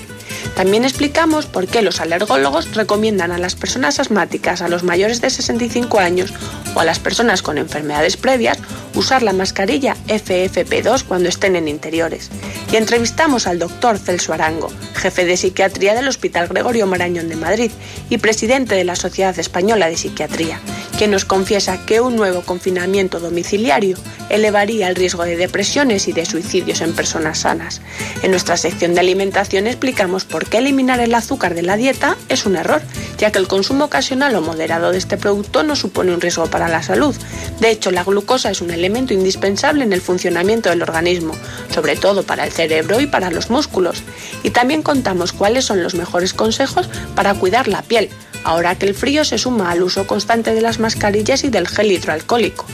[0.53, 5.29] También explicamos por qué los alergólogos recomiendan a las personas asmáticas, a los mayores de
[5.29, 6.33] 65 años
[6.75, 8.57] o a las personas con enfermedades previas
[8.93, 12.29] usar la mascarilla FFP2 cuando estén en interiores.
[12.71, 17.71] Y entrevistamos al doctor Celso Arango, jefe de psiquiatría del Hospital Gregorio Marañón de Madrid
[18.09, 20.59] y presidente de la Sociedad Española de Psiquiatría,
[20.97, 23.97] quien nos confiesa que un nuevo confinamiento domiciliario
[24.29, 27.81] elevaría el riesgo de depresiones y de suicidios en personas sanas.
[28.23, 32.45] En nuestra sección de alimentación explicamos por qué eliminar el azúcar de la dieta es
[32.45, 32.81] un error,
[33.17, 36.67] ya que el consumo ocasional o moderado de este producto no supone un riesgo para
[36.67, 37.15] la salud.
[37.61, 41.35] De hecho, la glucosa es un elemento indispensable en el funcionamiento del organismo,
[41.73, 44.03] sobre todo para el cerebro y para los músculos.
[44.43, 48.09] Y también contamos cuáles son los mejores consejos para cuidar la piel,
[48.43, 51.93] ahora que el frío se suma al uso constante de las mascarillas y del gel
[51.93, 52.65] hidroalcohólico.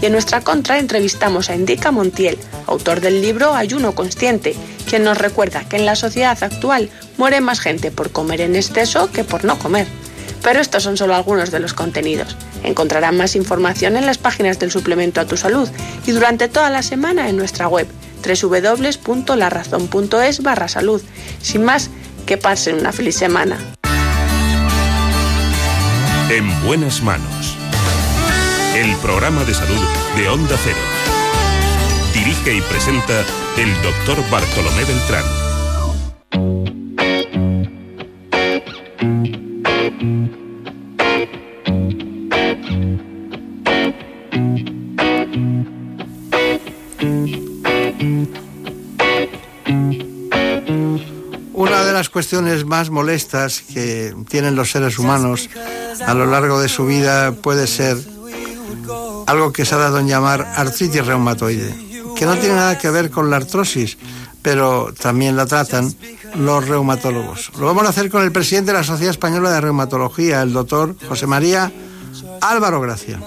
[0.00, 4.54] Y en nuestra contra entrevistamos a Indica Montiel, autor del libro Ayuno Consciente,
[4.88, 9.10] quien nos recuerda que en la sociedad actual muere más gente por comer en exceso
[9.10, 9.86] que por no comer.
[10.42, 12.34] Pero estos son solo algunos de los contenidos.
[12.62, 15.68] Encontrarán más información en las páginas del suplemento a tu salud
[16.06, 17.86] y durante toda la semana en nuestra web
[18.24, 21.02] www.larazón.es barra salud.
[21.42, 21.90] Sin más,
[22.26, 23.58] que pasen una feliz semana.
[26.30, 27.37] En buenas manos.
[28.78, 29.80] El programa de salud
[30.16, 30.78] de Onda Cero.
[32.14, 33.24] Dirige y presenta
[33.56, 35.24] el doctor Bartolomé Beltrán.
[51.52, 55.50] Una de las cuestiones más molestas que tienen los seres humanos
[56.06, 57.96] a lo largo de su vida puede ser
[59.28, 61.74] algo que se ha dado en llamar artritis reumatoide,
[62.16, 63.98] que no tiene nada que ver con la artrosis,
[64.40, 65.94] pero también la tratan
[66.34, 67.52] los reumatólogos.
[67.58, 70.96] Lo vamos a hacer con el presidente de la Sociedad Española de Reumatología, el doctor
[71.08, 71.70] José María
[72.40, 73.20] Álvaro Gracia.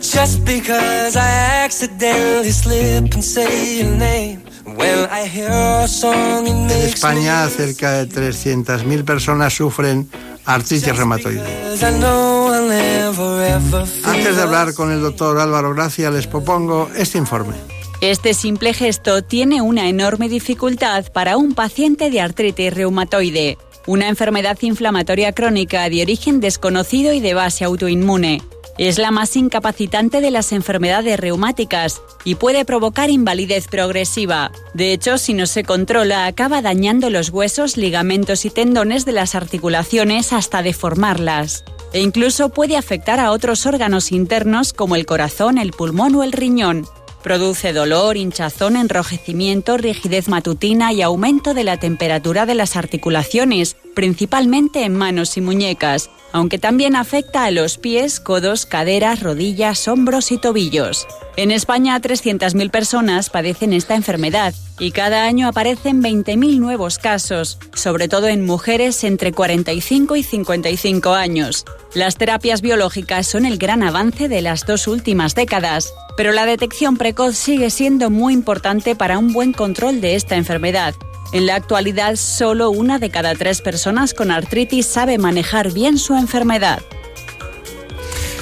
[0.00, 4.47] Just because I accidentally and say your name.
[4.76, 10.08] When I hear a song, it En España, cerca de 300.000 personas sufren
[10.44, 11.40] artritis reumatoide.
[11.76, 16.26] I know I'll never ever feel Antes de hablar con el doctor Álvaro Gracia, les
[16.26, 17.54] propongo este informe.
[18.00, 24.58] Este simple gesto tiene una enorme dificultad para un paciente de artritis reumatoide, una enfermedad
[24.60, 28.42] inflamatoria crónica de origen desconocido y de base autoinmune.
[28.78, 34.52] Es la más incapacitante de las enfermedades reumáticas y puede provocar invalidez progresiva.
[34.72, 39.34] De hecho, si no se controla, acaba dañando los huesos, ligamentos y tendones de las
[39.34, 41.64] articulaciones hasta deformarlas.
[41.92, 46.32] e incluso puede afectar a otros órganos internos como el corazón, el pulmón o el
[46.32, 46.86] riñón.
[47.22, 54.84] Produce dolor, hinchazón, enrojecimiento, rigidez matutina y aumento de la temperatura de las articulaciones, principalmente
[54.84, 60.38] en manos y muñecas, aunque también afecta a los pies, codos, caderas, rodillas, hombros y
[60.38, 61.08] tobillos.
[61.36, 68.06] En España, 300.000 personas padecen esta enfermedad y cada año aparecen 20.000 nuevos casos, sobre
[68.06, 71.64] todo en mujeres entre 45 y 55 años.
[71.92, 76.98] Las terapias biológicas son el gran avance de las dos últimas décadas, pero la detección
[76.98, 80.94] precoz sigue siendo muy importante para un buen control de esta enfermedad.
[81.30, 86.14] En la actualidad, solo una de cada tres personas con artritis sabe manejar bien su
[86.14, 86.80] enfermedad.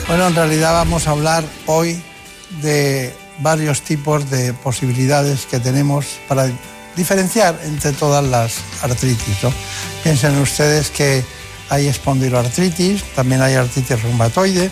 [0.06, 2.00] Bueno, en realidad vamos a hablar hoy
[2.62, 6.48] de varios tipos de posibilidades que tenemos para
[6.94, 9.38] diferenciar entre todas las artritis.
[10.04, 11.24] Piensen ustedes que
[11.68, 14.70] hay espondiloartritis, también hay artritis reumatoide,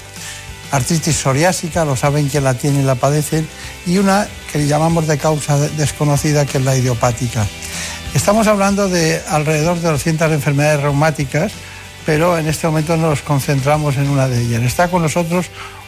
[0.71, 3.47] artritis psoriásica, lo saben que la tienen y la padecen,
[3.87, 7.45] y una que llamamos de causa desconocida, que es la idiopática.
[8.15, 11.51] Estamos hablando de alrededor de 200 enfermedades reumáticas,
[12.07, 14.63] pero en este momento nos concentramos en una de ellas.
[14.63, 15.47] Está con nosotros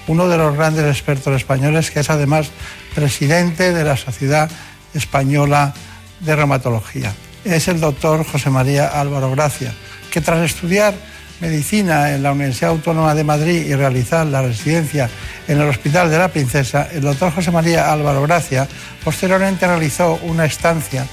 [0.08, 2.48] uno de los grandes expertos españoles, que es además
[2.96, 4.50] presidente de la Sociedad
[4.92, 5.72] Española
[6.18, 7.14] de Reumatología.
[7.44, 9.72] Es el doctor José María Álvaro Gracia,
[10.10, 10.94] que tras estudiar
[11.40, 15.08] medicina en la Universidad Autónoma de Madrid y realizar la residencia
[15.46, 18.66] en el Hospital de la Princesa, el doctor José María Álvaro Gracia
[19.04, 21.06] posteriormente realizó una estancia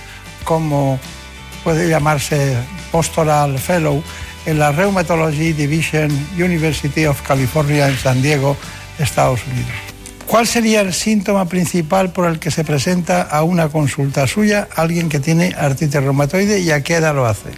[0.44, 1.00] como
[1.64, 2.58] puede llamarse
[2.92, 4.04] Postural Fellow
[4.46, 8.58] en la Rheumatology Division University of California en San Diego,
[9.00, 9.72] Estados Unidos.
[10.28, 15.10] ¿Cuál sería el síntoma principal por el que se presenta a una consulta suya alguien
[15.10, 17.50] que tiene artritis reumatoide y a qué edad lo hace?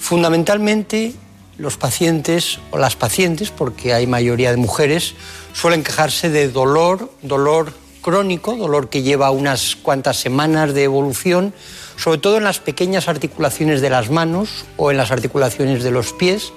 [0.00, 1.14] Fundamentalmente
[1.58, 5.14] los pacientes o las pacientes, porque hay mayoría de mujeres,
[5.52, 7.72] suelen quejarse de dolor, dolor
[8.02, 11.54] crónico, dolor que lleva unas cuantas semanas de evolución,
[11.96, 16.12] sobre todo en las pequeñas articulaciones de las manos o en las articulaciones de los
[16.12, 16.52] pies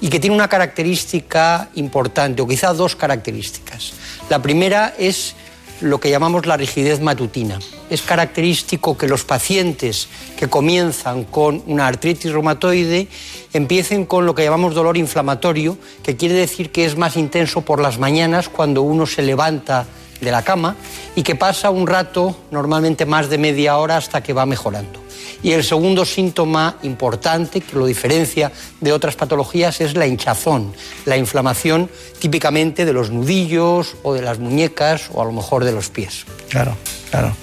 [0.00, 3.92] y que tiene una característica importante, o quizá dos características.
[4.30, 5.34] La primera es
[5.80, 7.58] lo que llamamos la rigidez matutina.
[7.90, 10.08] Es característico que los pacientes
[10.38, 13.08] que comienzan con una artritis reumatoide
[13.52, 17.80] empiecen con lo que llamamos dolor inflamatorio, que quiere decir que es más intenso por
[17.80, 19.86] las mañanas cuando uno se levanta
[20.20, 20.76] de la cama
[21.14, 25.06] y que pasa un rato, normalmente más de media hora, hasta que va mejorando.
[25.42, 30.72] Y el segundo síntoma importante que lo diferencia de otras patologías es la hinchazón,
[31.04, 35.72] la inflamación típicamente de los nudillos o de las muñecas o a lo mejor de
[35.72, 36.24] los pies.
[36.48, 36.76] Claro,
[37.10, 37.34] claro.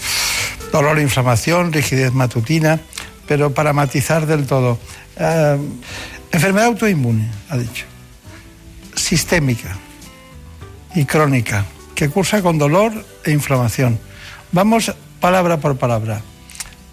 [0.72, 2.80] Dolor, inflamación, rigidez matutina,
[3.28, 4.80] pero para matizar del todo.
[5.18, 5.58] Eh,
[6.32, 7.86] enfermedad autoinmune, ha dicho.
[8.96, 9.78] Sistémica
[10.96, 11.66] y crónica,
[12.04, 12.92] que cursa con dolor
[13.24, 13.96] e inflamación.
[14.52, 16.20] Vamos palabra por palabra.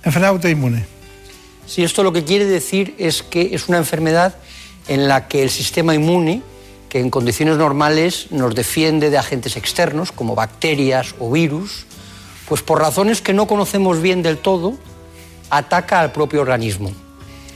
[0.04, 0.86] Enfermedad autoinmune.
[1.66, 4.36] Sí, esto lo que quiere decir es que es una enfermedad
[4.86, 6.42] en la que el sistema inmune,
[6.88, 11.86] que en condiciones normales nos defiende de agentes externos como bacterias o virus,
[12.46, 14.78] pues por razones que no conocemos bien del todo,
[15.50, 16.92] ataca al propio organismo,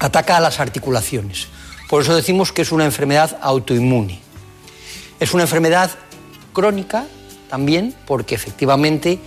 [0.01, 1.47] ataca a las articulaciones.
[1.89, 4.18] Por eso decimos que es una enfermedad autoinmune.
[5.20, 5.93] Es una enfermedad
[6.52, 7.06] crónica
[7.48, 9.18] también porque efectivamente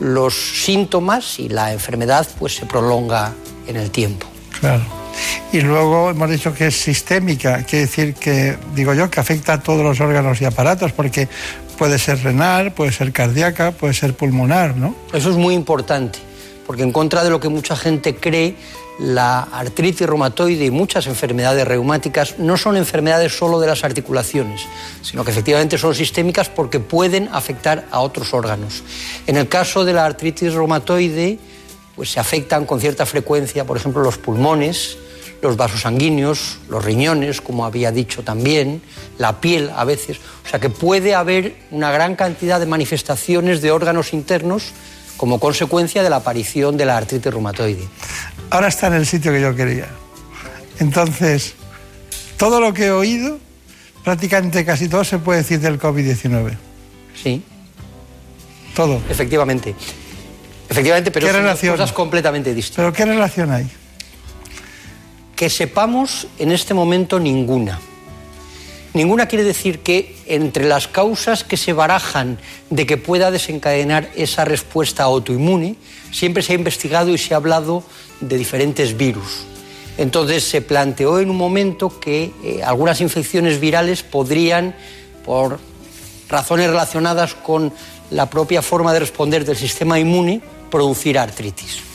[0.00, 3.32] los síntomas y la enfermedad pues se prolonga
[3.66, 4.26] en el tiempo.
[4.60, 4.82] Claro.
[5.52, 9.60] Y luego hemos dicho que es sistémica, quiere decir que, digo yo, que afecta a
[9.60, 11.28] todos los órganos y aparatos, porque
[11.76, 14.94] puede ser renal, puede ser cardíaca, puede ser pulmonar, ¿no?
[15.12, 16.18] Eso es muy importante,
[16.66, 18.56] porque en contra de lo que mucha gente cree,
[18.98, 24.62] la artritis reumatoide y muchas enfermedades reumáticas no son enfermedades solo de las articulaciones,
[25.02, 28.82] sino que efectivamente son sistémicas porque pueden afectar a otros órganos.
[29.26, 31.38] En el caso de la artritis reumatoide,
[31.96, 34.96] pues se afectan con cierta frecuencia, por ejemplo, los pulmones,
[35.42, 38.80] los vasos sanguíneos, los riñones, como había dicho también,
[39.18, 40.18] la piel a veces.
[40.44, 44.72] O sea que puede haber una gran cantidad de manifestaciones de órganos internos
[45.16, 47.86] como consecuencia de la aparición de la artritis reumatoide.
[48.50, 49.88] Ahora está en el sitio que yo quería.
[50.78, 51.54] Entonces,
[52.36, 53.38] todo lo que he oído,
[54.04, 56.56] prácticamente casi todo se puede decir del COVID-19.
[57.22, 57.42] Sí.
[58.74, 59.00] Todo.
[59.08, 59.74] Efectivamente.
[60.68, 61.74] Efectivamente, pero ¿Qué son relación?
[61.76, 62.76] cosas completamente distintas.
[62.76, 63.68] ¿Pero qué relación hay?
[65.36, 67.78] Que sepamos en este momento ninguna.
[68.94, 72.38] Ninguna quiere decir que entre las causas que se barajan
[72.68, 75.76] de que pueda desencadenar esa respuesta autoinmune,
[76.10, 77.82] siempre se ha investigado y se ha hablado
[78.20, 79.44] de diferentes virus.
[79.96, 84.74] Entonces se planteó en un momento que eh, algunas infecciones virales podrían,
[85.24, 85.58] por
[86.28, 87.72] razones relacionadas con
[88.10, 91.91] la propia forma de responder del sistema inmune, producir artritis.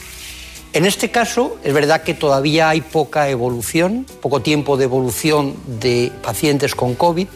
[0.78, 6.12] En este caso, es verdad que todavía hay poca evolución, poco tiempo de evolución de
[6.22, 7.26] pacientes con COVID,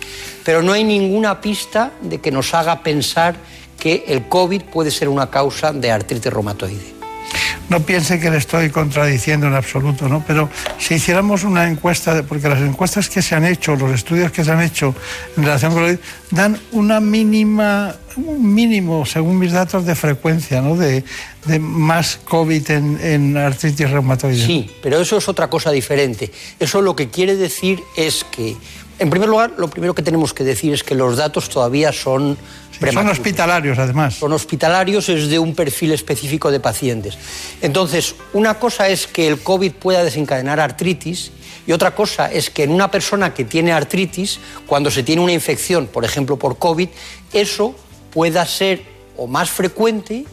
[0.45, 3.35] pero no hay ninguna pista de que nos haga pensar
[3.81, 7.02] que el COVID puede ser una causa de artritis reumatoide.
[7.73, 10.23] No piense que le estoy contradiciendo en absoluto, ¿no?
[10.27, 14.45] Pero si hiciéramos una encuesta, porque las encuestas que se han hecho, los estudios que
[14.45, 14.95] se han hecho
[15.39, 15.99] en relación con COVID,
[16.33, 20.77] dan una mínima, un mínimo, según mis datos, de frecuencia, ¿no?
[20.77, 21.03] De,
[21.59, 24.47] más COVID en, en artritis reumatoide.
[24.47, 26.31] Sí, pero eso es otra cosa diferente.
[26.61, 28.55] Eso lo que quiere decir es que
[29.03, 32.39] en primer lugar, lo primero que tenemos que decir es que los datos todavía son
[32.91, 34.15] son hospitalarios, además.
[34.15, 37.17] Son hospitalarios, es de un perfil específico de pacientes.
[37.61, 41.31] Entonces, una cosa es que el COVID pueda desencadenar artritis
[41.67, 45.33] y otra cosa es que en una persona que tiene artritis, cuando se tiene una
[45.33, 46.89] infección, por ejemplo por COVID,
[47.33, 47.77] eso
[48.13, 48.83] pueda ser
[49.17, 50.25] o más frecuente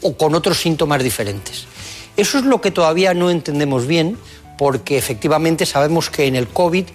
[0.00, 1.66] o con otros síntomas diferentes.
[2.16, 4.16] Eso es lo que todavía no entendemos bien,
[4.56, 6.86] porque efectivamente sabemos que en el COVID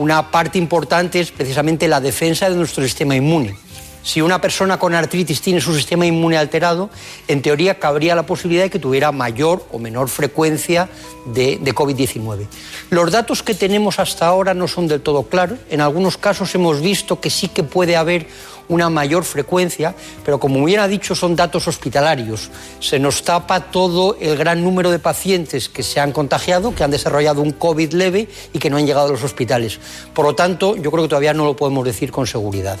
[0.00, 3.54] una parte importante es precisamente la defensa de nuestro sistema inmune.
[4.02, 6.88] Si una persona con artritis tiene su sistema inmune alterado,
[7.28, 10.88] en teoría cabría la posibilidad de que tuviera mayor o menor frecuencia
[11.26, 12.46] de, COVID-19.
[12.88, 15.58] Los datos que tenemos hasta ahora no son del todo claros.
[15.68, 18.26] En algunos casos hemos visto que sí que puede haber
[18.70, 19.94] una mayor frecuencia,
[20.24, 22.50] pero como bien ha dicho, son datos hospitalarios.
[22.80, 26.90] Se nos tapa todo el gran número de pacientes que se han contagiado, que han
[26.90, 29.78] desarrollado un COVID leve y que no han llegado a los hospitales.
[30.14, 32.78] Por lo tanto, yo creo que todavía no lo podemos decir con seguridad.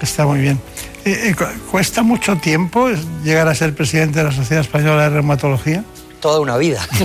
[0.00, 0.60] Está muy bien.
[1.04, 1.34] Eh, eh,
[1.70, 2.88] ¿Cuesta mucho tiempo
[3.24, 5.84] llegar a ser presidente de la Sociedad Española de Reumatología?
[6.20, 6.86] Toda una vida.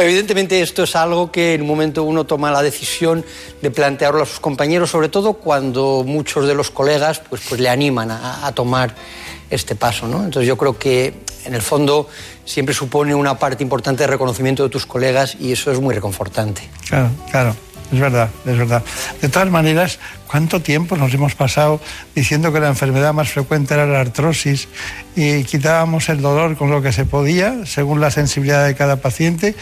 [0.00, 3.24] evidentemente esto es algo que en un momento uno toma la decisión
[3.62, 7.68] de plantearlo a sus compañeros, sobre todo cuando muchos de los colegas pues, pues le
[7.68, 8.94] animan a, a tomar
[9.50, 10.06] este paso.
[10.06, 10.24] ¿no?
[10.24, 11.14] Entonces yo creo que
[11.44, 12.08] en el fondo
[12.44, 16.68] siempre supone una parte importante de reconocimiento de tus colegas y eso es muy reconfortante.
[16.88, 17.56] Claro, claro.
[17.92, 18.84] Es verdad, es verdad.
[19.20, 19.98] De todas maneras,
[20.28, 21.80] ¿cuánto tiempo nos hemos pasado
[22.14, 24.68] diciendo que la enfermedad más frecuente era la artrosis
[25.16, 29.54] y quitábamos el dolor con lo que se podía, según la sensibilidad de cada paciente?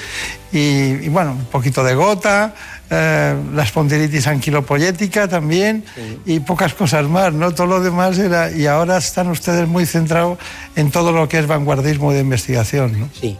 [0.50, 2.54] Y, bueno, un poquito de gota,
[2.90, 5.84] eh, la espondilitis anquilopoyética también
[6.24, 7.52] y pocas cosas más, ¿no?
[7.54, 8.50] Todo lo demás era...
[8.50, 10.38] Y ahora están ustedes muy centrados
[10.74, 13.10] en todo lo que es vanguardismo de investigación, ¿no?
[13.20, 13.36] Sí.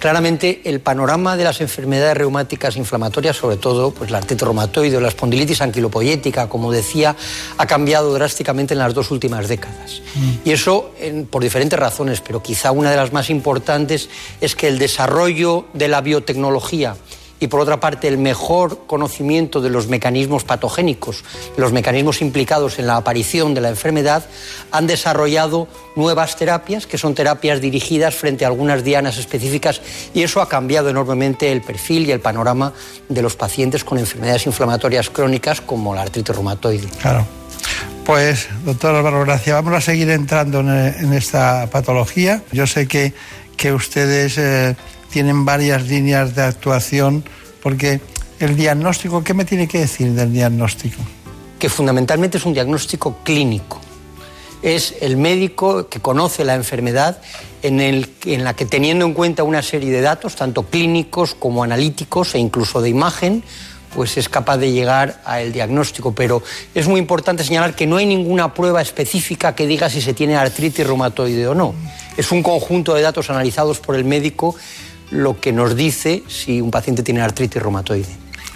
[0.00, 5.00] Claramente el panorama de las enfermedades reumáticas inflamatorias, sobre todo pues, la artritis reumatoide o
[5.00, 7.16] la espondilitis anquilopoyética, como decía,
[7.56, 10.02] ha cambiado drásticamente en las dos últimas décadas.
[10.14, 10.48] Mm.
[10.48, 10.92] Y eso
[11.30, 14.08] por diferentes razones, pero quizá una de las más importantes
[14.40, 16.94] es que el desarrollo de la biotecnología
[17.40, 21.24] y por otra parte el mejor conocimiento de los mecanismos patogénicos,
[21.56, 24.26] los mecanismos implicados en la aparición de la enfermedad,
[24.70, 25.66] han desarrollado
[25.96, 29.80] nuevas terapias, que son terapias dirigidas frente a algunas dianas específicas,
[30.14, 32.74] y eso ha cambiado enormemente el perfil y el panorama
[33.08, 36.86] de los pacientes con enfermedades inflamatorias crónicas como la artritis reumatoide.
[37.00, 37.39] Claro.
[38.04, 42.42] Pues, doctor Álvaro Gracia, vamos a seguir entrando en, esta patología.
[42.52, 43.12] Yo sé que,
[43.56, 44.38] que ustedes...
[44.38, 44.76] Eh,
[45.10, 47.24] tienen varias líneas de actuación,
[47.62, 48.00] porque
[48.38, 51.02] el diagnóstico, ¿qué me tiene que decir del diagnóstico?
[51.58, 53.80] Que fundamentalmente es un diagnóstico clínico.
[54.62, 57.20] Es el médico que conoce la enfermedad
[57.62, 61.62] en, el, en la que teniendo en cuenta una serie de datos, tanto clínicos como
[61.62, 63.42] analíticos e incluso de imagen,
[63.94, 66.14] pues es capaz de llegar al diagnóstico.
[66.14, 66.42] Pero
[66.74, 70.36] es muy importante señalar que no hay ninguna prueba específica que diga si se tiene
[70.36, 71.74] artritis reumatoide o no.
[72.16, 74.54] Es un conjunto de datos analizados por el médico
[75.10, 78.08] lo que nos dice si un paciente tiene artritis reumatoide.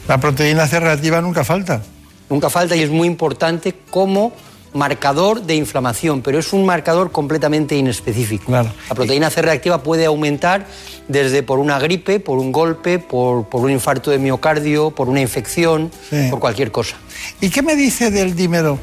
[0.07, 1.83] La proteína C reactiva nunca falta.
[2.31, 4.33] Nunca falta y es muy importante como
[4.75, 8.53] marcador de inflamación, pero es un marcador completamente inespecífico.
[8.53, 10.67] La proteína C reactiva puede aumentar
[11.09, 15.91] desde por una gripe, por un golpe, por, un infarto de miocardio, por una infección,
[16.31, 16.97] por cualquier cosa.
[17.41, 18.79] ¿Y qué me dice del dímero?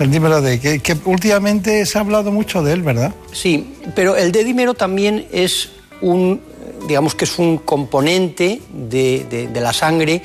[0.00, 3.14] El dímero D, que, que, últimamente se ha hablado mucho de él, ¿verdad?
[3.32, 5.70] Sí, pero el D dímero también es
[6.00, 6.40] un
[6.86, 10.22] digamos que es un componente de, la sangre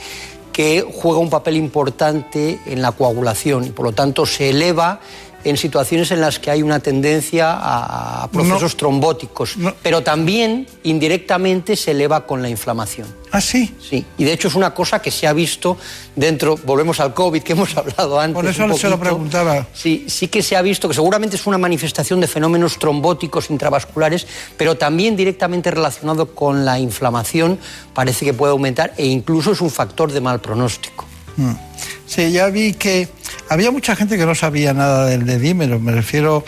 [0.59, 4.99] que juega un papel importante en la coagulación y por lo tanto se eleva
[5.43, 11.91] en situaciones en las que hay una tendencia a procesos trombóticos, pero también indirectamente se
[11.91, 13.07] eleva con la inflamación.
[13.31, 13.75] ¿Ah, sí?
[13.79, 15.77] Sí, y de hecho es una cosa que se ha visto
[16.15, 18.33] dentro, volvemos al COVID que hemos hablado antes.
[18.33, 19.67] Por eso se lo preguntaba.
[19.73, 24.25] Sí, sí que se ha visto que seguramente es una manifestación de fenómenos trombóticos intravasculares,
[24.57, 27.59] pero también directamente relacionado con la inflamación
[27.93, 31.05] parece que puede aumentar e incluso es un factor de mal pronóstico.
[31.37, 31.53] Mm.
[32.07, 33.07] Sí, ya vi que
[33.49, 36.43] había mucha gente que no sabía nada del dedímero, me refiero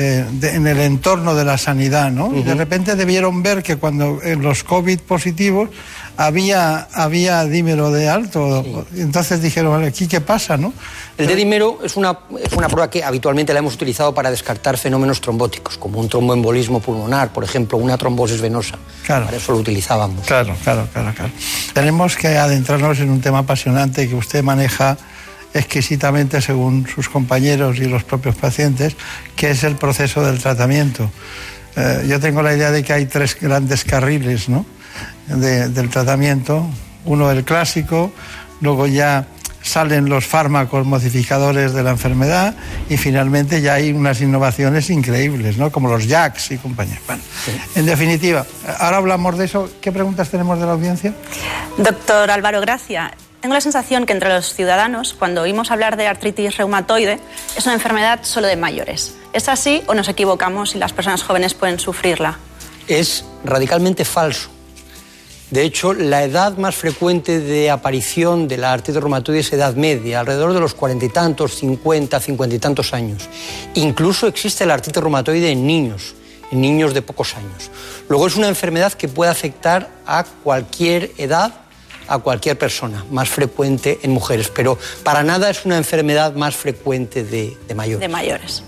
[0.00, 2.32] eh, en el entorno de la sanidad, ¿no?
[2.32, 5.70] Y de repente debieron ver que cuando en los COVID positivos
[6.16, 8.86] había, había dímero de alto.
[8.94, 10.72] Entonces dijeron, vale, ¿aquí qué pasa, no?
[11.16, 15.20] El dedímero es una, es una prueba que habitualmente la hemos utilizado para descartar fenómenos
[15.20, 18.78] trombóticos, como un tromboembolismo pulmonar, por ejemplo, una trombosis venosa.
[19.04, 19.24] Claro.
[19.24, 20.24] Para eso lo utilizábamos.
[20.26, 21.32] Claro, claro, claro, claro.
[21.72, 24.96] Tenemos que adentrarnos en un tema apasionante que usted maneja
[25.58, 28.96] exquisitamente según sus compañeros y los propios pacientes,
[29.36, 31.10] que es el proceso del tratamiento.
[31.76, 34.64] Eh, yo tengo la idea de que hay tres grandes carriles ¿no?
[35.26, 36.66] del tratamiento.
[37.04, 38.12] Uno el clásico,
[38.60, 39.26] luego ya
[39.62, 42.54] salen los fármacos modificadores de la enfermedad
[42.88, 45.70] y finalmente ya hay unas innovaciones increíbles, ¿no?
[45.70, 47.00] como los JAKs y compañía.
[47.06, 47.22] Bueno,
[47.74, 48.46] En definitiva,
[48.78, 49.70] ahora hablamos de eso.
[49.80, 51.14] ¿Qué preguntas tenemos de la audiencia?
[51.76, 56.56] Doctor Álvaro Gracia, tengo la sensación que entre los ciudadanos, cuando oímos hablar de artritis
[56.56, 57.20] reumatoide,
[57.56, 59.14] es una enfermedad solo de mayores.
[59.32, 62.38] ¿Es así o nos equivocamos y las personas jóvenes pueden sufrirla?
[62.88, 64.48] Es radicalmente falso.
[65.50, 70.20] De hecho, la edad más frecuente de aparición de la artritis reumatoide es edad media,
[70.20, 73.28] alrededor de los cuarenta y tantos, cincuenta, cincuenta y tantos años.
[73.74, 76.14] Incluso existe la artritis reumatoide en niños,
[76.50, 77.70] en niños de pocos años.
[78.10, 81.54] Luego es una enfermedad que puede afectar a cualquier edad
[82.08, 87.24] a cualquier persona, más frecuente en mujeres, pero para nada es una enfermedad más frecuente
[87.24, 88.00] de, mayores.
[88.00, 88.62] De mayores.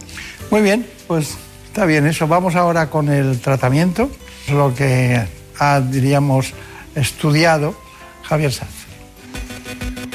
[0.51, 1.37] Muy bien, pues
[1.67, 2.27] está bien eso.
[2.27, 4.11] Vamos ahora con el tratamiento,
[4.53, 5.27] lo que
[5.59, 6.53] ha, diríamos,
[6.95, 7.75] estudiado
[8.23, 8.80] Javier Sanz.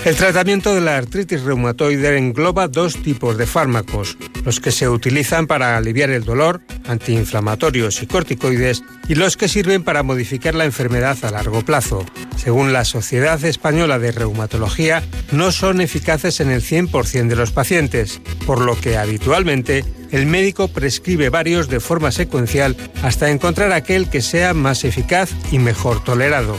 [0.05, 5.47] El tratamiento de la artritis reumatoide engloba dos tipos de fármacos, los que se utilizan
[5.47, 11.17] para aliviar el dolor, antiinflamatorios y corticoides, y los que sirven para modificar la enfermedad
[11.23, 12.05] a largo plazo.
[12.37, 15.01] Según la Sociedad Española de Reumatología,
[15.31, 20.67] no son eficaces en el 100% de los pacientes, por lo que habitualmente el médico
[20.67, 26.55] prescribe varios de forma secuencial hasta encontrar aquel que sea más eficaz y mejor tolerado.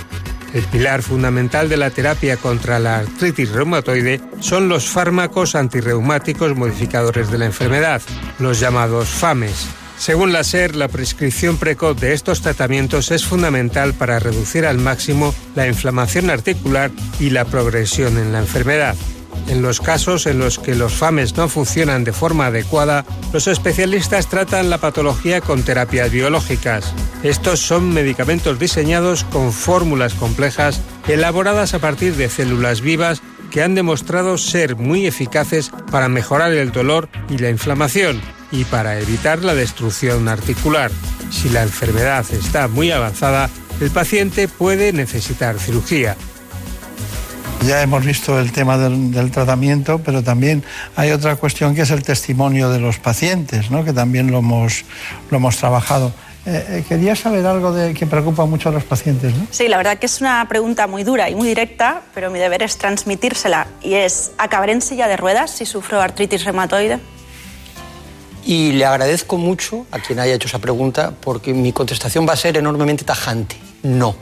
[0.56, 7.30] El pilar fundamental de la terapia contra la artritis reumatoide son los fármacos antirreumáticos modificadores
[7.30, 8.00] de la enfermedad,
[8.38, 9.66] los llamados FAMES.
[9.98, 15.34] Según la SER, la prescripción precoz de estos tratamientos es fundamental para reducir al máximo
[15.54, 18.96] la inflamación articular y la progresión en la enfermedad.
[19.48, 24.28] En los casos en los que los FAMES no funcionan de forma adecuada, los especialistas
[24.28, 26.92] tratan la patología con terapias biológicas.
[27.22, 33.74] Estos son medicamentos diseñados con fórmulas complejas elaboradas a partir de células vivas que han
[33.74, 39.54] demostrado ser muy eficaces para mejorar el dolor y la inflamación y para evitar la
[39.54, 40.90] destrucción articular.
[41.30, 43.50] Si la enfermedad está muy avanzada,
[43.80, 46.16] el paciente puede necesitar cirugía.
[47.64, 50.62] Ya hemos visto el tema del, tratamiento, pero también
[50.94, 53.84] hay otra cuestión que es el testimonio de los pacientes, ¿no?
[53.84, 54.84] que también lo hemos,
[55.30, 56.12] lo hemos trabajado.
[56.46, 59.34] Eh, eh, quería saber algo de, que preocupa mucho a los pacientes.
[59.34, 59.48] ¿no?
[59.50, 62.62] Sí, la verdad que es una pregunta muy dura y muy directa, pero mi deber
[62.62, 63.66] es transmitírsela.
[63.82, 67.00] Y es, ¿acabaré en silla de ruedas si sufro artritis reumatoide?
[68.44, 72.36] Y le agradezco mucho a quien haya hecho esa pregunta porque mi contestación va a
[72.36, 73.56] ser enormemente tajante.
[73.82, 74.14] No.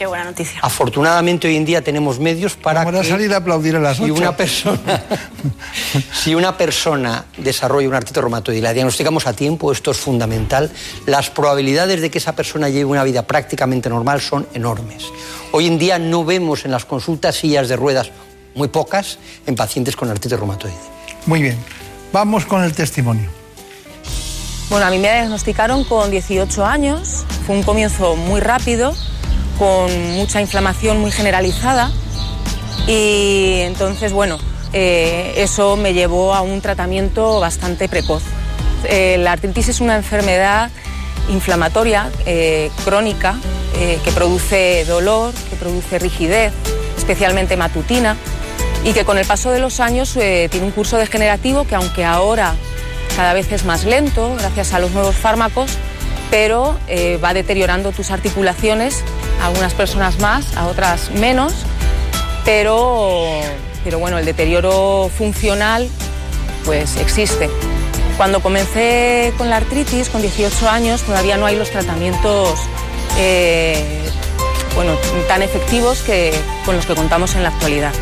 [0.00, 0.60] Qué buena noticia.
[0.62, 4.10] Afortunadamente hoy en día tenemos medios para Vamos a salir a aplaudir a las si
[4.10, 4.78] una persona
[6.14, 10.70] si una persona desarrolla un artritis reumatoide y la diagnosticamos a tiempo, esto es fundamental,
[11.04, 15.04] las probabilidades de que esa persona lleve una vida prácticamente normal son enormes.
[15.52, 18.10] Hoy en día no vemos en las consultas sillas de ruedas
[18.54, 20.78] muy pocas en pacientes con artritis reumatoide.
[21.26, 21.58] Muy bien.
[22.10, 23.28] Vamos con el testimonio.
[24.70, 28.94] Bueno, a mí me diagnosticaron con 18 años, fue un comienzo muy rápido
[29.60, 31.90] con mucha inflamación muy generalizada
[32.86, 34.38] y entonces, bueno,
[34.72, 38.22] eh, eso me llevó a un tratamiento bastante precoz.
[38.84, 40.70] Eh, la artritis es una enfermedad
[41.28, 43.36] inflamatoria eh, crónica
[44.04, 46.52] que produce dolor, que produce rigidez,
[46.98, 48.14] especialmente matutina,
[48.84, 52.54] y que con el paso de los años tiene un curso degenerativo que aunque ahora
[53.16, 55.78] cada vez es más lento gracias a los nuevos fármacos,
[56.30, 56.78] pero
[57.22, 59.02] va deteriorando tus articulaciones
[59.40, 61.52] a algunas personas más, a otras menos,
[62.44, 63.40] pero,
[63.84, 65.88] pero bueno, el deterioro funcional
[66.64, 67.50] pues existe.
[68.16, 72.60] Cuando comencé con la artritis, con 18 años, todavía no hay los tratamientos
[73.18, 73.82] eh,
[74.74, 74.92] bueno,
[75.26, 76.32] tan efectivos que,
[76.64, 77.92] con los que contamos en la actualidad.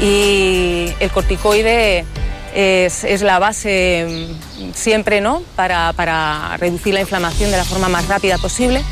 [0.00, 2.04] Y el corticoide
[2.54, 5.42] es, la base mm, siempre ¿no?
[5.56, 8.82] Para, para, reducir la inflamación de la forma más rápida posible.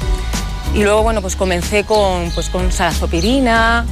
[0.74, 3.84] Y luego bueno, pues comencé con, pues con salazopirina,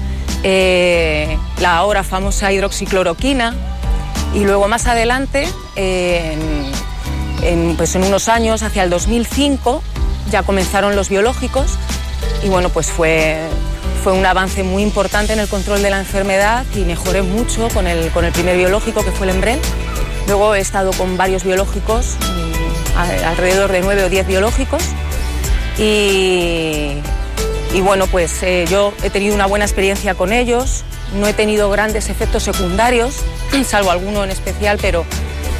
[0.44, 3.54] eh, la ahora famosa hidroxicloroquina
[4.34, 9.82] y luego más adelante, en, pues en unos años, hacia el 2005,
[10.30, 11.78] ya comenzaron los biológicos
[12.44, 13.48] y bueno, pues fue,
[13.98, 17.86] fue un avance muy importante en el control de la enfermedad y mejoré mucho con
[17.86, 19.58] el, con el primer biológico que fue el Embren.
[20.26, 24.82] Luego he estado con varios biológicos, mm, alrededor de nueve o diez biológicos
[25.78, 26.94] y,
[27.74, 30.84] y bueno, pues eh, yo he tenido una buena experiencia con ellos,
[31.14, 33.16] no he tenido grandes efectos secundarios,
[33.66, 35.04] salvo alguno en especial, pero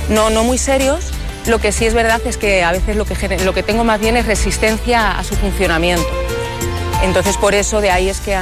[0.09, 1.13] no, no muy serios.
[1.47, 4.01] Lo que sí es verdad es que a veces lo que, lo que tengo más
[4.01, 6.07] bien es resistencia a su funcionamiento.
[7.03, 8.37] Entonces por eso de ahí es que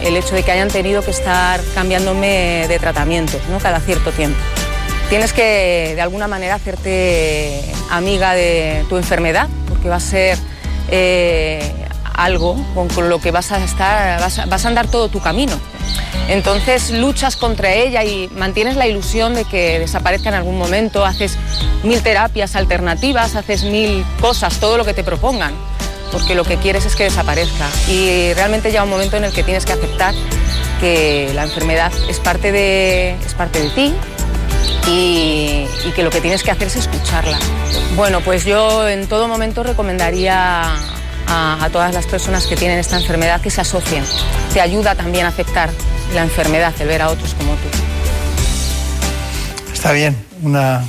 [0.00, 3.58] el hecho de que hayan tenido que estar cambiándome de tratamiento ¿no?
[3.58, 4.38] cada cierto tiempo.
[5.10, 10.38] Tienes que de alguna manera hacerte amiga de tu enfermedad porque va a ser
[10.90, 11.72] eh,
[12.14, 15.52] algo con, lo que vas a estar, vas a, andar todo tu camino.
[16.28, 21.36] Entonces luchas contra ella y mantienes la ilusión de que desaparezca en algún momento, haces
[21.82, 25.52] mil terapias alternativas, haces mil cosas, todo lo que te propongan,
[26.12, 27.68] porque lo que quieres es que desaparezca.
[27.88, 30.14] Y realmente llega un momento en el que tienes que aceptar
[30.80, 33.94] que la enfermedad es parte de, es parte de ti
[34.86, 37.38] y, que lo que tienes que hacer es escucharla.
[37.96, 40.74] Bueno, pues yo en todo momento recomendaría
[41.26, 44.04] a, todas las personas que tienen esta enfermedad que se asocien.
[44.52, 45.70] Te ayuda también a aceptar
[46.14, 47.68] la enfermedad, el ver a otros como tú.
[49.72, 50.84] Está bien, una,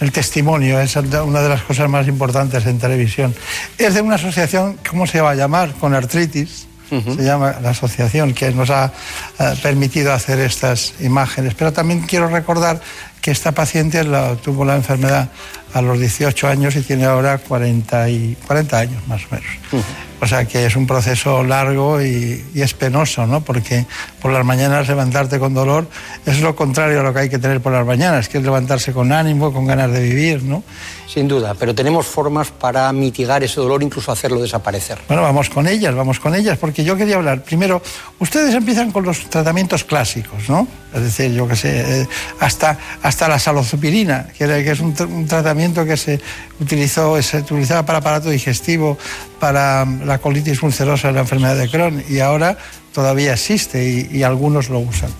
[0.00, 3.34] el testimonio es una de las cosas más importantes en televisión.
[3.76, 5.72] Es de una asociación, ¿cómo se va a llamar?
[5.74, 6.66] Con artritis.
[6.88, 8.90] Se llama la asociación que nos ha
[9.38, 11.52] eh, permitido hacer estas imágenes.
[11.52, 12.80] Pero también quiero recordar
[13.20, 14.02] que esta paciente
[14.42, 15.28] tuvo la enfermedad
[15.74, 19.84] a los 18 años y tiene ahora 40, y, 40 años más o menos.
[20.20, 23.40] O sea que es un proceso largo y, y, es penoso, ¿no?
[23.40, 23.86] Porque
[24.20, 25.86] por las mañanas levantarte con dolor
[26.26, 28.92] es lo contrario a lo que hay que tener por las mañanas, que es levantarse
[28.92, 30.64] con ánimo, con ganas de vivir, ¿no?
[31.06, 34.98] Sin duda, pero tenemos formas para mitigar ese dolor, incluso hacerlo desaparecer.
[35.08, 37.42] Bueno, vamos con ellas, vamos con ellas, porque yo quería hablar.
[37.42, 37.80] Primero,
[38.18, 40.68] ustedes empiezan con los tratamientos clásicos, ¿no?
[40.94, 42.08] Es decir, yo qué sé, eh,
[42.40, 46.20] hasta, hasta la salozupirina, que, que es un, tratamiento que se
[46.60, 48.98] utilizó, se utilizaba para aparato digestivo,
[49.40, 52.56] para la colitis ulcerosa, la enfermedad de Crohn, y ahora
[52.92, 55.10] todavía existe y, algunos lo usan.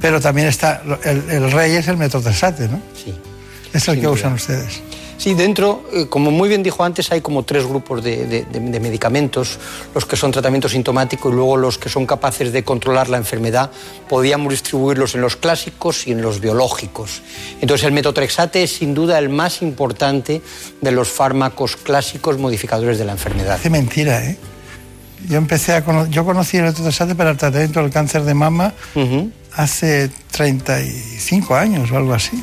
[0.00, 2.80] Pero también está, el, rey es el metotrexate, ¿no?
[2.94, 3.14] Sí.
[3.72, 4.82] Es el que usan ustedes.
[5.22, 8.44] Sí, dentro, eh, como muy bien dijo antes, hay como tres grupos de,
[8.80, 9.56] medicamentos,
[9.94, 13.70] los que son tratamientos sintomáticos y luego los que son capaces de controlar la enfermedad.
[14.08, 17.22] Podíamos distribuirlos en los clásicos y en los biológicos.
[17.60, 20.42] Entonces el metotrexate es sin duda el más importante
[20.80, 23.60] de los fármacos clásicos modificadores de la enfermedad.
[23.62, 24.36] Qué mentira, ¿eh?
[25.28, 28.74] Yo empecé a yo conocí el metotrexate para el tratamiento del cáncer de mama
[29.52, 32.42] hace 35 años o algo así.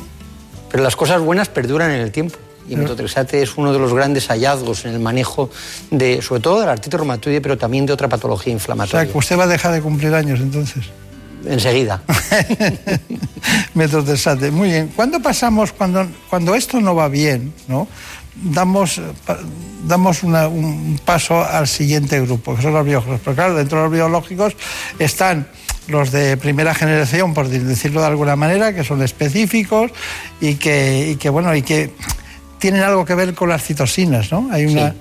[0.70, 2.38] Pero las cosas buenas perduran en el tiempo
[2.70, 5.50] y el metotrexate es uno de los grandes hallazgos en el manejo
[5.90, 9.00] de, sobre todo de la artritis reumatoide, pero también de otra patología inflamatoria.
[9.00, 10.86] O sea, que usted va a dejar de cumplir años entonces.
[11.44, 12.02] Enseguida.
[13.74, 14.92] metotrexate, muy bien.
[14.94, 17.88] ¿Cuándo pasamos, cuando, cuando esto no va bien, ¿no?
[18.42, 19.00] damos,
[19.86, 23.20] damos un paso al siguiente grupo, que son los biológicos.
[23.24, 24.56] Pero claro, dentro de los biológicos
[24.98, 25.48] están
[25.88, 29.90] los de primera generación, por decirlo de alguna manera, que son específicos
[30.40, 31.90] y que, y que bueno, y que
[32.60, 34.48] tienen algo que ver con las citosinas, ¿no?
[34.52, 34.94] Hay una,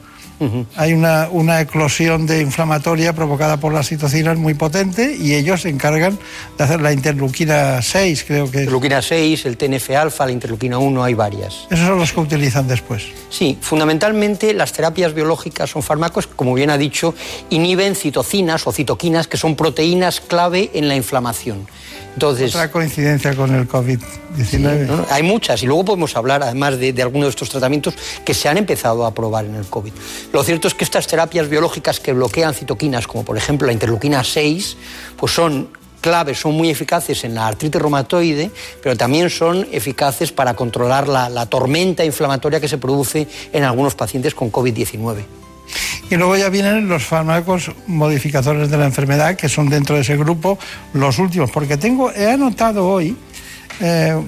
[0.77, 5.69] hay una, una, eclosión de inflamatoria provocada por las citocinas muy potente y ellos se
[5.69, 6.17] encargan
[6.57, 8.59] de hacer la interleuquina 6, creo que.
[8.59, 11.67] Interleuquina 6, el TNF-alfa, la interleuquina 1, hay varias.
[11.69, 13.03] Esos son los que utilizan después.
[13.29, 17.13] Sí, fundamentalmente las terapias biológicas son fármacos que, como bien ha dicho,
[17.49, 21.67] inhiben citocinas o citoquinas, que son proteínas clave en la inflamación.
[22.55, 25.05] Otra coincidencia con el COVID-19.
[25.09, 27.95] hay muchas y luego podemos hablar además de, algunos de estos tratamientos
[28.25, 29.91] que se han empezado a probar en el COVID.
[30.33, 34.23] Lo cierto es que estas terapias biológicas que bloquean citoquinas, como por ejemplo la interleuquina
[34.23, 34.77] 6,
[35.17, 35.69] pues son
[36.01, 38.51] claves, son muy eficaces en la artritis reumatoide,
[38.81, 44.33] pero también son eficaces para controlar la tormenta inflamatoria que se produce en algunos pacientes
[44.33, 45.25] con COVID-19.
[46.09, 50.17] Y luego ya vienen los fármacos modificadores de la enfermedad, que son dentro de ese
[50.17, 50.57] grupo
[50.93, 51.51] los últimos.
[51.51, 53.15] Porque tengo, he anotado hoy
[53.79, 54.19] eh,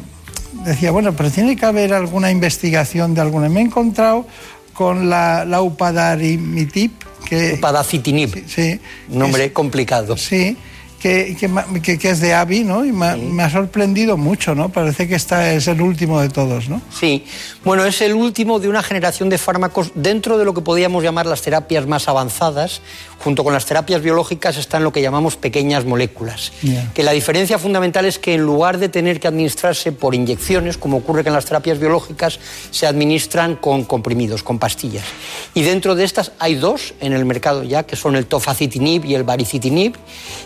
[0.66, 3.50] decía, bueno, pero tiene que haber alguna investigación de alguna.
[3.50, 4.28] Me he encontrado
[4.74, 6.92] con la, la upadacitinib,
[7.28, 7.56] que...
[7.58, 8.48] Upadacitinib.
[8.48, 8.80] Sí.
[9.10, 10.18] Nombre complicado.
[10.18, 10.58] Sí
[11.02, 11.36] que,
[11.82, 12.86] que, que, es de AVI, ¿no?
[12.86, 14.70] Y me, ha sorprendido mucho, ¿no?
[14.70, 16.80] Parece que esta es el último de todos, ¿no?
[16.92, 17.26] Sí,
[17.64, 21.26] bueno, es el último de una generación de fármacos dentro de lo que podríamos llamar
[21.26, 22.82] las terapias más avanzadas.
[23.24, 26.52] Junto con las terapias biológicas están lo que llamamos pequeñas moléculas.
[26.94, 30.98] Que la diferencia fundamental es que en lugar de tener que administrarse por inyecciones, como
[30.98, 32.40] ocurre con las terapias biológicas,
[32.72, 35.06] se administran con comprimidos, con pastillas.
[35.54, 39.16] Y dentro de estas hay dos en el mercado ya, que son el tofacitinib y
[39.16, 39.96] el baricitinib,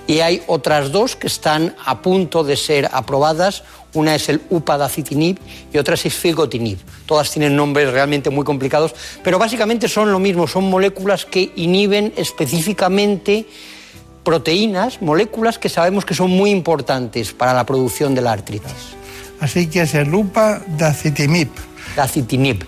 [0.07, 3.64] y hay otras dos que están a punto de ser aprobadas.
[3.95, 5.38] Una es el upadacitinib
[5.73, 6.77] y otra es el filgotinib.
[7.05, 8.93] Todas tienen nombres realmente muy complicados,
[9.23, 13.47] pero básicamente son lo mismo, son moléculas que inhiben específicamente
[14.23, 18.95] proteínas, moléculas que sabemos que son muy importantes para la producción de la artritis.
[19.39, 21.49] Así que es el upadacitinib.
[21.95, 22.65] Dacitinib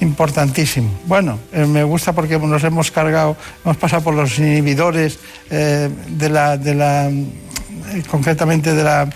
[0.00, 0.90] importantísimo.
[1.06, 5.18] Bueno, eh, me gusta porque nos hemos cargado, hemos pasado por los inhibidores
[5.50, 9.08] eh, de la, de la eh, concretamente de la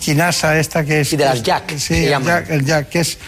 [0.00, 1.12] quinasa esta que es...
[1.12, 1.76] Y de las JAK.
[1.78, 3.18] Sí, el JAK, el JAK, que es,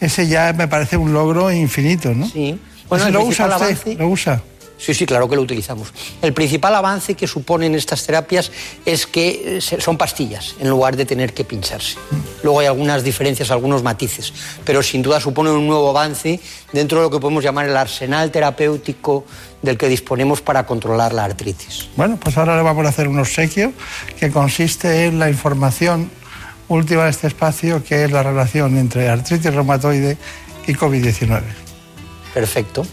[0.00, 2.28] ese ya me parece un logro infinito, ¿no?
[2.28, 2.58] Sí.
[2.88, 3.98] Bueno, ¿Lo usa usted?
[3.98, 4.42] ¿Lo usa?
[4.78, 5.92] Sí, sí, claro que lo utilizamos.
[6.22, 8.52] El principal avance que suponen estas terapias
[8.86, 11.98] es que eh, son pastillas en lugar de tener que pincharse.
[12.44, 14.32] Luego hay algunas diferencias, algunos matices,
[14.64, 16.40] pero sin duda suponen un nuevo avance
[16.72, 19.24] dentro de lo que podemos llamar el arsenal terapéutico
[19.62, 21.88] del que disponemos para controlar la artritis.
[21.96, 23.72] Bueno, pues ahora le vamos a hacer un obsequio
[24.18, 26.10] que consiste en la información
[26.68, 30.16] última de este espacio, que es la relación entre artritis reumatoide
[30.66, 31.42] y COVID-19.
[32.32, 32.86] Perfecto.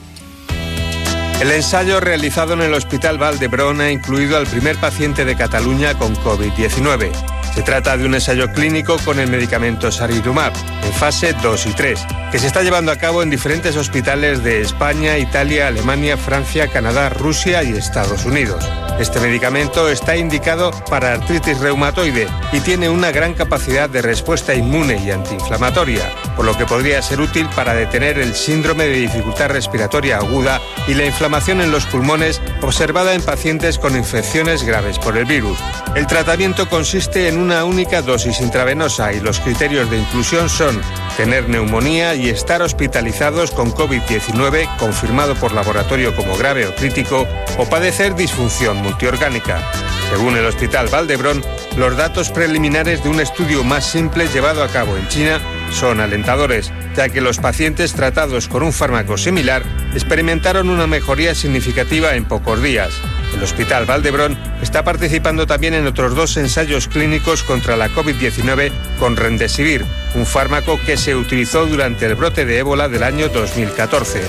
[1.41, 6.15] El ensayo realizado en el Hospital Valdebrón ha incluido al primer paciente de Cataluña con
[6.15, 7.34] COVID-19.
[7.55, 10.51] Se trata de un ensayo clínico con el medicamento Sarirumab,
[10.83, 14.59] en fase 2 y 3, que se está llevando a cabo en diferentes hospitales de
[14.59, 18.69] España, Italia, Alemania, Francia, Canadá, Rusia y Estados Unidos.
[18.99, 25.01] Este medicamento está indicado para artritis reumatoide y tiene una gran capacidad de respuesta inmune
[25.05, 30.17] y antiinflamatoria, por lo que podría ser útil para detener el síndrome de dificultad respiratoria
[30.17, 35.25] aguda y la inflamación en los pulmones observada en pacientes con infecciones graves por el
[35.25, 35.59] virus.
[35.95, 40.81] El tratamiento consiste en una única dosis intravenosa y los criterios de inclusión son
[41.15, 47.27] tener neumonía y estar hospitalizados con COVID-19 confirmado por laboratorio como grave o crítico
[47.59, 49.61] o padecer disfunción multiorgánica.
[50.09, 51.43] Según el Hospital Valdebrón,
[51.77, 55.39] los datos preliminares de un estudio más simple llevado a cabo en China
[55.71, 59.61] son alentadores, ya que los pacientes tratados con un fármaco similar
[59.93, 62.99] experimentaron una mejoría significativa en pocos días.
[63.35, 69.17] El Hospital Valdebrón está participando también en otros dos ensayos clínicos contra la COVID-19 con
[69.17, 69.85] Rendesivir,
[70.15, 74.21] un fármaco que se utilizó durante el brote de ébola del año 2014.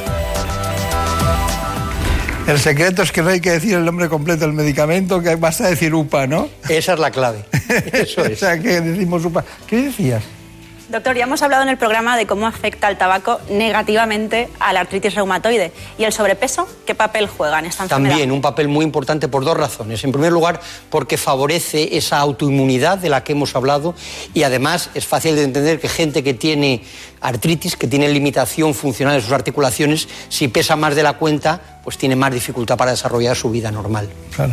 [2.48, 5.68] El secreto es que no hay que decir el nombre completo del medicamento, que basta
[5.68, 6.48] decir UPA, ¿no?
[6.68, 7.44] Esa es la clave.
[7.92, 8.32] Eso es.
[8.32, 9.44] o sea, que decimos UPA.
[9.66, 10.22] ¿Qué decías?
[10.88, 14.80] Doctor, ya hemos hablado en el programa de cómo afecta el tabaco negativamente a la
[14.80, 15.72] artritis reumatoide.
[15.98, 18.10] ¿Y el sobrepeso qué papel juega en esta enfermedad?
[18.10, 20.04] También un papel muy importante por dos razones.
[20.04, 23.96] En primer lugar, porque favorece esa autoinmunidad de la que hemos hablado
[24.32, 26.84] y además es fácil de entender que gente que tiene
[27.20, 31.98] artritis, que tiene limitación funcional en sus articulaciones, si pesa más de la cuenta, pues
[31.98, 34.08] tiene más dificultad para desarrollar su vida normal.
[34.36, 34.52] Claro.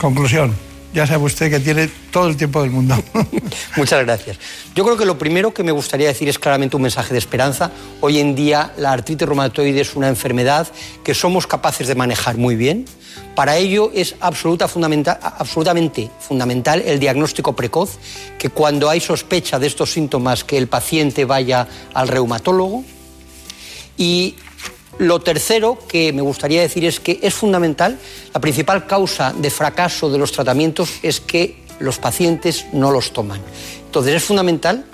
[0.00, 2.96] Conclusión ya sabe usted que tiene todo el tiempo del mundo.
[3.76, 4.38] Muchas gracias.
[4.74, 7.70] Yo creo que lo primero que me gustaría decir es claramente un mensaje de esperanza.
[8.00, 10.68] Hoy en día la artritis reumatoide es una enfermedad
[11.04, 12.86] que somos capaces de manejar muy bien.
[13.34, 17.98] Para ello es absoluta, absolutamente fundamental el diagnóstico precoz,
[18.38, 22.84] que cuando hay sospecha de estos síntomas que el paciente vaya al reumatólogo.
[23.96, 24.36] Y
[24.98, 27.98] lo tercero que me gustaría decir es que es fundamental,
[28.34, 33.40] la principal causa de fracaso de los tratamientos es que los pacientes no los toman.
[33.86, 34.84] Entonces es fundamental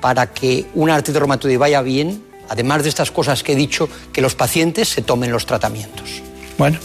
[0.00, 4.20] para que una artritis reumatoide vaya bien, además de estas cosas que he dicho, que
[4.20, 6.22] los pacientes se tomen los tratamientos.
[6.58, 6.78] Bueno,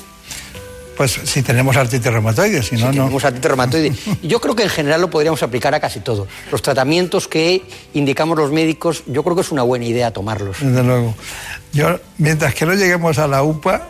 [0.99, 2.91] pues si tenemos artritis reumatoide, si no, no.
[2.91, 3.93] Tenemos artritis reumatoide.
[4.21, 6.27] Yo creo que en general lo podríamos aplicar a casi todo.
[6.51, 7.63] Los tratamientos que
[7.93, 10.57] indicamos los médicos, yo creo que es una buena idea tomarlos.
[10.59, 11.15] Desde luego.
[11.71, 13.87] Yo, mientras que no lleguemos a la UPA,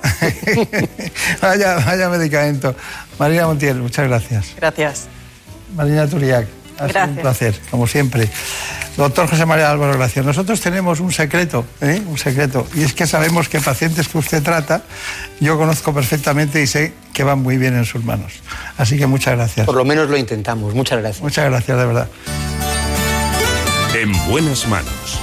[1.42, 2.76] vaya, vaya medicamento.
[3.18, 4.54] Marina Montiel, muchas gracias.
[4.58, 5.08] Gracias.
[5.76, 6.46] Marina Turiac,
[6.80, 8.30] ha sido un placer, como siempre.
[8.98, 12.02] Doctor José María Álvaro Gracia, nosotros tenemos un secreto, ¿eh?
[12.06, 14.84] un secreto, y es que sabemos que pacientes que usted trata,
[15.40, 18.34] yo conozco perfectamente y sé que van muy bien en sus manos.
[18.78, 19.66] Así que muchas gracias.
[19.66, 21.22] Por lo menos lo intentamos, muchas gracias.
[21.22, 22.08] Muchas gracias, de verdad.
[23.94, 25.20] En buenas manos.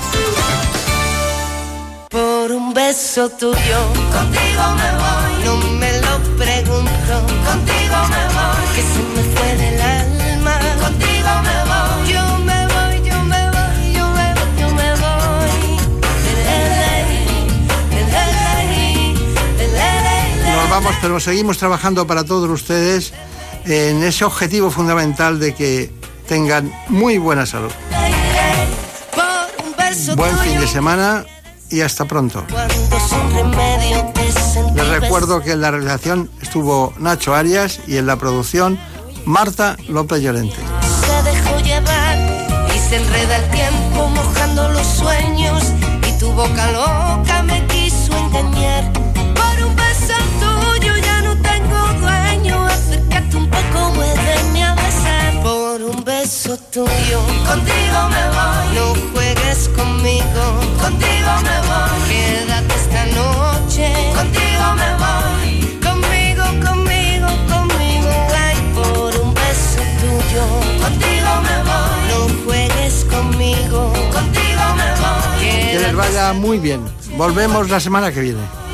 [2.10, 3.78] Por un beso tuyo,
[4.12, 5.44] contigo me voy.
[5.44, 8.66] No me lo pregunto, contigo me voy.
[8.74, 8.82] Que
[21.00, 23.12] pero seguimos trabajando para todos ustedes
[23.64, 25.90] en ese objetivo fundamental de que
[26.28, 27.70] tengan muy buena salud.
[30.16, 31.24] Buen fin de semana
[31.70, 32.44] y hasta pronto.
[34.74, 38.78] Les recuerdo que en la realización estuvo Nacho Arias y en la producción
[39.24, 40.56] Marta López Llorente.
[40.56, 45.62] se dejó llevar y se enreda el tiempo mojando los sueños
[46.06, 48.95] y tu boca loca me quiso engañar.
[56.46, 58.74] Beso tuyo, contigo me voy.
[58.74, 60.44] No juegues conmigo,
[60.80, 62.08] contigo me voy.
[62.08, 65.78] Quédate esta noche, contigo me voy.
[65.82, 70.44] Conmigo, conmigo, conmigo, ay, por un beso tuyo.
[70.82, 72.00] Contigo me voy.
[72.10, 73.92] No juegues conmigo.
[74.12, 75.72] Contigo me voy.
[75.72, 76.80] Que les vaya muy bien.
[77.16, 78.65] Volvemos la semana que viene.